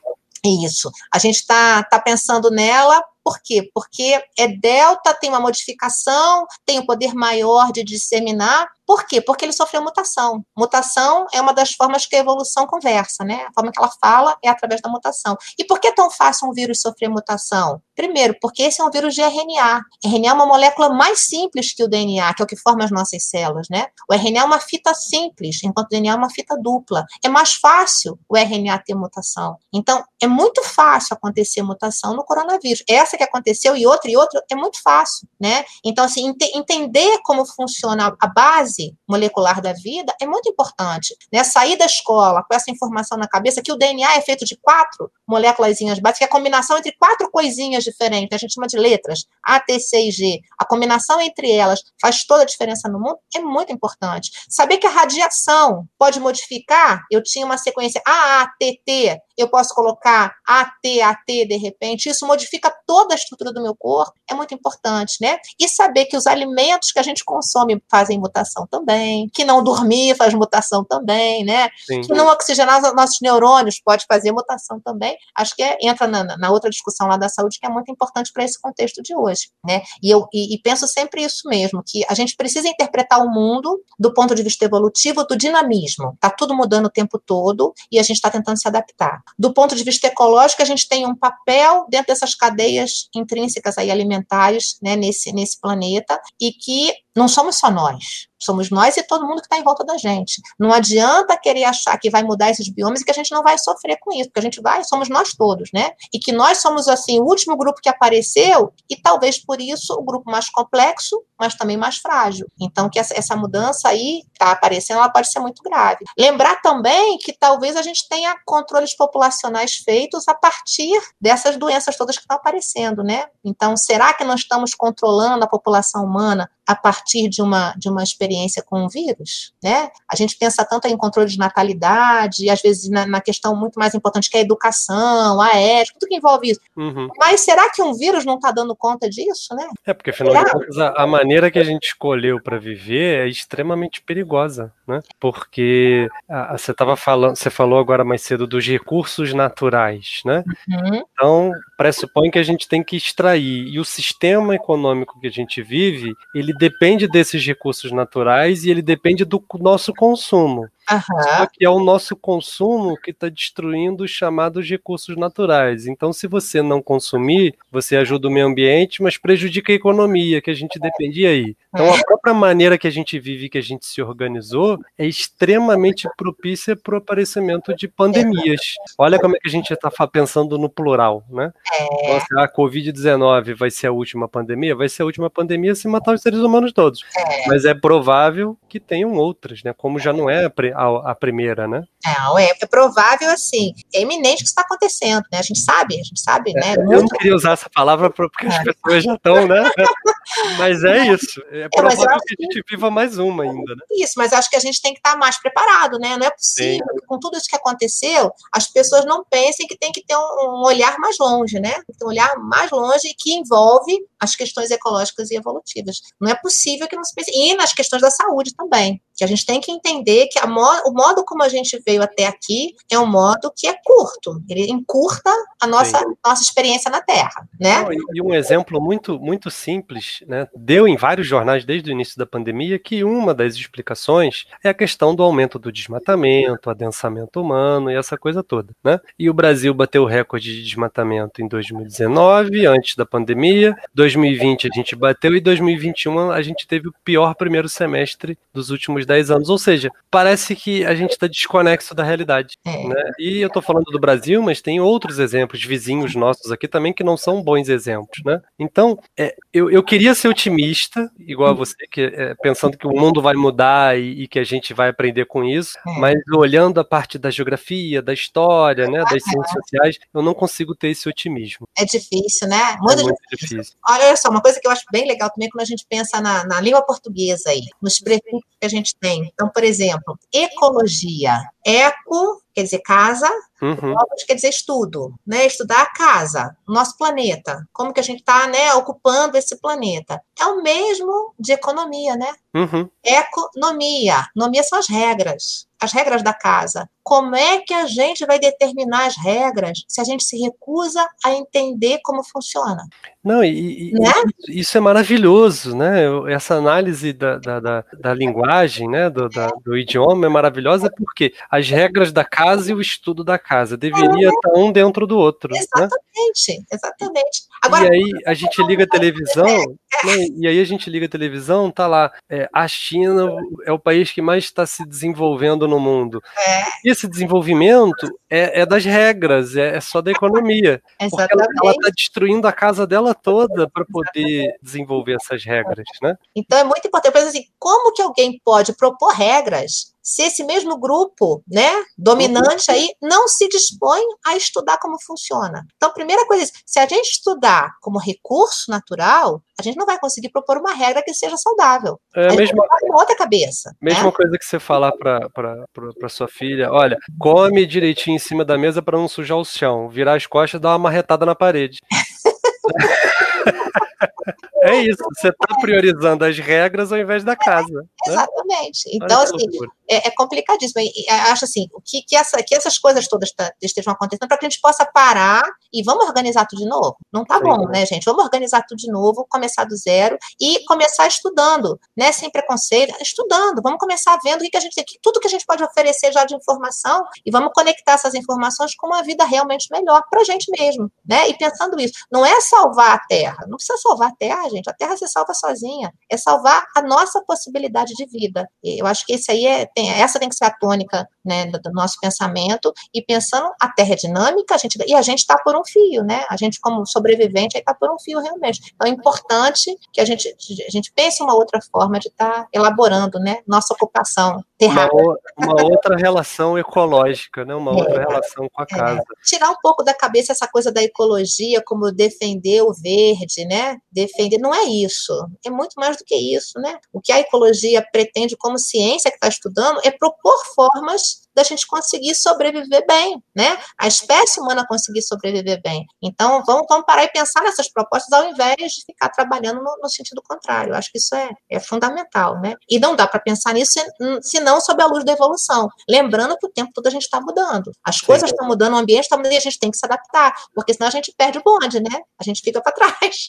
Isso. 0.64 0.90
A 1.12 1.18
gente 1.18 1.36
está 1.36 1.82
tá 1.82 2.00
pensando 2.00 2.50
nela 2.50 3.02
por 3.24 3.40
quê? 3.42 3.68
Porque 3.74 4.22
é 4.38 4.48
delta, 4.48 5.14
tem 5.14 5.30
uma 5.30 5.40
modificação, 5.40 6.46
tem 6.64 6.78
o 6.78 6.82
um 6.82 6.86
poder 6.86 7.14
maior 7.14 7.70
de 7.72 7.84
disseminar. 7.84 8.68
Por 8.86 9.06
quê? 9.06 9.20
Porque 9.20 9.44
ele 9.44 9.52
sofreu 9.52 9.82
mutação. 9.82 10.44
Mutação 10.56 11.26
é 11.32 11.40
uma 11.40 11.52
das 11.52 11.72
formas 11.72 12.06
que 12.06 12.16
a 12.16 12.18
evolução 12.18 12.66
conversa, 12.66 13.24
né? 13.24 13.46
A 13.48 13.52
forma 13.52 13.70
que 13.70 13.78
ela 13.78 13.90
fala 14.00 14.36
é 14.42 14.48
através 14.48 14.80
da 14.80 14.90
mutação. 14.90 15.36
E 15.56 15.64
por 15.64 15.78
que 15.78 15.88
é 15.88 15.92
tão 15.92 16.10
fácil 16.10 16.48
um 16.48 16.52
vírus 16.52 16.80
sofrer 16.80 17.08
mutação? 17.08 17.80
Primeiro, 17.94 18.34
porque 18.40 18.62
esse 18.62 18.80
é 18.80 18.84
um 18.84 18.90
vírus 18.90 19.14
de 19.14 19.20
RNA. 19.20 19.82
RNA 20.04 20.30
é 20.30 20.32
uma 20.32 20.46
molécula 20.46 20.88
mais 20.88 21.20
simples 21.20 21.72
que 21.72 21.84
o 21.84 21.88
DNA, 21.88 22.34
que 22.34 22.42
é 22.42 22.44
o 22.44 22.48
que 22.48 22.56
forma 22.56 22.82
as 22.82 22.90
nossas 22.90 23.24
células, 23.24 23.68
né? 23.70 23.86
O 24.08 24.14
RNA 24.14 24.40
é 24.40 24.44
uma 24.44 24.58
fita 24.58 24.92
simples, 24.94 25.62
enquanto 25.62 25.86
o 25.86 25.90
DNA 25.90 26.12
é 26.12 26.16
uma 26.16 26.30
fita 26.30 26.56
dupla. 26.56 27.04
É 27.22 27.28
mais 27.28 27.52
fácil 27.52 28.18
o 28.28 28.36
RNA 28.36 28.78
ter 28.78 28.94
mutação. 28.94 29.56
Então, 29.72 30.02
é 30.20 30.26
muito 30.26 30.64
fácil 30.64 31.14
acontecer 31.14 31.62
mutação 31.62 32.14
no 32.16 32.24
coronavírus. 32.24 32.82
Essa 32.88 33.09
que 33.16 33.24
aconteceu 33.24 33.76
e 33.76 33.86
outra 33.86 34.10
e 34.10 34.16
outra 34.16 34.42
é 34.50 34.54
muito 34.54 34.80
fácil, 34.82 35.28
né? 35.40 35.64
Então, 35.84 36.04
assim, 36.04 36.28
ent 36.28 36.42
entender 36.54 37.18
como 37.22 37.44
funciona 37.46 38.16
a 38.20 38.26
base 38.26 38.94
molecular 39.08 39.60
da 39.60 39.72
vida 39.72 40.14
é 40.20 40.26
muito 40.26 40.48
importante, 40.48 41.16
né? 41.32 41.44
Sair 41.44 41.76
da 41.76 41.86
escola 41.86 42.44
com 42.48 42.54
essa 42.54 42.70
informação 42.70 43.18
na 43.18 43.28
cabeça 43.28 43.62
que 43.62 43.72
o 43.72 43.76
DNA 43.76 44.16
é 44.16 44.20
feito 44.20 44.44
de 44.44 44.56
quatro 44.60 45.10
moléculas 45.26 45.78
básicas, 46.00 46.18
que 46.18 46.24
é 46.24 46.26
a 46.26 46.30
combinação 46.30 46.76
entre 46.78 46.92
quatro 46.98 47.30
coisinhas 47.30 47.84
diferentes, 47.84 48.34
a 48.34 48.38
gente 48.38 48.54
chama 48.54 48.66
de 48.66 48.76
letras, 48.76 49.24
A, 49.44 49.60
T, 49.60 49.78
C 49.78 50.08
e 50.08 50.10
G. 50.10 50.40
A 50.58 50.64
combinação 50.64 51.20
entre 51.20 51.50
elas 51.50 51.82
faz 52.00 52.24
toda 52.24 52.42
a 52.42 52.46
diferença 52.46 52.88
no 52.88 52.98
mundo, 52.98 53.18
é 53.34 53.40
muito 53.40 53.72
importante. 53.72 54.30
Saber 54.48 54.78
que 54.78 54.86
a 54.86 54.90
radiação 54.90 55.86
pode 55.98 56.20
modificar, 56.20 57.02
eu 57.10 57.22
tinha 57.22 57.46
uma 57.46 57.56
sequência 57.56 58.02
A, 58.06 58.42
A, 58.42 58.46
T, 58.58 58.80
T, 58.84 59.20
eu 59.40 59.48
posso 59.48 59.74
colocar 59.74 60.34
AT, 60.46 61.00
AT 61.02 61.26
de 61.26 61.56
repente, 61.56 62.08
isso 62.08 62.26
modifica 62.26 62.72
toda 62.86 63.14
a 63.14 63.16
estrutura 63.16 63.52
do 63.52 63.62
meu 63.62 63.74
corpo, 63.74 64.12
é 64.30 64.34
muito 64.34 64.54
importante, 64.54 65.16
né? 65.20 65.38
E 65.58 65.68
saber 65.68 66.06
que 66.06 66.16
os 66.16 66.26
alimentos 66.26 66.92
que 66.92 66.98
a 66.98 67.02
gente 67.02 67.24
consome 67.24 67.82
fazem 67.90 68.18
mutação 68.18 68.66
também, 68.66 69.28
que 69.32 69.44
não 69.44 69.62
dormir 69.62 70.16
faz 70.16 70.34
mutação 70.34 70.84
também, 70.84 71.44
né? 71.44 71.68
Sim. 71.86 72.02
Que 72.02 72.12
não 72.12 72.28
oxigenar 72.28 72.82
os 72.82 72.94
nossos 72.94 73.18
neurônios 73.22 73.80
pode 73.80 74.04
fazer 74.06 74.32
mutação 74.32 74.80
também. 74.80 75.16
Acho 75.34 75.54
que 75.54 75.62
é, 75.62 75.78
entra 75.82 76.06
na, 76.06 76.36
na, 76.36 76.50
outra 76.50 76.70
discussão 76.70 77.06
lá 77.06 77.16
da 77.16 77.28
saúde 77.28 77.58
que 77.58 77.66
é 77.66 77.68
muito 77.68 77.90
importante 77.90 78.32
para 78.32 78.44
esse 78.44 78.60
contexto 78.60 79.02
de 79.02 79.14
hoje, 79.14 79.50
né? 79.64 79.82
E 80.02 80.10
eu 80.10 80.26
e, 80.32 80.54
e 80.54 80.60
penso 80.60 80.86
sempre 80.86 81.22
isso 81.22 81.48
mesmo, 81.48 81.82
que 81.86 82.04
a 82.08 82.14
gente 82.14 82.36
precisa 82.36 82.68
interpretar 82.68 83.24
o 83.24 83.30
mundo 83.30 83.82
do 83.98 84.12
ponto 84.12 84.34
de 84.34 84.42
vista 84.42 84.64
evolutivo, 84.64 85.24
do 85.24 85.36
dinamismo. 85.36 86.16
Tá 86.20 86.30
tudo 86.30 86.54
mudando 86.54 86.86
o 86.86 86.90
tempo 86.90 87.18
todo 87.18 87.72
e 87.90 87.98
a 87.98 88.02
gente 88.02 88.16
está 88.16 88.30
tentando 88.30 88.60
se 88.60 88.68
adaptar 88.68 89.22
do 89.38 89.52
ponto 89.52 89.74
de 89.74 89.84
vista 89.84 90.06
ecológico, 90.06 90.62
a 90.62 90.66
gente 90.66 90.88
tem 90.88 91.06
um 91.06 91.14
papel 91.14 91.86
dentro 91.88 92.08
dessas 92.08 92.34
cadeias 92.34 93.08
intrínsecas 93.14 93.78
aí 93.78 93.90
alimentares 93.90 94.76
né, 94.82 94.96
nesse, 94.96 95.32
nesse 95.32 95.60
planeta 95.60 96.20
e 96.40 96.52
que 96.52 96.92
não 97.16 97.28
somos 97.28 97.56
só 97.56 97.70
nós, 97.70 98.28
somos 98.40 98.70
nós 98.70 98.96
e 98.96 99.02
todo 99.02 99.26
mundo 99.26 99.40
que 99.40 99.46
está 99.46 99.58
em 99.58 99.62
volta 99.62 99.84
da 99.84 99.98
gente. 99.98 100.40
Não 100.58 100.72
adianta 100.72 101.36
querer 101.36 101.64
achar 101.64 101.98
que 101.98 102.10
vai 102.10 102.22
mudar 102.22 102.50
esses 102.50 102.68
biomas 102.68 103.00
e 103.00 103.04
que 103.04 103.10
a 103.10 103.14
gente 103.14 103.32
não 103.32 103.42
vai 103.42 103.58
sofrer 103.58 103.98
com 104.00 104.12
isso, 104.12 104.28
porque 104.28 104.40
a 104.40 104.42
gente 104.42 104.60
vai, 104.60 104.82
somos 104.84 105.08
nós 105.08 105.34
todos, 105.34 105.70
né? 105.72 105.90
E 106.12 106.18
que 106.18 106.32
nós 106.32 106.58
somos, 106.58 106.88
assim, 106.88 107.18
o 107.20 107.24
último 107.24 107.56
grupo 107.56 107.80
que 107.82 107.88
apareceu 107.88 108.72
e 108.88 108.96
talvez 108.96 109.38
por 109.38 109.60
isso 109.60 109.92
o 109.94 110.02
grupo 110.02 110.30
mais 110.30 110.48
complexo, 110.48 111.22
mas 111.38 111.54
também 111.54 111.76
mais 111.76 111.96
frágil. 111.96 112.46
Então, 112.60 112.88
que 112.88 112.98
essa, 112.98 113.36
mudança 113.36 113.88
aí 113.88 114.22
está 114.32 114.52
aparecendo, 114.52 114.98
ela 114.98 115.08
pode 115.08 115.30
ser 115.30 115.40
muito 115.40 115.62
grave. 115.62 116.04
Lembrar 116.18 116.60
também 116.60 117.18
que 117.18 117.32
talvez 117.32 117.76
a 117.76 117.82
gente 117.82 118.08
tenha 118.08 118.36
controles 118.44 118.94
populacionais 118.96 119.76
feitos 119.76 120.28
a 120.28 120.34
partir 120.34 121.00
dessas 121.20 121.56
doenças 121.56 121.96
todas 121.96 122.16
que 122.16 122.22
estão 122.22 122.36
aparecendo, 122.36 123.02
né? 123.02 123.26
Então, 123.44 123.76
será 123.76 124.12
que 124.12 124.24
nós 124.24 124.40
estamos 124.40 124.74
controlando 124.74 125.44
a 125.44 125.48
população 125.48 126.04
humana 126.04 126.50
a 126.70 126.74
partir 126.76 127.28
de 127.28 127.42
uma, 127.42 127.74
de 127.76 127.88
uma 127.88 128.00
experiência 128.00 128.62
com 128.62 128.84
o 128.84 128.88
vírus, 128.88 129.52
né? 129.60 129.90
A 130.08 130.14
gente 130.14 130.38
pensa 130.38 130.64
tanto 130.64 130.86
em 130.86 130.96
controle 130.96 131.28
de 131.28 131.36
natalidade, 131.36 132.44
e 132.44 132.50
às 132.50 132.62
vezes 132.62 132.88
na, 132.88 133.06
na, 133.06 133.20
questão 133.20 133.56
muito 133.56 133.76
mais 133.76 133.92
importante 133.92 134.30
que 134.30 134.36
é 134.36 134.40
a 134.40 134.44
educação, 134.44 135.40
a 135.40 135.56
ética, 135.56 135.98
tudo 135.98 136.08
que 136.08 136.16
envolve 136.16 136.50
isso. 136.50 136.60
Uhum. 136.76 137.08
Mas 137.18 137.40
será 137.40 137.68
que 137.70 137.82
um 137.82 137.92
vírus 137.92 138.24
não 138.24 138.36
está 138.36 138.52
dando 138.52 138.76
conta 138.76 139.10
disso, 139.10 139.52
né? 139.56 139.66
É, 139.84 139.92
porque 139.92 140.10
afinal 140.10 140.44
de 140.44 140.50
contas, 140.52 140.78
a, 140.78 141.02
a 141.02 141.06
maneira 141.08 141.50
que 141.50 141.58
a 141.58 141.64
gente 141.64 141.88
escolheu 141.88 142.40
para 142.40 142.56
viver 142.56 143.26
é 143.26 143.28
extremamente 143.28 144.00
perigosa, 144.00 144.72
né? 144.90 145.00
Porque 145.18 146.08
a, 146.28 146.54
a, 146.54 146.58
você 146.58 146.72
estava 146.72 146.96
falando, 146.96 147.36
você 147.36 147.48
falou 147.48 147.78
agora 147.78 148.04
mais 148.04 148.22
cedo 148.22 148.46
dos 148.46 148.66
recursos 148.66 149.32
naturais, 149.32 150.20
né? 150.24 150.42
Uhum. 150.68 151.02
Então, 151.12 151.52
pressupõe 151.76 152.30
que 152.30 152.38
a 152.38 152.42
gente 152.42 152.68
tem 152.68 152.82
que 152.82 152.96
extrair, 152.96 153.68
e 153.68 153.78
o 153.78 153.84
sistema 153.84 154.54
econômico 154.54 155.18
que 155.20 155.28
a 155.28 155.30
gente 155.30 155.62
vive, 155.62 156.14
ele 156.34 156.52
depende 156.52 157.06
desses 157.06 157.44
recursos 157.46 157.92
naturais 157.92 158.64
e 158.64 158.70
ele 158.70 158.82
depende 158.82 159.24
do 159.24 159.42
nosso 159.60 159.94
consumo. 159.94 160.68
Uhum. 160.90 161.22
Só 161.22 161.46
que 161.46 161.64
é 161.64 161.70
o 161.70 161.82
nosso 161.82 162.16
consumo 162.16 162.96
que 162.96 163.10
está 163.10 163.28
destruindo 163.28 164.04
os 164.04 164.10
chamados 164.10 164.68
recursos 164.68 165.16
naturais. 165.16 165.86
Então, 165.86 166.12
se 166.12 166.26
você 166.26 166.62
não 166.62 166.82
consumir, 166.82 167.54
você 167.70 167.96
ajuda 167.96 168.28
o 168.28 168.30
meio 168.30 168.46
ambiente, 168.46 169.02
mas 169.02 169.16
prejudica 169.16 169.72
a 169.72 169.76
economia, 169.76 170.40
que 170.40 170.50
a 170.50 170.54
gente 170.54 170.78
dependia 170.78 171.30
aí. 171.30 171.56
Então, 171.72 171.94
a 171.94 171.98
própria 172.02 172.34
maneira 172.34 172.76
que 172.76 172.88
a 172.88 172.90
gente 172.90 173.18
vive, 173.18 173.48
que 173.48 173.58
a 173.58 173.62
gente 173.62 173.86
se 173.86 174.02
organizou, 174.02 174.78
é 174.98 175.06
extremamente 175.06 176.08
propícia 176.16 176.74
para 176.74 176.94
o 176.94 176.98
aparecimento 176.98 177.74
de 177.74 177.86
pandemias. 177.86 178.74
Olha 178.98 179.18
como 179.18 179.36
é 179.36 179.38
que 179.38 179.48
a 179.48 179.50
gente 179.50 179.72
está 179.72 179.90
pensando 180.08 180.58
no 180.58 180.68
plural, 180.68 181.24
né? 181.30 181.52
É. 181.72 182.12
Nossa, 182.12 182.26
a 182.38 182.52
Covid-19 182.52 183.54
vai 183.54 183.70
ser 183.70 183.86
a 183.86 183.92
última 183.92 184.28
pandemia? 184.28 184.74
Vai 184.74 184.88
ser 184.88 185.02
a 185.02 185.06
última 185.06 185.30
pandemia 185.30 185.74
se 185.74 185.86
matar 185.86 186.14
os 186.14 186.22
seres 186.22 186.40
humanos 186.40 186.72
todos. 186.72 187.04
É. 187.16 187.46
Mas 187.46 187.64
é 187.64 187.74
provável 187.74 188.58
que 188.68 188.80
tenham 188.80 189.14
outras, 189.14 189.62
né? 189.62 189.72
Como 189.72 189.98
já 189.98 190.12
não 190.12 190.28
é 190.28 190.48
a, 190.80 191.10
a, 191.10 191.14
primeira, 191.14 191.68
né? 191.68 191.84
Não, 192.04 192.38
é, 192.38 192.50
é 192.58 192.66
provável, 192.66 193.28
assim, 193.30 193.74
é 193.94 194.00
iminente 194.00 194.38
que 194.38 194.44
isso 194.44 194.52
está 194.52 194.62
acontecendo, 194.62 195.22
né? 195.30 195.38
A 195.38 195.42
gente 195.42 195.60
sabe, 195.60 196.00
a 196.00 196.02
gente 196.02 196.18
sabe, 196.18 196.52
né? 196.54 196.74
É, 196.74 196.94
eu 196.94 197.02
não 197.02 197.08
queria 197.08 197.34
usar 197.34 197.52
essa 197.52 197.68
palavra 197.68 198.08
porque 198.08 198.46
as 198.46 198.54
é. 198.54 198.64
pessoas 198.64 199.04
já 199.04 199.14
estão, 199.14 199.46
né? 199.46 199.70
Mas 200.56 200.82
é 200.84 201.08
isso. 201.08 201.42
É, 201.50 201.62
é 201.62 201.68
provável 201.68 202.18
que 202.26 202.34
a 202.38 202.42
gente 202.42 202.64
viva 202.68 202.90
mais 202.90 203.18
uma 203.18 203.42
ainda, 203.42 203.74
né? 203.74 203.82
Isso, 203.90 204.12
mas 204.16 204.32
acho 204.32 204.48
que 204.48 204.56
a 204.56 204.60
gente 204.60 204.80
tem 204.80 204.92
que 204.92 205.00
estar 205.00 205.12
tá 205.12 205.16
mais 205.18 205.40
preparado, 205.40 205.98
né? 205.98 206.16
Não 206.16 206.26
é 206.26 206.30
possível 206.30 206.86
Sim. 206.88 207.00
que 207.00 207.06
com 207.06 207.18
tudo 207.18 207.36
isso 207.36 207.48
que 207.48 207.56
aconteceu, 207.56 208.30
as 208.52 208.68
pessoas 208.68 209.04
não 209.04 209.24
pensem 209.24 209.66
que 209.66 209.76
tem 209.76 209.90
que 209.90 210.04
ter 210.04 210.16
um, 210.16 210.20
um 210.20 210.62
olhar 210.64 210.96
mais 210.98 211.16
longe, 211.18 211.58
né? 211.58 211.72
Tem 211.72 211.84
que 211.86 211.98
ter 211.98 212.04
um 212.04 212.08
olhar 212.08 212.36
mais 212.38 212.70
longe 212.70 213.12
que 213.18 213.32
envolve 213.32 213.92
as 214.20 214.36
questões 214.36 214.70
ecológicas 214.70 215.30
e 215.30 215.36
evolutivas. 215.36 216.00
Não 216.20 216.30
é 216.30 216.34
possível 216.34 216.86
que 216.86 216.96
não 216.96 217.04
se 217.04 217.14
pense. 217.14 217.30
E 217.34 217.54
nas 217.56 217.72
questões 217.72 218.00
da 218.00 218.10
saúde 218.10 218.54
também. 218.54 219.02
Que 219.20 219.24
a 219.24 219.26
gente 219.26 219.44
tem 219.44 219.60
que 219.60 219.70
entender 219.70 220.28
que 220.28 220.40
mo 220.46 220.64
o 220.86 220.94
modo 220.94 221.22
como 221.26 221.42
a 221.42 221.48
gente 221.50 221.78
veio 221.86 222.02
até 222.02 222.24
aqui 222.24 222.74
é 222.90 222.98
um 222.98 223.04
modo 223.04 223.52
que 223.54 223.66
é 223.66 223.74
curto. 223.84 224.42
Ele 224.48 224.70
encurta 224.70 225.30
a 225.60 225.66
nossa, 225.66 226.02
nossa 226.24 226.42
experiência 226.42 226.90
na 226.90 227.02
Terra, 227.02 227.46
né? 227.60 227.84
E 228.14 228.22
um 228.22 228.32
exemplo 228.32 228.80
muito, 228.80 229.20
muito 229.20 229.50
simples, 229.50 230.24
né? 230.26 230.48
Deu 230.56 230.88
em 230.88 230.96
vários 230.96 231.26
jornais 231.26 231.66
desde 231.66 231.90
o 231.90 231.92
início 231.92 232.16
da 232.16 232.24
pandemia 232.24 232.78
que 232.78 233.04
uma 233.04 233.34
das 233.34 233.56
explicações 233.56 234.46
é 234.64 234.70
a 234.70 234.74
questão 234.74 235.14
do 235.14 235.22
aumento 235.22 235.58
do 235.58 235.70
desmatamento, 235.70 236.70
adensamento 236.70 237.42
humano 237.42 237.90
e 237.90 237.96
essa 237.96 238.16
coisa 238.16 238.42
toda, 238.42 238.74
né? 238.82 238.98
E 239.18 239.28
o 239.28 239.34
Brasil 239.34 239.74
bateu 239.74 240.04
o 240.04 240.06
recorde 240.06 240.56
de 240.56 240.62
desmatamento 240.62 241.42
em 241.42 241.46
2019, 241.46 242.64
antes 242.64 242.96
da 242.96 243.04
pandemia. 243.04 243.76
2020 243.92 244.66
a 244.66 244.70
gente 244.74 244.96
bateu 244.96 245.36
e 245.36 245.40
2021 245.42 246.30
a 246.30 246.40
gente 246.40 246.66
teve 246.66 246.88
o 246.88 246.94
pior 247.04 247.34
primeiro 247.34 247.68
semestre 247.68 248.38
dos 248.50 248.70
últimos 248.70 249.09
10 249.10 249.30
anos. 249.32 249.50
Ou 249.50 249.58
seja, 249.58 249.90
parece 250.08 250.54
que 250.54 250.84
a 250.84 250.94
gente 250.94 251.10
está 251.10 251.26
desconexo 251.26 251.94
da 251.94 252.04
realidade. 252.04 252.56
É. 252.64 252.86
Né? 252.86 253.02
E 253.18 253.40
eu 253.40 253.48
estou 253.48 253.60
falando 253.60 253.90
do 253.90 253.98
Brasil, 253.98 254.40
mas 254.40 254.60
tem 254.60 254.80
outros 254.80 255.18
exemplos, 255.18 255.64
vizinhos 255.64 256.14
nossos 256.14 256.52
aqui 256.52 256.68
também, 256.68 256.92
que 256.92 257.02
não 257.02 257.16
são 257.16 257.42
bons 257.42 257.68
exemplos. 257.68 258.22
Né? 258.24 258.40
Então, 258.58 258.98
é, 259.18 259.34
eu, 259.52 259.68
eu 259.68 259.82
queria 259.82 260.14
ser 260.14 260.28
otimista, 260.28 261.10
igual 261.18 261.50
a 261.50 261.54
você, 261.54 261.74
que, 261.90 262.02
é, 262.02 262.34
pensando 262.40 262.78
que 262.78 262.86
o 262.86 262.92
mundo 262.92 263.20
vai 263.20 263.34
mudar 263.34 263.98
e, 263.98 264.22
e, 264.22 264.28
que 264.28 264.38
a 264.38 264.44
gente 264.44 264.72
vai 264.72 264.88
aprender 264.88 265.24
com 265.26 265.42
isso, 265.44 265.76
é. 265.86 265.98
mas 265.98 266.16
olhando 266.32 266.78
a 266.78 266.84
parte 266.84 267.18
da 267.18 267.30
geografia, 267.30 268.00
da 268.00 268.14
história, 268.14 268.88
né, 268.88 269.00
das 269.10 269.24
ciências 269.24 269.52
sociais, 269.52 269.98
eu 270.14 270.22
não 270.22 270.34
consigo 270.34 270.74
ter 270.74 270.88
esse 270.88 271.08
otimismo. 271.08 271.66
É 271.76 271.84
difícil, 271.84 272.46
né? 272.46 272.76
Muito, 272.80 273.00
é 273.00 273.02
muito 273.02 273.18
difícil. 273.32 273.58
difícil. 273.58 273.76
Olha 273.88 274.16
só, 274.16 274.28
uma 274.28 274.40
coisa 274.40 274.60
que 274.60 274.66
eu 274.66 274.70
acho 274.70 274.84
bem 274.92 275.06
legal 275.06 275.30
também 275.30 275.48
quando 275.48 275.62
a 275.62 275.66
gente 275.66 275.84
pensa 275.88 276.20
na, 276.20 276.44
na 276.44 276.60
língua 276.60 276.82
portuguesa 276.82 277.50
aí, 277.50 277.62
nos 277.82 277.98
prefixos 277.98 278.50
que 278.60 278.66
a 278.66 278.68
gente 278.68 278.94
tem. 279.00 279.30
Então, 279.32 279.48
por 279.52 279.64
exemplo, 279.64 280.18
ecologia. 280.32 281.38
Eco 281.64 282.40
quer 282.54 282.64
dizer 282.64 282.80
casa, 282.80 283.28
uhum. 283.62 283.94
quer 284.26 284.34
dizer 284.34 284.48
estudo, 284.48 285.14
né? 285.26 285.46
Estudar 285.46 285.82
a 285.82 285.92
casa, 285.92 286.56
nosso 286.66 286.96
planeta, 286.96 287.66
como 287.72 287.92
que 287.92 288.00
a 288.00 288.02
gente 288.02 288.20
está, 288.20 288.46
né, 288.46 288.74
ocupando 288.74 289.36
esse 289.36 289.56
planeta. 289.60 290.20
É 290.38 290.44
o 290.46 290.62
mesmo 290.62 291.34
de 291.38 291.52
economia, 291.52 292.16
né? 292.16 292.32
Uhum. 292.54 292.88
Economia, 293.04 294.26
economia 294.34 294.62
são 294.62 294.78
as 294.78 294.88
regras, 294.88 295.68
as 295.80 295.92
regras 295.92 296.22
da 296.22 296.34
casa. 296.34 296.88
Como 297.02 297.34
é 297.34 297.58
que 297.58 297.72
a 297.72 297.86
gente 297.86 298.26
vai 298.26 298.38
determinar 298.38 299.06
as 299.06 299.16
regras 299.16 299.84
se 299.88 300.00
a 300.00 300.04
gente 300.04 300.24
se 300.24 300.36
recusa 300.38 301.06
a 301.24 301.32
entender 301.32 302.00
como 302.02 302.22
funciona? 302.24 302.82
Não, 303.22 303.44
e, 303.44 303.92
né? 303.92 304.12
isso 304.48 304.76
é 304.76 304.80
maravilhoso, 304.80 305.76
né? 305.76 306.04
Essa 306.32 306.54
análise 306.54 307.12
da, 307.12 307.38
da, 307.38 307.60
da, 307.60 307.84
da 307.98 308.14
linguagem, 308.14 308.88
né? 308.88 309.10
Do, 309.10 309.28
da, 309.28 309.48
do 309.64 309.76
idioma 309.76 310.26
é 310.26 310.28
maravilhosa 310.28 310.90
porque 310.90 311.34
as 311.50 311.68
regras 311.68 312.12
da 312.12 312.24
casa 312.24 312.70
e 312.70 312.74
o 312.74 312.80
estudo 312.80 313.24
da 313.24 313.38
casa 313.38 313.76
deveria 313.76 314.28
é. 314.28 314.30
estar 314.30 314.52
um 314.56 314.70
dentro 314.70 315.06
do 315.06 315.18
outro. 315.18 315.52
Né? 315.52 315.58
Exatamente, 315.58 316.58
né? 316.58 316.64
exatamente. 316.72 317.42
Agora, 317.62 317.86
e 317.86 317.98
aí 317.98 318.10
a 318.24 318.34
gente 318.34 318.62
liga 318.62 318.84
a 318.84 318.88
televisão, 318.88 319.46
né? 319.46 320.26
e 320.38 320.46
aí 320.46 320.60
a 320.60 320.64
gente 320.64 320.88
liga 320.88 321.06
a 321.06 321.08
televisão, 321.08 321.70
tá 321.70 321.88
lá, 321.88 322.12
é, 322.28 322.48
a 322.52 322.68
China 322.68 323.36
é 323.66 323.72
o 323.72 323.78
país 323.78 324.12
que 324.12 324.22
mais 324.22 324.44
está 324.44 324.64
se 324.64 324.86
desenvolvendo 324.86 325.66
no 325.66 325.80
mundo. 325.80 326.22
É. 326.46 326.62
E 326.84 326.90
esse 326.90 327.08
desenvolvimento 327.08 328.06
é, 328.30 328.60
é 328.60 328.66
das 328.66 328.84
regras, 328.84 329.56
é, 329.56 329.76
é, 329.76 329.80
só 329.80 330.00
da 330.00 330.12
economia. 330.12 330.80
Exatamente. 331.00 331.36
Porque 331.36 331.66
ela 331.66 331.72
está 331.72 331.90
destruindo 331.90 332.46
a 332.46 332.52
casa 332.52 332.86
dela 332.86 333.12
toda 333.12 333.68
para 333.68 333.84
poder 333.84 334.54
desenvolver 334.62 335.16
essas 335.16 335.44
regras, 335.44 335.84
né? 336.00 336.14
Então 336.34 336.58
é 336.58 336.64
muito 336.64 336.86
importante, 336.86 337.12
por 337.12 337.18
exemplo, 337.18 337.38
assim, 337.38 337.48
como 337.58 337.92
que 337.92 338.02
alguém 338.02 338.40
pode 338.44 338.72
propor 338.74 339.12
regras 339.14 339.89
se 340.02 340.22
esse 340.22 340.44
mesmo 340.44 340.78
grupo, 340.78 341.42
né, 341.46 341.70
dominante 341.96 342.70
aí, 342.70 342.90
não 343.00 343.28
se 343.28 343.48
dispõe 343.48 344.02
a 344.26 344.36
estudar 344.36 344.78
como 344.78 345.00
funciona. 345.02 345.66
Então, 345.76 345.92
primeira 345.92 346.26
coisa, 346.26 346.44
é 346.44 346.46
se 346.64 346.78
a 346.78 346.86
gente 346.86 347.10
estudar 347.10 347.72
como 347.80 347.98
recurso 347.98 348.70
natural, 348.70 349.42
a 349.58 349.62
gente 349.62 349.76
não 349.76 349.86
vai 349.86 349.98
conseguir 349.98 350.30
propor 350.30 350.58
uma 350.58 350.72
regra 350.72 351.02
que 351.02 351.12
seja 351.12 351.36
saudável. 351.36 352.00
É 352.16 352.28
a 352.28 352.34
mesma, 352.34 352.64
uma 352.84 353.00
outra 353.00 353.16
cabeça. 353.16 353.74
Mesma 353.80 354.04
né? 354.04 354.12
coisa 354.12 354.38
que 354.38 354.44
você 354.44 354.58
falar 354.58 354.92
para 354.92 356.08
sua 356.08 356.28
filha, 356.28 356.72
olha, 356.72 356.96
come 357.18 357.66
direitinho 357.66 358.16
em 358.16 358.18
cima 358.18 358.44
da 358.44 358.56
mesa 358.56 358.82
para 358.82 358.98
não 358.98 359.08
sujar 359.08 359.38
o 359.38 359.44
chão, 359.44 359.88
virar 359.88 360.14
as 360.14 360.26
costas 360.26 360.58
e 360.58 360.62
dar 360.62 360.70
uma 360.70 360.78
marretada 360.78 361.26
na 361.26 361.34
parede. 361.34 361.78
É 364.62 364.76
isso, 364.82 365.02
você 365.16 365.28
está 365.28 365.58
priorizando 365.60 366.24
as 366.24 366.38
regras 366.38 366.92
ao 366.92 366.98
invés 366.98 367.24
da 367.24 367.34
casa. 367.34 367.72
Né? 367.72 367.82
Exatamente. 368.06 368.82
Então, 368.92 369.22
assim, 369.22 369.46
é, 369.88 370.08
é 370.08 370.10
complicadíssimo. 370.10 370.82
E, 370.82 371.08
acho 371.08 371.46
assim, 371.46 371.66
que, 371.84 372.02
que, 372.02 372.14
essa, 372.14 372.42
que 372.42 372.54
essas 372.54 372.78
coisas 372.78 373.08
todas 373.08 373.32
estejam 373.62 373.92
acontecendo 373.92 374.28
para 374.28 374.36
que 374.36 374.44
a 374.44 374.48
gente 374.48 374.60
possa 374.60 374.84
parar 374.84 375.42
e 375.72 375.82
vamos 375.82 376.04
organizar 376.04 376.46
tudo 376.46 376.58
de 376.58 376.68
novo. 376.68 376.96
Não 377.10 377.24
tá 377.24 377.38
Sim. 377.38 377.44
bom, 377.44 377.68
né, 377.68 377.86
gente? 377.86 378.04
Vamos 378.04 378.22
organizar 378.22 378.62
tudo 378.66 378.78
de 378.78 378.90
novo, 378.90 379.26
começar 379.30 379.64
do 379.64 379.74
zero 379.76 380.18
e 380.38 380.62
começar 380.66 381.06
estudando, 381.06 381.80
né? 381.96 382.12
Sem 382.12 382.30
preconceito, 382.30 382.94
estudando. 383.00 383.62
Vamos 383.62 383.78
começar 383.78 384.18
vendo 384.22 384.40
o 384.40 384.44
que, 384.44 384.50
que 384.50 384.58
a 384.58 384.60
gente 384.60 384.74
tem, 384.74 384.84
tudo 385.02 385.20
que 385.20 385.26
a 385.26 385.30
gente 385.30 385.46
pode 385.46 385.64
oferecer 385.64 386.12
já 386.12 386.26
de 386.26 386.34
informação 386.34 387.02
e 387.24 387.30
vamos 387.30 387.50
conectar 387.54 387.92
essas 387.92 388.14
informações 388.14 388.74
com 388.74 388.88
uma 388.88 389.02
vida 389.02 389.24
realmente 389.24 389.68
melhor 389.70 390.02
para 390.10 390.20
a 390.20 390.24
gente 390.24 390.50
mesmo, 390.50 390.92
né? 391.08 391.28
E 391.30 391.38
pensando 391.38 391.80
isso, 391.80 391.94
não 392.12 392.26
é 392.26 392.40
salvar 392.42 392.96
a 392.96 392.98
Terra, 393.06 393.29
não 393.46 393.56
precisa 393.56 393.78
salvar 393.78 394.10
a 394.10 394.14
Terra, 394.16 394.48
gente. 394.48 394.68
A 394.68 394.72
Terra 394.72 394.96
se 394.96 395.06
salva 395.08 395.34
sozinha. 395.34 395.92
É 396.08 396.16
salvar 396.16 396.64
a 396.76 396.82
nossa 396.82 397.22
possibilidade 397.24 397.94
de 397.94 398.06
vida. 398.06 398.48
Eu 398.62 398.86
acho 398.86 399.04
que 399.06 399.14
esse 399.14 399.30
aí 399.30 399.46
é, 399.46 399.66
tem, 399.66 399.90
essa 399.90 400.18
tem 400.18 400.28
que 400.28 400.34
ser 400.34 400.44
a 400.44 400.50
tônica 400.50 401.08
né, 401.24 401.46
do, 401.46 401.60
do 401.60 401.72
nosso 401.72 401.98
pensamento. 402.00 402.72
E 402.94 403.02
pensando, 403.02 403.50
a 403.60 403.68
Terra 403.68 403.92
é 403.92 403.96
dinâmica, 403.96 404.54
a 404.54 404.58
gente, 404.58 404.78
e 404.86 404.94
a 404.94 405.02
gente 405.02 405.18
está 405.18 405.38
por 405.38 405.56
um 405.56 405.64
fio, 405.64 406.02
né? 406.02 406.24
A 406.28 406.36
gente, 406.36 406.60
como 406.60 406.86
sobrevivente, 406.86 407.56
está 407.56 407.74
por 407.74 407.90
um 407.92 407.98
fio 407.98 408.20
realmente. 408.20 408.72
Então 408.74 408.86
é 408.86 408.90
importante 408.90 409.76
que 409.92 410.00
a 410.00 410.04
gente, 410.04 410.28
a 410.28 410.70
gente 410.70 410.92
pense 410.92 411.22
uma 411.22 411.34
outra 411.34 411.60
forma 411.70 411.98
de 411.98 412.08
estar 412.08 412.44
tá 412.44 412.48
elaborando 412.52 413.18
né, 413.18 413.38
nossa 413.46 413.74
ocupação 413.74 414.42
terráquea. 414.58 414.90
Uma, 414.92 415.18
uma, 415.38 415.62
outra 415.62 415.96
relação 415.96 416.58
ecológica, 416.58 417.44
né? 417.44 417.54
uma 417.54 417.72
é, 417.72 417.74
outra 417.74 418.00
relação 418.08 418.48
com 418.52 418.62
a 418.62 418.66
é. 418.70 418.78
casa. 418.78 419.02
Tirar 419.24 419.50
um 419.50 419.56
pouco 419.62 419.82
da 419.82 419.94
cabeça 419.94 420.32
essa 420.32 420.46
coisa 420.46 420.70
da 420.70 420.82
ecologia, 420.82 421.62
como 421.64 421.90
defender 421.90 422.62
o 422.62 422.72
verde, 422.72 423.19
né? 423.46 423.78
Defender. 423.90 424.38
Não 424.38 424.54
é 424.54 424.64
isso. 424.64 425.12
É 425.44 425.50
muito 425.50 425.74
mais 425.76 425.96
do 425.96 426.04
que 426.04 426.14
isso, 426.14 426.58
né? 426.60 426.78
O 426.92 427.00
que 427.00 427.12
a 427.12 427.20
ecologia 427.20 427.84
pretende 427.92 428.36
como 428.36 428.58
ciência 428.58 429.10
que 429.10 429.16
está 429.16 429.28
estudando 429.28 429.80
é 429.84 429.90
propor 429.90 430.36
formas 430.54 431.28
da 431.34 431.42
gente 431.42 431.66
conseguir 431.66 432.14
sobreviver 432.14 432.84
bem, 432.86 433.22
né? 433.34 433.58
A 433.78 433.86
espécie 433.86 434.40
humana 434.40 434.66
conseguir 434.66 435.02
sobreviver 435.02 435.60
bem. 435.62 435.86
Então, 436.02 436.42
vamos, 436.44 436.66
vamos 436.68 436.84
parar 436.86 437.04
e 437.04 437.08
pensar 437.08 437.42
nessas 437.42 437.70
propostas 437.70 438.12
ao 438.12 438.28
invés 438.28 438.72
de 438.72 438.84
ficar 438.84 439.08
trabalhando 439.08 439.62
no, 439.62 439.78
no 439.82 439.88
sentido 439.88 440.22
contrário. 440.22 440.72
Eu 440.72 440.76
acho 440.76 440.90
que 440.90 440.98
isso 440.98 441.14
é, 441.14 441.30
é 441.50 441.60
fundamental, 441.60 442.40
né? 442.40 442.54
E 442.68 442.78
não 442.78 442.96
dá 442.96 443.06
para 443.06 443.20
pensar 443.20 443.54
nisso 443.54 443.80
senão 444.22 444.60
sob 444.60 444.82
a 444.82 444.86
luz 444.86 445.04
da 445.04 445.12
evolução. 445.12 445.68
Lembrando 445.88 446.36
que 446.36 446.46
o 446.46 446.50
tempo 446.50 446.70
todo 446.74 446.86
a 446.86 446.90
gente 446.90 447.02
está 447.02 447.20
mudando. 447.20 447.70
As 447.84 448.00
coisas 448.00 448.30
estão 448.30 448.46
mudando, 448.46 448.74
o 448.74 448.76
ambiente 448.76 449.04
está 449.04 449.16
mudando 449.16 449.32
e 449.32 449.36
a 449.36 449.40
gente 449.40 449.58
tem 449.58 449.70
que 449.70 449.76
se 449.76 449.86
adaptar, 449.86 450.34
porque 450.54 450.74
senão 450.74 450.88
a 450.88 450.90
gente 450.90 451.12
perde 451.16 451.38
o 451.38 451.42
bonde, 451.42 451.80
né? 451.80 452.00
A 452.20 452.24
gente 452.24 452.40
fica 452.42 452.60
para 452.60 452.72
trás. 452.98 453.26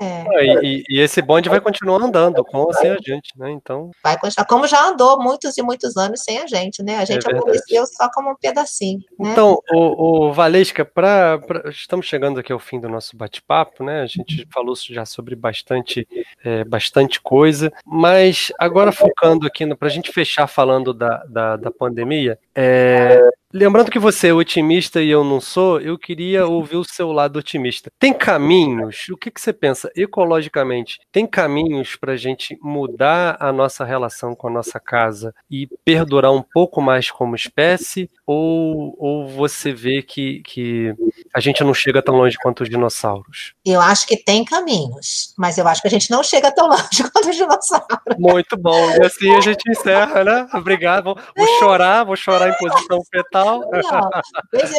É. 0.00 0.26
Ah, 0.28 0.62
e, 0.62 0.82
e, 0.90 1.00
esse 1.00 1.22
bonde 1.22 1.48
vai 1.48 1.58
continuar 1.58 2.02
andando 2.02 2.44
com 2.44 2.58
ou 2.58 2.74
sem 2.74 2.90
a 2.90 2.96
gente, 2.96 3.32
né? 3.36 3.50
Então. 3.50 3.90
Vai 4.02 4.18
continuar, 4.18 4.46
como 4.46 4.66
já 4.66 4.86
andou 4.86 5.18
muitos 5.22 5.56
e 5.56 5.62
muitos 5.62 5.96
anos 5.96 6.20
sem 6.22 6.38
a 6.38 6.46
gente, 6.46 6.82
né? 6.82 6.98
A 6.98 7.04
gente 7.04 7.25
é 7.30 7.38
apareceu 7.38 7.86
só 7.86 8.08
como 8.12 8.30
um 8.30 8.36
pedacinho. 8.36 9.00
Né? 9.18 9.32
Então, 9.32 9.58
o, 9.70 10.28
o 10.28 10.32
Valesca, 10.32 10.84
pra, 10.84 11.38
pra, 11.38 11.70
estamos 11.70 12.06
chegando 12.06 12.40
aqui 12.40 12.52
ao 12.52 12.58
fim 12.58 12.80
do 12.80 12.88
nosso 12.88 13.16
bate-papo, 13.16 13.84
né? 13.84 14.02
A 14.02 14.06
gente 14.06 14.46
falou 14.52 14.74
já 14.76 15.04
sobre 15.04 15.34
bastante, 15.34 16.06
é, 16.44 16.64
bastante 16.64 17.20
coisa, 17.20 17.72
mas 17.84 18.52
agora 18.58 18.92
focando 18.92 19.46
aqui 19.46 19.66
para 19.74 19.88
a 19.88 19.90
gente 19.90 20.12
fechar 20.12 20.46
falando 20.46 20.92
da, 20.92 21.24
da, 21.28 21.56
da 21.56 21.70
pandemia, 21.70 22.38
é, 22.54 23.20
Lembrando 23.54 23.92
que 23.92 23.98
você 23.98 24.28
é 24.28 24.34
otimista 24.34 25.00
e 25.00 25.08
eu 25.08 25.22
não 25.22 25.40
sou, 25.40 25.80
eu 25.80 25.96
queria 25.96 26.46
ouvir 26.46 26.76
o 26.76 26.84
seu 26.84 27.12
lado 27.12 27.38
otimista. 27.38 27.90
Tem 27.96 28.12
caminhos? 28.12 29.06
O 29.08 29.16
que, 29.16 29.30
que 29.30 29.40
você 29.40 29.52
pensa 29.52 29.90
ecologicamente? 29.94 30.98
Tem 31.12 31.24
caminhos 31.26 31.94
para 31.94 32.14
a 32.14 32.16
gente 32.16 32.58
mudar 32.60 33.36
a 33.38 33.52
nossa 33.52 33.84
relação 33.84 34.34
com 34.34 34.48
a 34.48 34.50
nossa 34.50 34.80
casa 34.80 35.32
e 35.48 35.68
perdurar 35.84 36.32
um 36.32 36.42
pouco 36.42 36.82
mais 36.82 37.08
como 37.08 37.36
espécie? 37.36 38.10
Ou, 38.26 38.96
ou 38.98 39.28
você 39.28 39.72
vê 39.72 40.02
que, 40.02 40.40
que 40.40 40.92
a 41.32 41.38
gente 41.38 41.62
não 41.62 41.72
chega 41.72 42.02
tão 42.02 42.16
longe 42.16 42.36
quanto 42.42 42.64
os 42.64 42.68
dinossauros? 42.68 43.54
Eu 43.64 43.80
acho 43.80 44.08
que 44.08 44.16
tem 44.16 44.44
caminhos, 44.44 45.32
mas 45.38 45.56
eu 45.56 45.68
acho 45.68 45.80
que 45.80 45.88
a 45.88 45.90
gente 45.90 46.10
não 46.10 46.22
chega 46.24 46.52
tão 46.52 46.66
longe 46.68 47.10
quanto 47.12 47.30
os 47.30 47.36
dinossauros. 47.36 47.96
Muito 48.18 48.56
bom. 48.56 48.90
E 48.90 49.06
assim 49.06 49.32
a 49.36 49.40
gente 49.40 49.70
encerra, 49.70 50.24
né? 50.24 50.48
Obrigado. 50.52 51.04
Vou, 51.04 51.18
vou 51.36 51.46
chorar, 51.60 52.02
vou 52.02 52.16
chorar 52.16 52.48
em 52.48 52.56
posição 52.58 53.00
fetal 53.08 53.45
não. 53.46 54.10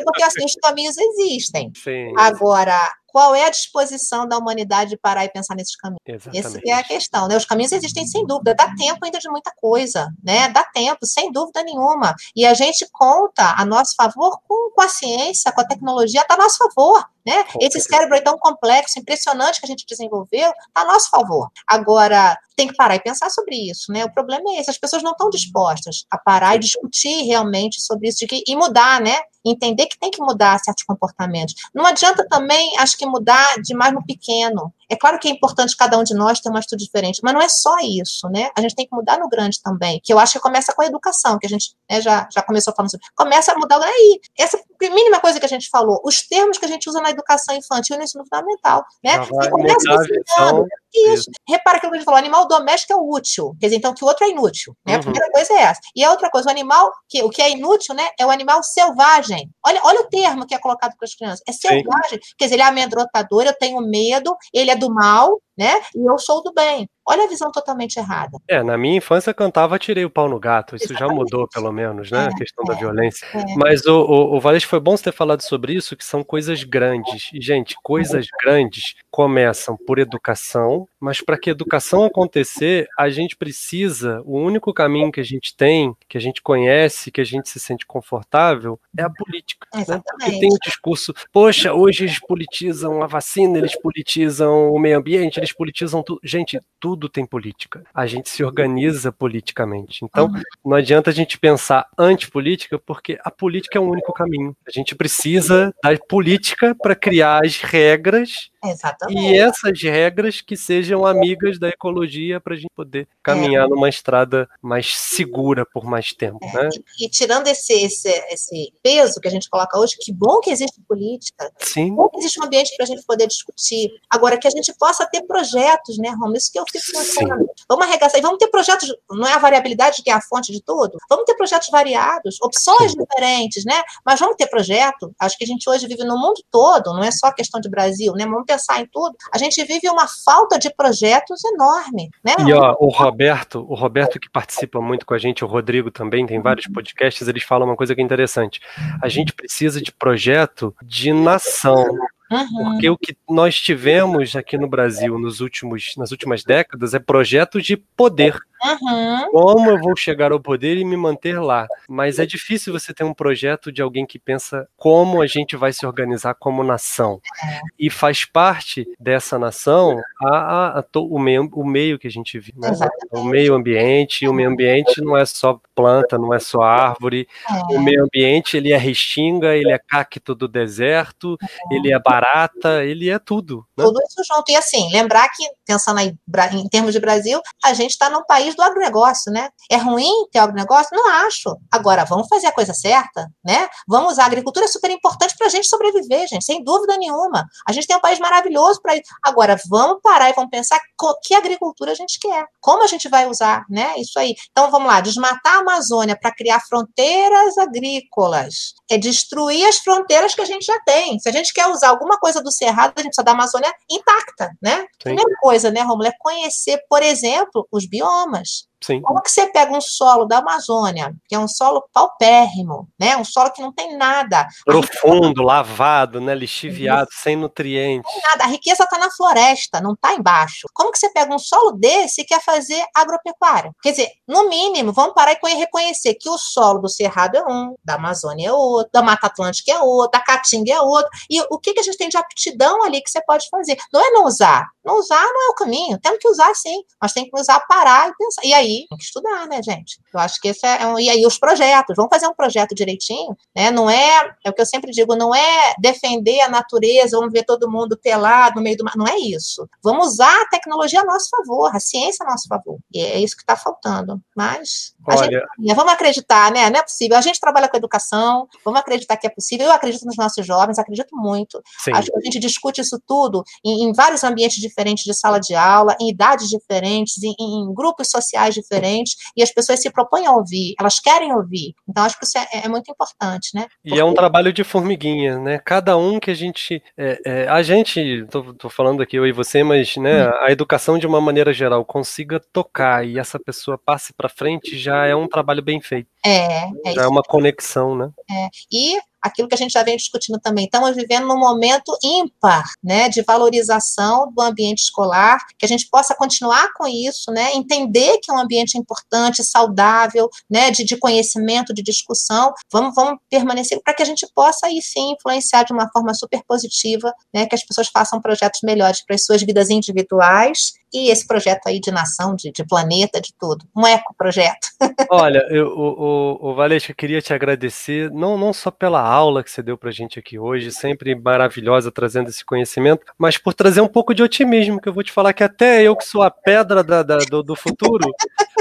porque 0.04 0.24
assim, 0.24 0.46
os 0.46 0.56
caminhos 0.56 0.96
existem. 0.98 1.72
Sim. 1.76 2.14
Agora, 2.18 2.78
qual 3.08 3.34
é 3.34 3.46
a 3.46 3.50
disposição 3.50 4.28
da 4.28 4.38
humanidade 4.38 4.92
de 4.92 4.98
parar 4.98 5.26
e 5.26 5.30
pensar 5.30 5.56
nesses 5.56 5.76
caminhos? 5.76 6.02
Exatamente. 6.06 6.46
Essa 6.46 6.60
é 6.66 6.74
a 6.74 6.84
questão, 6.84 7.28
né? 7.28 7.36
Os 7.36 7.46
caminhos 7.46 7.72
existem 7.72 8.06
sem 8.06 8.26
dúvida, 8.26 8.54
dá 8.54 8.74
tempo 8.76 9.04
ainda 9.04 9.20
de 9.20 9.30
muita 9.30 9.52
coisa, 9.56 10.10
né? 10.24 10.50
Dá 10.50 10.64
tempo, 10.64 11.06
sem 11.06 11.32
dúvida 11.32 11.64
nenhuma. 11.64 12.14
E 12.36 12.46
a 12.46 12.54
gente 12.54 12.88
conta 12.92 13.56
a 13.58 13.66
nosso 13.66 13.96
favor 13.96 14.40
com, 14.48 14.72
com 14.72 14.82
a 14.82 14.90
ciência, 14.90 15.52
com 15.52 15.62
a 15.62 15.68
tecnologia, 15.68 16.22
está 16.22 16.36
a 16.36 16.38
nosso 16.38 16.58
favor. 16.58 17.04
Né? 17.28 17.44
Esse 17.60 17.82
cérebro 17.82 18.16
é 18.16 18.22
tão 18.22 18.38
complexo, 18.38 18.98
impressionante 18.98 19.60
que 19.60 19.66
a 19.66 19.68
gente 19.68 19.86
desenvolveu, 19.86 20.50
está 20.50 20.82
a 20.82 20.86
nosso 20.86 21.10
favor. 21.10 21.50
Agora, 21.68 22.38
tem 22.56 22.68
que 22.68 22.76
parar 22.76 22.96
e 22.96 23.02
pensar 23.02 23.30
sobre 23.30 23.56
isso, 23.70 23.92
né? 23.92 24.06
O 24.06 24.14
problema 24.14 24.44
é 24.48 24.62
esse, 24.62 24.72
as 24.72 24.78
pessoas 24.78 25.04
não 25.04 25.12
estão 25.12 25.30
dispostas 25.30 26.06
a 26.10 26.18
parar 26.18 26.56
e 26.56 26.60
discutir 26.60 27.24
realmente 27.26 27.82
sobre 27.82 28.08
isso 28.08 28.26
que, 28.26 28.44
e 28.48 28.56
mudar, 28.56 29.02
né? 29.02 29.20
Entender 29.46 29.88
que 29.88 30.00
tem 30.00 30.10
que 30.10 30.22
mudar 30.22 30.58
certos 30.60 30.84
comportamentos. 30.86 31.54
Não 31.74 31.86
adianta 31.86 32.26
também, 32.30 32.78
acho 32.80 32.98
que 32.98 33.06
mudar 33.10 33.46
demais 33.64 33.94
no 33.94 34.04
pequeno. 34.06 34.74
É 34.90 34.96
claro 34.96 35.20
que 35.20 35.28
é 35.28 35.32
importante 35.32 35.76
cada 35.76 35.98
um 35.98 36.04
de 36.04 36.14
nós 36.14 36.40
ter 36.40 36.50
uma 36.50 36.60
atitude 36.60 36.86
diferente, 36.86 37.20
mas 37.24 37.34
não 37.34 37.42
é 37.42 37.50
só 37.50 37.78
isso, 37.80 38.28
né? 38.30 38.50
A 38.58 38.62
gente 38.62 38.76
tem 38.76 38.88
que 38.88 38.96
mudar 38.96 39.18
no 39.20 39.28
grande 39.28 39.62
também, 39.62 40.00
que 40.04 40.14
eu 40.14 40.20
acho 40.20 40.34
que 40.34 40.40
começa 40.40 40.74
com 40.74 40.82
a 40.82 40.86
educação, 40.86 41.38
que 41.38 41.46
a 41.46 41.50
gente 41.50 41.76
né, 41.90 42.02
já, 42.02 42.28
já 42.32 42.42
começou 42.42 42.74
falando 42.74 42.92
sobre. 42.92 43.06
Começa 43.16 43.52
a 43.52 43.58
mudar 43.58 43.82
aí. 43.82 44.20
Essa 44.38 44.60
mínima 44.82 45.20
coisa 45.20 45.40
que 45.40 45.46
a 45.46 45.50
gente 45.50 45.70
falou, 45.70 46.00
os 46.04 46.22
termos 46.28 46.58
que 46.58 46.66
a 46.66 46.68
gente 46.68 46.88
usa 46.90 47.02
na 47.02 47.10
educação 47.10 47.56
infantil 47.56 47.96
e 47.96 48.00
no 48.00 48.04
ensino 48.04 48.24
fundamental, 48.24 48.86
né? 49.04 49.16
E 49.24 49.50
começa 49.50 49.90
ensinando. 49.94 50.66
Isso. 50.94 51.14
isso. 51.14 51.32
Repara 51.48 51.80
que 51.80 51.86
a 51.86 51.94
gente 51.94 52.04
falou, 52.04 52.18
animal 52.18 52.48
doméstico 52.48 52.94
é 52.94 52.96
útil, 52.96 53.56
quer 53.60 53.68
dizer, 53.68 53.78
então 53.78 53.94
que 53.94 54.04
o 54.04 54.08
outro 54.08 54.26
é 54.26 54.30
inútil, 54.30 54.76
né? 54.86 54.94
Uhum. 54.94 55.00
A 55.00 55.04
primeira 55.04 55.32
coisa 55.32 55.54
é 55.54 55.62
essa. 55.64 55.80
E 55.96 56.04
a 56.04 56.12
outra 56.12 56.30
coisa, 56.30 56.48
o 56.48 56.52
animal, 56.52 56.92
que, 57.10 57.22
o 57.24 57.30
que 57.30 57.42
é 57.42 57.52
inútil, 57.52 57.94
né, 57.94 58.08
é 58.20 58.26
o 58.26 58.32
animal 58.32 58.64
selvagem. 58.64 59.50
Olha, 59.66 59.82
olha 59.84 60.02
o 60.02 60.10
termo 60.10 60.46
que 60.46 60.56
é 60.56 60.60
colocado 60.60 60.96
para 60.98 61.06
as 61.06 61.16
crianças. 61.16 61.42
É 61.48 61.52
selvagem, 61.52 62.20
Sim. 62.22 62.34
quer 62.38 62.46
dizer, 62.46 62.56
ele 62.56 62.64
é 62.64 62.66
amedrontador, 62.66 63.44
eu 63.44 63.54
tenho 63.54 63.82
medo, 63.82 64.36
ele 64.54 64.72
é 64.72 64.76
do 64.78 64.94
mal, 64.94 65.40
né? 65.58 65.82
E 65.96 66.10
eu 66.10 66.18
sou 66.20 66.44
do 66.44 66.54
bem. 66.54 66.90
Olha 67.10 67.24
a 67.24 67.28
visão 67.28 67.50
totalmente 67.52 67.98
errada. 67.98 68.38
É, 68.50 68.62
na 68.62 68.78
minha 68.78 68.98
infância 68.98 69.34
cantava 69.34 69.80
Tirei 69.80 70.04
o 70.04 70.10
pau 70.10 70.28
no 70.28 70.38
gato. 70.38 70.76
Isso 70.76 70.92
Exatamente. 70.92 71.10
já 71.10 71.16
mudou, 71.16 71.48
pelo 71.48 71.72
menos, 71.72 72.12
né? 72.12 72.26
É, 72.26 72.28
a 72.28 72.36
questão 72.36 72.66
é, 72.66 72.68
da 72.68 72.74
violência. 72.74 73.26
É. 73.34 73.44
Mas, 73.56 73.86
o, 73.86 74.02
o, 74.02 74.38
o 74.38 74.60
foi 74.60 74.80
bom 74.82 74.98
você 74.98 75.06
ter 75.06 75.14
falado 75.14 75.42
sobre 75.42 75.74
isso, 75.74 75.96
que 75.96 76.04
são 76.04 76.22
coisas 76.22 76.64
grandes. 76.64 77.30
E, 77.34 77.42
gente, 77.42 77.78
coisas 77.82 78.28
grandes 78.44 78.96
começam 79.10 79.78
por 79.78 80.00
educação, 80.00 80.86
mas 81.00 81.22
para 81.22 81.40
que 81.40 81.50
educação 81.50 82.04
acontecer, 82.04 82.88
a 83.00 83.10
gente 83.10 83.38
precisa, 83.38 84.22
o 84.26 84.38
único 84.38 84.74
caminho 84.74 85.12
que 85.12 85.22
a 85.22 85.24
gente 85.24 85.56
tem, 85.56 85.96
que 86.10 86.18
a 86.18 86.22
gente 86.22 86.42
conhece, 86.42 87.10
que 87.10 87.22
a 87.22 87.26
gente 87.26 87.48
se 87.48 87.60
sente 87.60 87.86
confortável, 87.86 88.78
é 88.98 89.04
a 89.04 89.10
política. 89.10 89.66
Né? 89.74 90.02
Porque 90.06 90.40
tem 90.40 90.50
o 90.52 90.60
discurso, 90.62 91.14
poxa, 91.32 91.74
hoje 91.74 92.04
eles 92.04 92.20
politizam 92.20 93.02
a 93.02 93.08
vacina, 93.08 93.58
eles 93.58 93.80
politizam 93.80 94.72
o 94.72 94.78
meio 94.78 94.98
ambiente, 94.98 95.40
eles 95.40 95.47
politizam 95.54 96.04
tudo. 96.04 96.20
Gente, 96.24 96.60
tudo 96.80 97.10
tem 97.10 97.26
política. 97.26 97.84
A 97.94 98.06
gente 98.06 98.30
se 98.30 98.44
organiza 98.44 99.12
politicamente. 99.12 100.04
Então, 100.04 100.32
não 100.66 100.76
adianta 100.76 101.10
a 101.10 101.14
gente 101.14 101.38
pensar 101.38 101.88
antipolítica, 101.98 102.80
porque 102.80 103.18
a 103.24 103.32
política 103.32 103.78
é 103.78 103.82
o 103.82 103.90
único 103.90 104.14
caminho. 104.14 104.56
A 104.68 104.72
gente 104.72 104.96
precisa 104.96 105.74
da 105.84 105.98
política 106.08 106.76
para 106.76 106.96
criar 106.96 107.46
as 107.46 107.58
regras 107.62 108.50
Exatamente. 108.72 109.34
E 109.34 109.38
essas 109.38 109.82
regras 109.82 110.42
que 110.42 110.56
sejam 110.56 111.06
amigas 111.06 111.60
da 111.60 111.70
ecologia 111.70 112.40
para 112.40 112.54
a 112.54 112.58
gente 112.58 112.72
poder 112.76 113.08
caminhar 113.24 113.66
é. 113.66 113.70
numa 113.70 113.90
estrada 113.90 114.50
mais 114.62 114.96
segura 114.96 115.66
por 115.66 115.86
mais 115.86 116.14
tempo. 116.14 116.40
É. 116.42 116.54
Né? 116.54 116.70
E, 117.00 117.06
e, 117.06 117.10
tirando 117.10 117.48
esse, 117.48 117.74
esse, 117.74 118.10
esse 118.30 118.74
peso 118.84 119.20
que 119.20 119.28
a 119.28 119.32
gente 119.32 119.50
coloca 119.50 119.78
hoje, 119.80 119.98
que 120.00 120.12
bom 120.12 120.40
que 120.40 120.50
existe 120.50 120.80
política, 120.88 121.52
Sim. 121.60 121.96
bom 121.96 122.10
que 122.10 122.18
existe 122.20 122.40
um 122.40 122.44
ambiente 122.44 122.76
para 122.76 122.86
a 122.86 122.88
gente 122.88 123.04
poder 123.04 123.28
discutir. 123.28 123.90
Agora, 124.10 124.38
que 124.38 124.48
a 124.48 124.52
gente 124.52 124.74
possa 124.78 125.06
ter 125.06 125.24
projetos, 125.24 125.98
né, 125.98 126.10
Romulo? 126.10 126.38
Isso 126.38 126.52
que 126.52 126.60
eu 126.60 126.66
fico 126.72 126.86
pensando. 126.92 127.50
Vamos 127.68 127.86
arregaçar 127.86 128.20
e 128.20 128.22
vamos 128.22 128.38
ter 128.38 128.48
projetos, 128.48 128.94
não 129.10 129.28
é 129.28 129.34
a 129.34 129.38
variabilidade 129.38 130.04
que 130.04 130.10
é 130.10 130.14
a 130.14 130.22
fonte 130.22 130.52
de 130.52 130.62
tudo? 130.62 130.98
Vamos 131.10 131.26
ter 131.26 131.36
projetos 131.36 131.70
variados, 131.70 132.38
opções 132.42 132.92
Sim. 132.92 133.00
diferentes, 133.00 133.66
né? 133.66 133.82
Mas 134.06 134.20
vamos 134.20 134.36
ter 134.36 134.48
projeto. 134.48 135.14
Acho 135.20 135.38
que 135.38 135.44
a 135.44 135.48
gente 135.48 135.70
hoje 135.70 135.88
vive 135.88 136.04
no 136.04 136.18
mundo 136.18 136.44
todo, 136.52 136.94
não 136.94 137.04
é 137.04 137.12
só 137.12 137.32
questão 137.32 137.60
de 137.60 137.70
Brasil, 137.70 138.14
né? 138.14 138.26
Vamos 138.26 138.46
pensar 138.46 138.57
em 138.80 138.86
tudo, 138.86 139.16
a 139.34 139.38
gente 139.38 139.64
vive 139.64 139.90
uma 139.90 140.08
falta 140.08 140.58
de 140.58 140.74
projetos 140.74 141.44
enorme, 141.44 142.10
né? 142.24 142.36
E 142.48 142.54
ó, 142.54 142.76
o 142.80 142.90
Roberto, 142.90 143.66
o 143.68 143.76
Roberto 143.76 144.20
que 144.20 144.30
participa 144.30 144.82
muito 144.82 145.06
com 145.06 145.14
a 145.14 145.18
gente, 145.18 145.44
o 145.44 145.48
Rodrigo 145.48 145.92
também, 145.92 146.26
tem 146.26 146.42
vários 146.42 146.66
uhum. 146.68 146.74
podcasts, 146.74 147.28
eles 147.28 147.44
falam 147.44 147.68
uma 147.68 147.76
coisa 147.76 147.94
que 147.94 148.02
é 148.02 148.04
interessante. 148.04 148.60
A 149.02 149.10
gente 149.10 149.34
precisa 149.34 149.82
de 149.82 149.92
projeto 149.92 150.76
de 150.84 151.14
nação, 151.14 151.86
Uhum. 152.32 152.72
Porque 152.72 152.90
o 152.90 152.98
que 152.98 153.18
nós 153.30 153.60
tivemos 153.60 154.36
aqui 154.36 154.58
no 154.58 154.68
Brasil 154.68 155.18
nos 155.18 155.40
últimos, 155.40 155.94
nas 155.98 156.12
últimas 156.12 156.44
décadas 156.44 156.94
é 156.94 157.00
projetos 157.00 157.66
de 157.66 157.78
poder. 157.78 158.38
Uhum. 158.64 159.32
Como 159.32 159.70
eu 159.70 159.80
vou 159.80 159.96
chegar 159.96 160.32
ao 160.32 160.40
poder 160.40 160.78
e 160.78 160.86
me 160.86 160.98
manter 160.98 161.40
lá? 161.40 161.68
Mas 161.88 162.18
é 162.20 162.26
difícil 162.26 162.74
você 162.74 162.94
ter 162.94 163.04
um 163.04 163.14
projeto 163.14 163.72
de 163.72 163.82
alguém 163.82 164.06
que 164.06 164.18
pensa 164.18 164.68
como 164.76 165.22
a 165.22 165.28
gente 165.28 165.56
vai 165.56 165.72
se 165.72 165.86
organizar 165.86 166.34
como 166.34 166.64
nação. 166.64 167.22
É. 167.44 167.60
E 167.80 167.90
faz 167.90 168.26
parte 168.26 168.88
dessa 169.00 169.38
nação 169.38 170.02
a, 170.22 170.28
a, 170.28 170.80
a 170.80 170.86
o, 170.96 171.20
meio, 171.20 171.50
o 171.54 171.66
meio 171.66 172.00
que 172.00 172.08
a 172.08 172.12
gente 172.12 172.40
vive. 172.40 172.60
Né? 172.60 172.72
O 173.12 173.24
meio 173.24 173.54
ambiente. 173.54 174.26
E 174.26 174.28
o 174.28 174.34
meio 174.34 174.50
ambiente 174.50 175.02
não 175.02 175.16
é 175.16 175.26
só 175.26 175.60
planta, 175.76 176.18
não 176.18 176.34
é 176.34 176.40
só 176.40 176.62
árvore. 176.62 177.28
É. 177.50 177.76
O 177.76 177.80
meio 177.80 178.04
ambiente 178.04 178.58
ele 178.58 178.72
é 178.72 178.78
restinga, 178.78 179.56
ele 179.56 179.72
é 179.72 179.78
cacto 179.78 180.34
do 180.34 180.48
deserto, 180.48 181.38
ele 181.72 181.94
é 181.94 182.00
barata, 182.18 182.84
ele 182.84 183.10
é 183.10 183.20
tudo. 183.20 183.66
Né? 183.78 183.86
Tudo 183.86 184.00
isso 184.02 184.24
junto. 184.28 184.52
E 184.52 184.56
assim, 184.56 184.90
lembrar 184.92 185.30
que, 185.30 185.48
pensando 185.66 186.00
aí, 186.00 186.14
em 186.54 186.68
termos 186.68 186.94
de 186.94 187.00
Brasil, 187.00 187.40
a 187.64 187.74
gente 187.74 187.92
está 187.92 188.10
num 188.10 188.26
país 188.26 188.56
do 188.56 188.62
agronegócio, 188.62 189.32
né? 189.32 189.50
É 189.70 189.78
ruim 189.78 190.28
ter 190.32 190.40
agronegócio? 190.40 190.90
Não 190.94 191.10
acho. 191.26 191.56
Agora, 191.72 192.06
vamos 192.06 192.28
fazer 192.28 192.48
a 192.48 192.52
coisa 192.52 192.74
certa, 192.74 193.28
né? 193.46 193.68
Vamos 193.88 194.20
a 194.20 194.26
agricultura, 194.26 194.66
é 194.66 194.68
super 194.68 194.90
importante 194.90 195.36
para 195.38 195.48
a 195.48 195.50
gente 195.50 195.68
sobreviver, 195.68 196.28
gente, 196.28 196.44
sem 196.44 196.64
dúvida 196.64 196.98
nenhuma. 196.98 197.46
A 197.68 197.72
gente 197.72 197.88
tem 197.88 197.96
um 197.96 198.02
país 198.02 198.20
maravilhoso 198.20 198.82
para 198.82 198.96
isso. 198.96 199.06
Agora, 199.24 199.58
vamos 199.70 200.00
parar 200.02 200.30
e 200.30 200.34
vamos 200.34 200.50
pensar 200.50 200.80
que 201.24 201.36
agricultura 201.36 201.92
a 201.92 201.96
gente 201.96 202.20
quer, 202.20 202.46
como 202.60 202.84
a 202.84 202.88
gente 202.88 203.08
vai 203.08 203.28
usar, 203.28 203.64
né? 203.70 203.94
Isso 203.98 204.18
aí. 204.18 204.36
Então, 204.52 204.72
vamos 204.72 204.88
lá, 204.88 205.02
desmatar 205.02 205.58
a 205.58 205.60
Amazônia 205.60 206.18
para 206.20 206.34
criar 206.34 206.60
fronteiras 206.62 207.58
agrícolas 207.58 208.78
é 208.90 208.98
destruir 208.98 209.66
as 209.66 209.78
fronteiras 209.78 210.34
que 210.34 210.42
a 210.42 210.46
gente 210.46 210.66
já 210.66 210.80
tem. 210.82 211.20
Se 211.20 211.28
a 211.28 211.32
gente 211.32 211.54
quer 211.54 211.68
usar 211.68 211.90
alguma 211.90 212.07
coisa 212.20 212.42
do 212.42 212.52
Cerrado, 212.52 212.94
a 212.96 213.02
gente 213.02 213.10
precisa 213.10 213.26
da 213.26 213.32
Amazônia 213.32 213.74
intacta, 213.90 214.52
né? 214.62 214.82
Sim. 214.82 214.88
Primeira 215.04 215.30
coisa, 215.42 215.70
né, 215.70 215.82
Romulo, 215.82 216.08
é 216.08 216.14
conhecer, 216.20 216.80
por 216.90 217.04
exemplo, 217.04 217.68
os 217.72 217.86
biomas. 217.88 218.68
Sim. 218.84 219.02
Como 219.02 219.22
que 219.22 219.32
você 219.32 219.48
pega 219.48 219.76
um 219.76 219.82
solo 219.82 220.26
da 220.26 220.38
Amazônia, 220.38 221.14
que 221.28 221.36
é 221.36 221.40
um 221.40 221.48
solo 221.48 221.84
paupérrimo, 221.92 222.88
né? 223.00 223.18
Um 223.18 223.26
solo 223.26 223.52
que 223.52 223.62
não 223.62 223.72
tem 223.74 223.98
nada. 223.98 224.48
Profundo, 224.66 225.42
lavado, 225.42 226.22
né? 226.22 226.36
Lixiviado, 226.36 227.10
sem 227.12 227.36
nutrientes. 227.36 228.12
Não 228.12 228.22
tem 228.22 228.30
nada. 228.32 228.44
A 228.44 228.48
riqueza 228.48 228.84
está 228.84 228.98
na 228.98 229.12
floresta, 229.12 229.82
não 229.82 229.94
está 229.94 230.14
embaixo. 230.14 230.68
Como 230.74 230.92
que 230.92 231.00
você 231.00 231.10
pega 231.12 231.34
um 231.34 231.40
solo 231.40 231.72
desse 231.72 232.22
e 232.22 232.26
quer 232.26 232.42
fazer 232.42 232.84
agropecuária? 232.96 233.72
Quer 233.82 233.92
dizer, 233.92 234.12
no 234.28 234.48
mínimo, 234.48 234.94
vamos 234.94 235.14
parar 235.14 235.34
e 235.34 235.56
reconhecer 235.56 236.16
que 236.16 236.30
o 236.30 236.38
solo 236.38 236.80
do 236.80 236.90
Cerrado 236.90 237.38
é 237.38 237.44
um, 237.44 237.76
da 237.84 237.96
Amazônia 237.96 238.50
é 238.50 238.52
outro, 238.52 238.92
da 238.94 239.02
Mata 239.02 239.28
Atlântica 239.28 239.72
é 239.72 239.80
outro, 239.80 240.12
da 240.12 240.24
Caatinga 240.24 240.74
é 240.74 240.82
outro. 240.82 241.10
E 241.30 241.42
o 241.50 241.58
que, 241.60 241.74
que 241.74 241.80
a 241.80 241.84
gente 241.84 241.98
tem 241.98 242.10
de 242.10 242.18
aptidão 242.18 242.84
ali 242.84 243.02
que 243.02 243.10
você 243.10 243.22
pode 243.26 243.48
fazer? 243.50 243.78
Não 243.92 244.02
é 244.02 244.10
não 244.12 244.26
usar. 244.26 244.66
Não 244.86 245.00
usar 245.00 245.22
não 245.22 245.48
é 245.48 245.50
o 245.50 245.56
caminho. 245.56 246.00
Temos 246.00 246.20
que 246.20 246.30
usar 246.30 246.54
sim, 246.56 246.82
mas 247.02 247.14
tem 247.14 247.30
que 247.30 247.40
usar, 247.40 247.60
parar 247.68 248.10
e 248.10 248.14
pensar. 248.16 248.42
E 248.46 248.54
aí, 248.54 248.67
tem 248.68 248.98
que 248.98 249.04
estudar, 249.04 249.48
né, 249.48 249.62
gente? 249.64 250.00
Eu 250.14 250.20
acho 250.20 250.40
que 250.40 250.50
esse 250.50 250.66
é 250.66 250.86
um... 250.88 251.00
E 251.00 251.10
aí, 251.10 251.26
os 251.26 251.38
projetos. 251.38 251.96
Vamos 251.96 252.10
fazer 252.12 252.28
um 252.28 252.34
projeto 252.34 252.76
direitinho, 252.76 253.36
né? 253.56 253.72
Não 253.72 253.90
é, 253.90 254.36
é 254.44 254.50
o 254.50 254.54
que 254.54 254.62
eu 254.62 254.66
sempre 254.66 254.92
digo, 254.92 255.16
não 255.16 255.34
é 255.34 255.76
defender 255.80 256.42
a 256.42 256.50
natureza, 256.50 257.18
vamos 257.18 257.34
ver 257.34 257.44
todo 257.44 257.70
mundo 257.70 257.98
pelado 257.98 258.56
no 258.56 258.62
meio 258.62 258.78
do 258.78 258.84
mar. 258.84 258.96
Não 258.96 259.08
é 259.08 259.18
isso. 259.18 259.68
Vamos 259.84 260.14
usar 260.14 260.42
a 260.42 260.50
tecnologia 260.50 261.02
a 261.02 261.06
nosso 261.06 261.30
favor, 261.30 261.76
a 261.76 261.80
ciência 261.80 262.26
a 262.26 262.30
nosso 262.30 262.48
favor. 262.48 262.78
E 262.94 263.00
é 263.00 263.20
isso 263.20 263.36
que 263.36 263.44
está 263.44 263.56
faltando. 263.56 264.22
Mas 264.36 264.94
Olha... 265.08 265.44
gente, 265.60 265.76
vamos 265.76 265.94
acreditar, 265.94 266.52
né? 266.52 266.70
Não 266.70 266.80
é 266.80 266.84
possível. 266.84 267.18
A 267.18 267.22
gente 267.22 267.40
trabalha 267.40 267.70
com 267.70 267.78
educação, 267.78 268.48
vamos 268.64 268.80
acreditar 268.80 269.16
que 269.18 269.26
é 269.26 269.30
possível. 269.30 269.68
Eu 269.68 269.72
acredito 269.72 270.06
nos 270.06 270.18
nossos 270.18 270.46
jovens, 270.46 270.78
acredito 270.78 271.16
muito. 271.16 271.62
Sim. 271.80 271.92
Acho 271.94 272.12
que 272.12 272.18
a 272.18 272.22
gente 272.22 272.40
discute 272.40 272.82
isso 272.82 273.02
tudo 273.08 273.44
em, 273.66 273.86
em, 273.86 273.94
vários 273.94 274.24
ambientes 274.24 274.60
diferentes 274.60 275.04
de 275.04 275.14
sala 275.14 275.40
de 275.40 275.56
aula, 275.56 275.96
em 276.00 276.10
idades 276.10 276.50
diferentes, 276.50 277.22
em, 277.24 277.36
em, 277.40 277.74
grupos 277.74 278.10
sociais 278.10 278.54
diferentes, 278.54 279.16
e 279.36 279.42
as 279.42 279.52
pessoas 279.52 279.82
se 279.82 279.90
propõem 279.90 280.26
a 280.26 280.32
ouvir, 280.32 280.76
elas 280.80 281.00
querem 281.00 281.34
ouvir. 281.34 281.74
Então, 281.88 282.04
acho 282.04 282.18
que 282.20 282.26
isso 282.26 282.38
é, 282.38 282.66
é 282.66 282.68
muito 282.68 282.92
importante, 282.92 283.52
né? 283.54 283.68
Porque... 283.84 283.98
E 283.98 284.00
é 284.00 284.04
um 284.04 284.14
trabalho 284.14 284.52
de 284.52 284.64
formiguinha, 284.64 285.40
né? 285.40 285.60
Cada 285.64 285.96
um 285.98 286.20
que 286.20 286.32
a 286.32 286.36
gente. 286.36 286.82
É, 286.98 287.20
é, 287.26 287.48
a 287.48 287.62
gente, 287.62 288.26
tô, 288.30 288.54
tô, 288.54 288.70
falando 288.70 289.02
aqui 289.02 289.16
eu 289.16 289.26
e 289.26 289.32
você, 289.32 289.64
mas 289.64 289.96
né, 289.98 290.28
hum. 290.28 290.32
a 290.42 290.52
educação 290.52 290.98
de 290.98 291.08
uma 291.08 291.22
maneira 291.22 291.54
geral 291.54 291.86
consiga 291.86 292.40
tocar 292.52 293.06
e 293.06 293.20
essa 293.20 293.40
pessoa 293.40 293.78
passe 293.78 294.14
para 294.14 294.30
frente 294.30 294.78
já 294.78 294.97
é 295.06 295.16
um 295.16 295.28
trabalho 295.28 295.62
bem 295.62 295.82
feito. 295.82 296.10
É, 296.26 296.70
é, 296.86 296.94
já 296.94 297.04
é 297.04 297.08
uma 297.08 297.24
conexão, 297.24 297.96
né? 297.96 298.10
É. 298.30 298.50
E 298.72 298.98
aquilo 299.22 299.48
que 299.48 299.56
a 299.56 299.58
gente 299.58 299.72
já 299.72 299.84
vem 299.84 299.98
discutindo 299.98 300.40
também. 300.40 300.66
Estamos 300.66 300.96
vivendo 300.96 301.28
num 301.28 301.38
momento 301.38 301.98
ímpar, 302.04 302.64
né, 302.84 303.10
de 303.10 303.22
valorização 303.22 304.32
do 304.32 304.42
ambiente 304.42 304.80
escolar, 304.80 305.40
que 305.58 305.66
a 305.66 305.68
gente 305.70 305.88
possa 305.90 306.16
continuar 306.16 306.72
com 306.74 306.88
isso, 306.88 307.32
né, 307.32 307.54
entender 307.54 308.20
que 308.20 308.32
é 308.32 308.34
um 308.34 308.40
ambiente 308.40 308.78
importante, 308.78 309.44
saudável, 309.44 310.30
né, 310.50 310.72
de, 310.72 310.84
de 310.84 310.98
conhecimento, 310.98 311.74
de 311.74 311.84
discussão. 311.84 312.54
Vamos, 312.72 312.94
vamos 312.96 313.20
permanecer 313.30 313.82
para 313.84 313.94
que 313.94 314.04
a 314.04 314.06
gente 314.06 314.28
possa 314.34 314.68
aí 314.68 314.82
sim 314.82 315.14
influenciar 315.14 315.64
de 315.64 315.74
uma 315.74 315.90
forma 315.92 316.14
super 316.14 316.42
positiva, 316.48 317.14
né, 317.34 317.46
que 317.46 317.56
as 317.56 317.64
pessoas 317.64 317.88
façam 317.88 318.22
projetos 318.22 318.62
melhores 318.64 319.04
para 319.06 319.16
as 319.16 319.26
suas 319.26 319.42
vidas 319.42 319.70
individuais 319.70 320.74
e 320.94 321.12
esse 321.12 321.28
projeto 321.28 321.68
aí 321.68 321.80
de 321.80 321.92
nação, 321.92 322.36
de, 322.36 322.52
de 322.52 322.66
planeta, 322.66 323.20
de 323.20 323.34
tudo. 323.38 323.66
Um 323.76 323.86
ecoprojeto. 323.86 324.68
Olha, 325.10 325.46
eu, 325.50 325.68
o, 325.68 326.40
o, 326.42 326.52
o 326.52 326.56
Valesca, 326.56 326.94
queria 326.94 327.22
te 327.22 327.34
agradecer, 327.34 328.12
não, 328.12 328.38
não 328.38 328.54
só 328.54 328.72
pela 328.72 329.02
aula 329.02 329.44
que 329.44 329.52
você 329.52 329.62
deu 329.62 329.78
pra 329.78 329.92
gente 329.92 330.20
aqui 330.20 330.40
hoje, 330.40 330.72
sempre 330.72 331.16
maravilhosa 331.16 331.92
trazendo 331.92 332.30
esse 332.30 332.46
conhecimento, 332.46 333.06
mas 333.18 333.38
por 333.38 333.54
trazer 333.54 333.82
um 333.82 333.88
pouco 333.88 334.14
de 334.14 334.24
otimismo, 334.24 334.80
que 334.80 334.90
eu 334.90 334.94
vou 334.94 335.04
te 335.04 335.12
falar 335.12 335.34
que 335.34 335.44
até 335.44 335.82
eu 335.84 335.96
que 335.96 336.06
sou 336.06 336.22
a 336.22 336.32
pedra 336.32 336.84
da, 336.84 337.04
da, 337.04 337.18
do, 337.18 337.44
do, 337.44 337.56
futuro, 337.56 338.10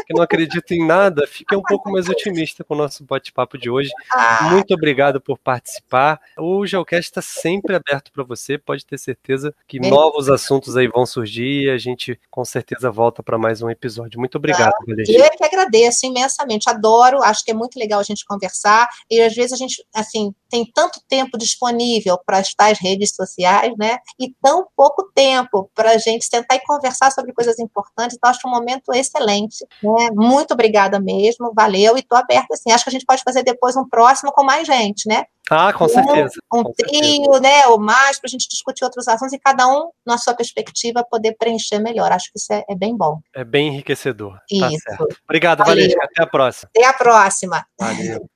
que 0.06 0.14
não 0.14 0.22
acredito 0.22 0.72
em 0.72 0.86
nada, 0.86 1.26
fiquei 1.26 1.56
um 1.58 1.62
pouco 1.62 1.90
mais 1.90 2.08
otimista 2.08 2.62
com 2.62 2.74
o 2.74 2.76
nosso 2.76 3.04
bate-papo 3.04 3.58
de 3.58 3.68
hoje. 3.68 3.90
Ah. 4.12 4.48
Muito 4.50 4.72
obrigado 4.72 5.20
por 5.20 5.38
participar. 5.38 6.20
O 6.38 6.64
Geocast 6.66 7.10
está 7.10 7.22
sempre 7.22 7.74
aberto 7.74 8.12
para 8.12 8.22
você, 8.22 8.56
pode 8.56 8.86
ter 8.86 8.98
certeza 8.98 9.54
que 9.66 9.80
novos 9.80 10.28
assuntos 10.28 10.76
aí 10.76 10.86
vão 10.86 11.04
surgir 11.04 11.64
e 11.64 11.70
a 11.70 11.78
gente 11.78 12.18
com 12.30 12.44
certeza 12.44 12.90
volta 12.90 13.22
para 13.22 13.36
mais 13.36 13.62
um 13.62 13.68
episódio. 13.68 14.18
Muito 14.18 14.36
obrigado, 14.36 14.72
ah, 14.72 14.94
Eu 15.08 15.30
que 15.30 15.44
agradeço 15.44 16.06
imensamente, 16.06 16.70
adoro, 16.70 17.22
acho 17.22 17.44
que 17.44 17.50
é 17.50 17.54
muito 17.54 17.78
legal 17.78 18.00
a 18.00 18.04
gente 18.04 18.24
conversar, 18.24 18.88
e 19.10 19.20
às 19.20 19.34
vezes 19.34 19.52
a 19.52 19.56
gente, 19.56 19.84
assim, 19.94 20.32
tem 20.48 20.64
tanto 20.72 21.00
tempo 21.08 21.36
disponível 21.36 22.18
para 22.24 22.38
as 22.38 22.54
tais 22.54 22.78
redes 22.78 23.14
sociais, 23.14 23.72
né, 23.76 23.98
e 24.18 24.32
tão 24.42 24.66
pouco 24.76 25.10
tempo 25.14 25.70
para 25.74 25.92
a 25.92 25.98
gente 25.98 26.24
sentar 26.24 26.56
e 26.56 26.64
conversar 26.64 27.10
sobre 27.10 27.32
coisas 27.32 27.58
importantes, 27.58 28.16
então 28.16 28.30
acho 28.30 28.46
um 28.46 28.50
momento 28.50 28.92
excelente, 28.92 29.66
né, 29.96 30.10
muito 30.12 30.52
obrigada 30.52 31.00
mesmo, 31.00 31.52
valeu, 31.54 31.96
e 31.96 32.00
estou 32.00 32.18
aberta, 32.18 32.54
assim, 32.54 32.70
acho 32.70 32.84
que 32.84 32.90
a 32.90 32.92
gente 32.92 33.06
pode 33.06 33.22
fazer 33.22 33.42
depois 33.42 33.76
um 33.76 33.88
próximo 33.88 34.32
com 34.32 34.44
mais 34.44 34.66
gente, 34.66 35.08
né, 35.08 35.24
ah, 35.48 35.72
com 35.72 35.88
certeza. 35.88 36.34
Um, 36.52 36.64
com 36.64 36.72
trio, 36.72 37.24
certeza. 37.24 37.40
né, 37.40 37.66
ou 37.68 37.78
mais, 37.78 38.18
para 38.18 38.26
a 38.26 38.30
gente 38.30 38.48
discutir 38.48 38.84
outros 38.84 39.06
assuntos 39.06 39.32
e 39.32 39.38
cada 39.38 39.68
um, 39.68 39.90
na 40.04 40.18
sua 40.18 40.34
perspectiva, 40.34 41.06
poder 41.08 41.36
preencher 41.38 41.78
melhor. 41.78 42.10
Acho 42.10 42.32
que 42.32 42.38
isso 42.38 42.52
é, 42.52 42.64
é 42.68 42.74
bem 42.74 42.96
bom. 42.96 43.20
É 43.34 43.44
bem 43.44 43.68
enriquecedor. 43.68 44.34
Tá 44.34 44.42
isso. 44.50 44.84
Tá 44.84 44.96
certo. 44.96 45.16
Obrigado, 45.24 45.64
Valesca. 45.64 46.04
Até 46.04 46.22
a 46.22 46.26
próxima. 46.26 46.70
Até 46.74 46.86
a 46.86 46.92
próxima. 46.92 47.66
Valeu. 47.78 48.28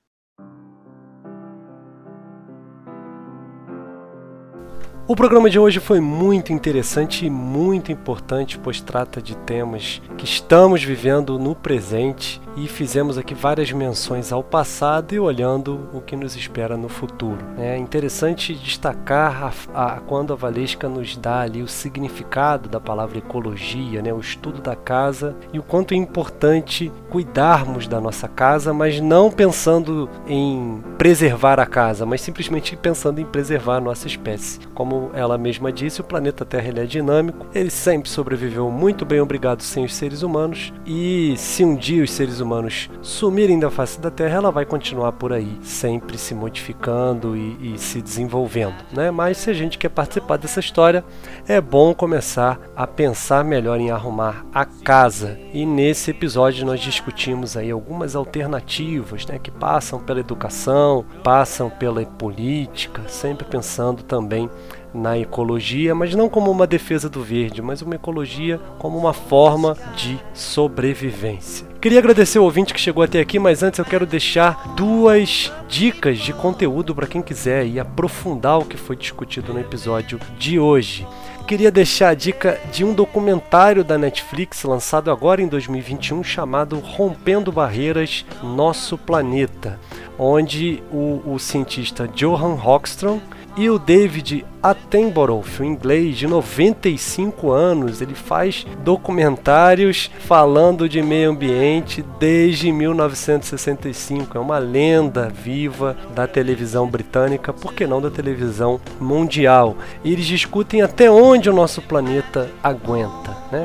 O 5.07 5.15
programa 5.15 5.49
de 5.49 5.59
hoje 5.59 5.79
foi 5.79 5.99
muito 5.99 6.53
interessante 6.53 7.25
e 7.25 7.29
muito 7.29 7.91
importante, 7.91 8.59
pois 8.59 8.79
trata 8.79 9.21
de 9.21 9.35
temas 9.35 10.01
que 10.17 10.23
estamos 10.23 10.83
vivendo 10.83 11.39
no 11.39 11.55
presente 11.55 12.39
e 12.55 12.67
fizemos 12.67 13.17
aqui 13.17 13.33
várias 13.33 13.71
menções 13.71 14.31
ao 14.31 14.43
passado 14.43 15.13
e 15.13 15.19
olhando 15.19 15.89
o 15.93 16.01
que 16.01 16.15
nos 16.15 16.35
espera 16.35 16.75
no 16.75 16.89
futuro. 16.89 17.39
É 17.57 17.77
interessante 17.77 18.53
destacar 18.53 19.53
a, 19.73 19.95
a, 19.95 19.99
quando 20.01 20.33
a 20.33 20.35
Valesca 20.35 20.89
nos 20.89 21.15
dá 21.15 21.41
ali 21.41 21.61
o 21.61 21.67
significado 21.67 22.67
da 22.67 22.79
palavra 22.79 23.17
ecologia, 23.17 24.01
né, 24.01 24.13
o 24.13 24.19
estudo 24.19 24.61
da 24.61 24.75
casa 24.75 25.35
e 25.53 25.59
o 25.59 25.63
quanto 25.63 25.93
é 25.93 25.97
importante 25.97 26.91
cuidarmos 27.09 27.87
da 27.87 28.01
nossa 28.01 28.27
casa, 28.27 28.73
mas 28.73 28.99
não 28.99 29.31
pensando 29.31 30.09
em 30.27 30.83
preservar 30.97 31.59
a 31.59 31.65
casa, 31.65 32.05
mas 32.05 32.21
simplesmente 32.21 32.75
pensando 32.75 33.19
em 33.19 33.25
preservar 33.25 33.77
a 33.77 33.81
nossa 33.81 34.07
espécie. 34.07 34.59
Como 34.73 35.11
ela 35.13 35.37
mesma 35.37 35.71
disse, 35.71 36.01
o 36.01 36.03
planeta 36.03 36.45
Terra 36.45 36.67
ele 36.67 36.79
é 36.81 36.85
dinâmico, 36.85 37.47
ele 37.53 37.69
sempre 37.69 38.09
sobreviveu 38.09 38.69
muito 38.69 39.05
bem, 39.05 39.19
obrigado, 39.19 39.61
sem 39.61 39.85
os 39.85 39.93
seres 39.93 40.21
humanos, 40.21 40.73
e 40.85 41.33
se 41.37 41.63
um 41.63 41.75
dia 41.75 42.03
os 42.03 42.11
seres 42.11 42.40
humanos 42.41 42.89
sumirem 43.01 43.59
da 43.59 43.71
face 43.71 43.99
da 43.99 44.11
Terra, 44.11 44.37
ela 44.37 44.51
vai 44.51 44.65
continuar 44.65 45.13
por 45.13 45.31
aí, 45.31 45.57
sempre 45.61 46.17
se 46.17 46.35
modificando 46.35 47.37
e, 47.37 47.75
e 47.75 47.77
se 47.77 48.01
desenvolvendo. 48.01 48.75
Né? 48.91 49.09
Mas 49.11 49.37
se 49.37 49.49
a 49.49 49.53
gente 49.53 49.77
quer 49.77 49.89
participar 49.89 50.37
dessa 50.37 50.59
história, 50.59 51.05
é 51.47 51.61
bom 51.61 51.93
começar 51.93 52.59
a 52.75 52.85
pensar 52.85 53.43
melhor 53.43 53.79
em 53.79 53.91
arrumar 53.91 54.45
a 54.53 54.65
casa. 54.65 55.39
E 55.53 55.65
nesse 55.65 56.11
episódio 56.11 56.65
nós 56.65 56.79
discutimos 56.79 57.55
aí 57.55 57.71
algumas 57.71 58.15
alternativas 58.15 59.25
né, 59.25 59.39
que 59.39 59.51
passam 59.51 59.99
pela 59.99 60.19
educação, 60.19 61.05
passam 61.23 61.69
pela 61.69 62.03
política, 62.05 63.03
sempre 63.07 63.45
pensando 63.45 64.03
também 64.03 64.49
na 64.93 65.17
ecologia, 65.17 65.95
mas 65.95 66.13
não 66.15 66.29
como 66.29 66.51
uma 66.51 66.67
defesa 66.67 67.09
do 67.09 67.21
verde, 67.21 67.61
mas 67.61 67.81
uma 67.81 67.95
ecologia 67.95 68.59
como 68.77 68.97
uma 68.97 69.13
forma 69.13 69.75
de 69.95 70.19
sobrevivência. 70.33 71.70
Queria 71.81 71.97
agradecer 71.97 72.37
o 72.37 72.43
ouvinte 72.43 72.75
que 72.75 72.79
chegou 72.79 73.03
até 73.03 73.19
aqui, 73.19 73.39
mas 73.39 73.63
antes 73.63 73.79
eu 73.79 73.85
quero 73.85 74.05
deixar 74.05 74.75
duas 74.75 75.51
dicas 75.67 76.19
de 76.19 76.31
conteúdo 76.31 76.93
para 76.93 77.07
quem 77.07 77.23
quiser 77.23 77.65
e 77.65 77.79
aprofundar 77.79 78.59
o 78.59 78.65
que 78.65 78.77
foi 78.77 78.95
discutido 78.95 79.51
no 79.51 79.59
episódio 79.59 80.19
de 80.37 80.59
hoje. 80.59 81.07
Queria 81.47 81.71
deixar 81.71 82.09
a 82.09 82.13
dica 82.13 82.59
de 82.71 82.85
um 82.85 82.93
documentário 82.93 83.83
da 83.83 83.97
Netflix 83.97 84.61
lançado 84.61 85.09
agora 85.09 85.41
em 85.41 85.47
2021 85.47 86.23
chamado 86.23 86.77
Rompendo 86.77 87.51
Barreiras 87.51 88.27
Nosso 88.43 88.95
Planeta, 88.95 89.79
onde 90.19 90.83
o, 90.91 91.19
o 91.25 91.39
cientista 91.39 92.07
Johan 92.07 92.59
Hockstrom 92.63 93.19
e 93.57 93.71
o 93.71 93.79
David 93.79 94.45
Attenborough, 94.63 95.43
um 95.59 95.63
inglês 95.63 96.15
de 96.15 96.27
95 96.27 97.49
anos, 97.51 97.99
ele 97.99 98.13
faz 98.13 98.63
documentários 98.83 100.11
falando 100.19 100.87
de 100.87 101.01
meio 101.01 101.31
ambiente 101.31 102.05
desde 102.19 102.71
1965. 102.71 104.37
É 104.37 104.39
uma 104.39 104.59
lenda 104.59 105.29
viva 105.29 105.97
da 106.13 106.27
televisão 106.27 106.87
britânica, 106.87 107.51
por 107.51 107.73
que 107.73 107.87
não 107.87 107.99
da 107.99 108.11
televisão 108.11 108.79
mundial? 108.99 109.75
E 110.03 110.13
eles 110.13 110.27
discutem 110.27 110.83
até 110.83 111.09
onde 111.09 111.49
o 111.49 111.53
nosso 111.53 111.81
planeta 111.81 112.47
aguenta, 112.61 113.35
né? 113.51 113.63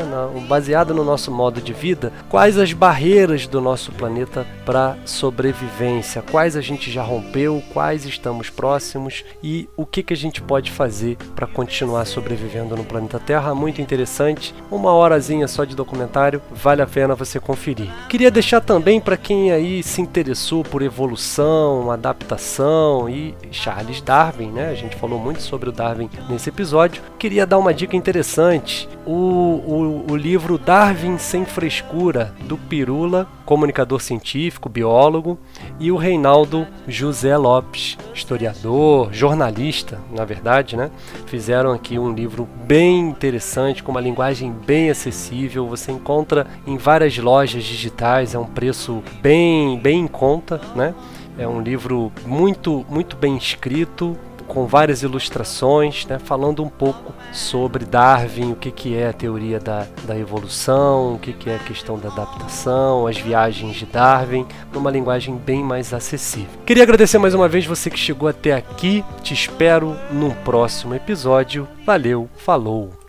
baseado 0.48 0.94
no 0.94 1.04
nosso 1.04 1.30
modo 1.30 1.60
de 1.60 1.74
vida, 1.74 2.10
quais 2.30 2.56
as 2.56 2.72
barreiras 2.72 3.46
do 3.46 3.60
nosso 3.60 3.92
planeta 3.92 4.46
para 4.64 4.96
sobrevivência, 5.04 6.22
quais 6.22 6.56
a 6.56 6.62
gente 6.62 6.90
já 6.90 7.02
rompeu, 7.02 7.62
quais 7.74 8.06
estamos 8.06 8.48
próximos 8.48 9.24
e 9.42 9.68
o 9.76 9.84
que, 9.84 10.02
que 10.02 10.14
a 10.14 10.16
gente 10.16 10.40
pode 10.40 10.70
fazer 10.70 10.85
fazer 10.86 11.16
para 11.34 11.48
continuar 11.48 12.04
sobrevivendo 12.04 12.76
no 12.76 12.84
planeta 12.84 13.18
Terra. 13.18 13.54
Muito 13.54 13.82
interessante, 13.82 14.54
uma 14.70 14.92
horazinha 14.94 15.48
só 15.48 15.64
de 15.64 15.74
documentário, 15.74 16.40
vale 16.52 16.80
a 16.80 16.86
pena 16.86 17.16
você 17.16 17.40
conferir. 17.40 17.90
Queria 18.08 18.30
deixar 18.30 18.60
também 18.60 19.00
para 19.00 19.16
quem 19.16 19.50
aí 19.50 19.82
se 19.82 20.00
interessou 20.00 20.62
por 20.62 20.82
evolução, 20.82 21.90
adaptação 21.90 23.08
e 23.08 23.34
Charles 23.50 24.00
Darwin, 24.00 24.52
né? 24.52 24.70
A 24.70 24.74
gente 24.74 24.94
falou 24.94 25.18
muito 25.18 25.42
sobre 25.42 25.68
o 25.68 25.72
Darwin 25.72 26.08
nesse 26.28 26.50
episódio. 26.50 27.02
Queria 27.18 27.44
dar 27.44 27.58
uma 27.58 27.74
dica 27.74 27.96
interessante: 27.96 28.88
o, 29.04 29.12
o, 29.12 30.04
o 30.12 30.16
livro 30.16 30.56
Darwin 30.56 31.18
Sem 31.18 31.44
Frescura, 31.44 32.32
do 32.44 32.56
Pirula, 32.56 33.26
comunicador 33.44 34.00
científico, 34.00 34.68
biólogo, 34.68 35.38
e 35.78 35.90
o 35.90 35.96
Reinaldo 35.96 36.66
José 36.86 37.36
Lopes, 37.36 37.96
historiador, 38.12 39.12
jornalista, 39.12 40.00
na 40.12 40.24
verdade, 40.24 40.75
né? 40.76 40.90
Fizeram 41.26 41.72
aqui 41.72 41.98
um 41.98 42.12
livro 42.12 42.48
bem 42.64 43.00
interessante, 43.00 43.82
com 43.82 43.90
uma 43.90 44.00
linguagem 44.00 44.52
bem 44.52 44.90
acessível. 44.90 45.66
Você 45.68 45.90
encontra 45.90 46.46
em 46.66 46.76
várias 46.76 47.16
lojas 47.18 47.64
digitais, 47.64 48.34
é 48.34 48.38
um 48.38 48.44
preço 48.44 49.02
bem, 49.20 49.78
bem 49.78 50.00
em 50.00 50.06
conta, 50.06 50.60
né? 50.74 50.94
É 51.38 51.46
um 51.46 51.60
livro 51.60 52.12
muito, 52.24 52.86
muito 52.88 53.16
bem 53.16 53.36
escrito, 53.36 54.16
com 54.46 54.66
várias 54.66 55.02
ilustrações, 55.02 56.06
né, 56.06 56.18
falando 56.18 56.62
um 56.62 56.68
pouco 56.68 57.12
sobre 57.32 57.84
Darwin, 57.84 58.52
o 58.52 58.56
que, 58.56 58.70
que 58.70 58.96
é 58.96 59.08
a 59.08 59.12
teoria 59.12 59.58
da, 59.58 59.86
da 60.04 60.16
evolução, 60.16 61.14
o 61.14 61.18
que, 61.18 61.32
que 61.32 61.50
é 61.50 61.56
a 61.56 61.60
questão 61.60 61.98
da 61.98 62.08
adaptação, 62.08 63.06
as 63.06 63.18
viagens 63.18 63.76
de 63.76 63.86
Darwin, 63.86 64.46
numa 64.72 64.90
linguagem 64.90 65.36
bem 65.36 65.62
mais 65.62 65.92
acessível. 65.92 66.48
Queria 66.64 66.82
agradecer 66.82 67.18
mais 67.18 67.34
uma 67.34 67.48
vez 67.48 67.66
você 67.66 67.90
que 67.90 67.98
chegou 67.98 68.28
até 68.28 68.52
aqui, 68.52 69.04
te 69.22 69.34
espero 69.34 69.96
num 70.10 70.30
próximo 70.30 70.94
episódio. 70.94 71.68
Valeu, 71.84 72.28
falou! 72.36 73.05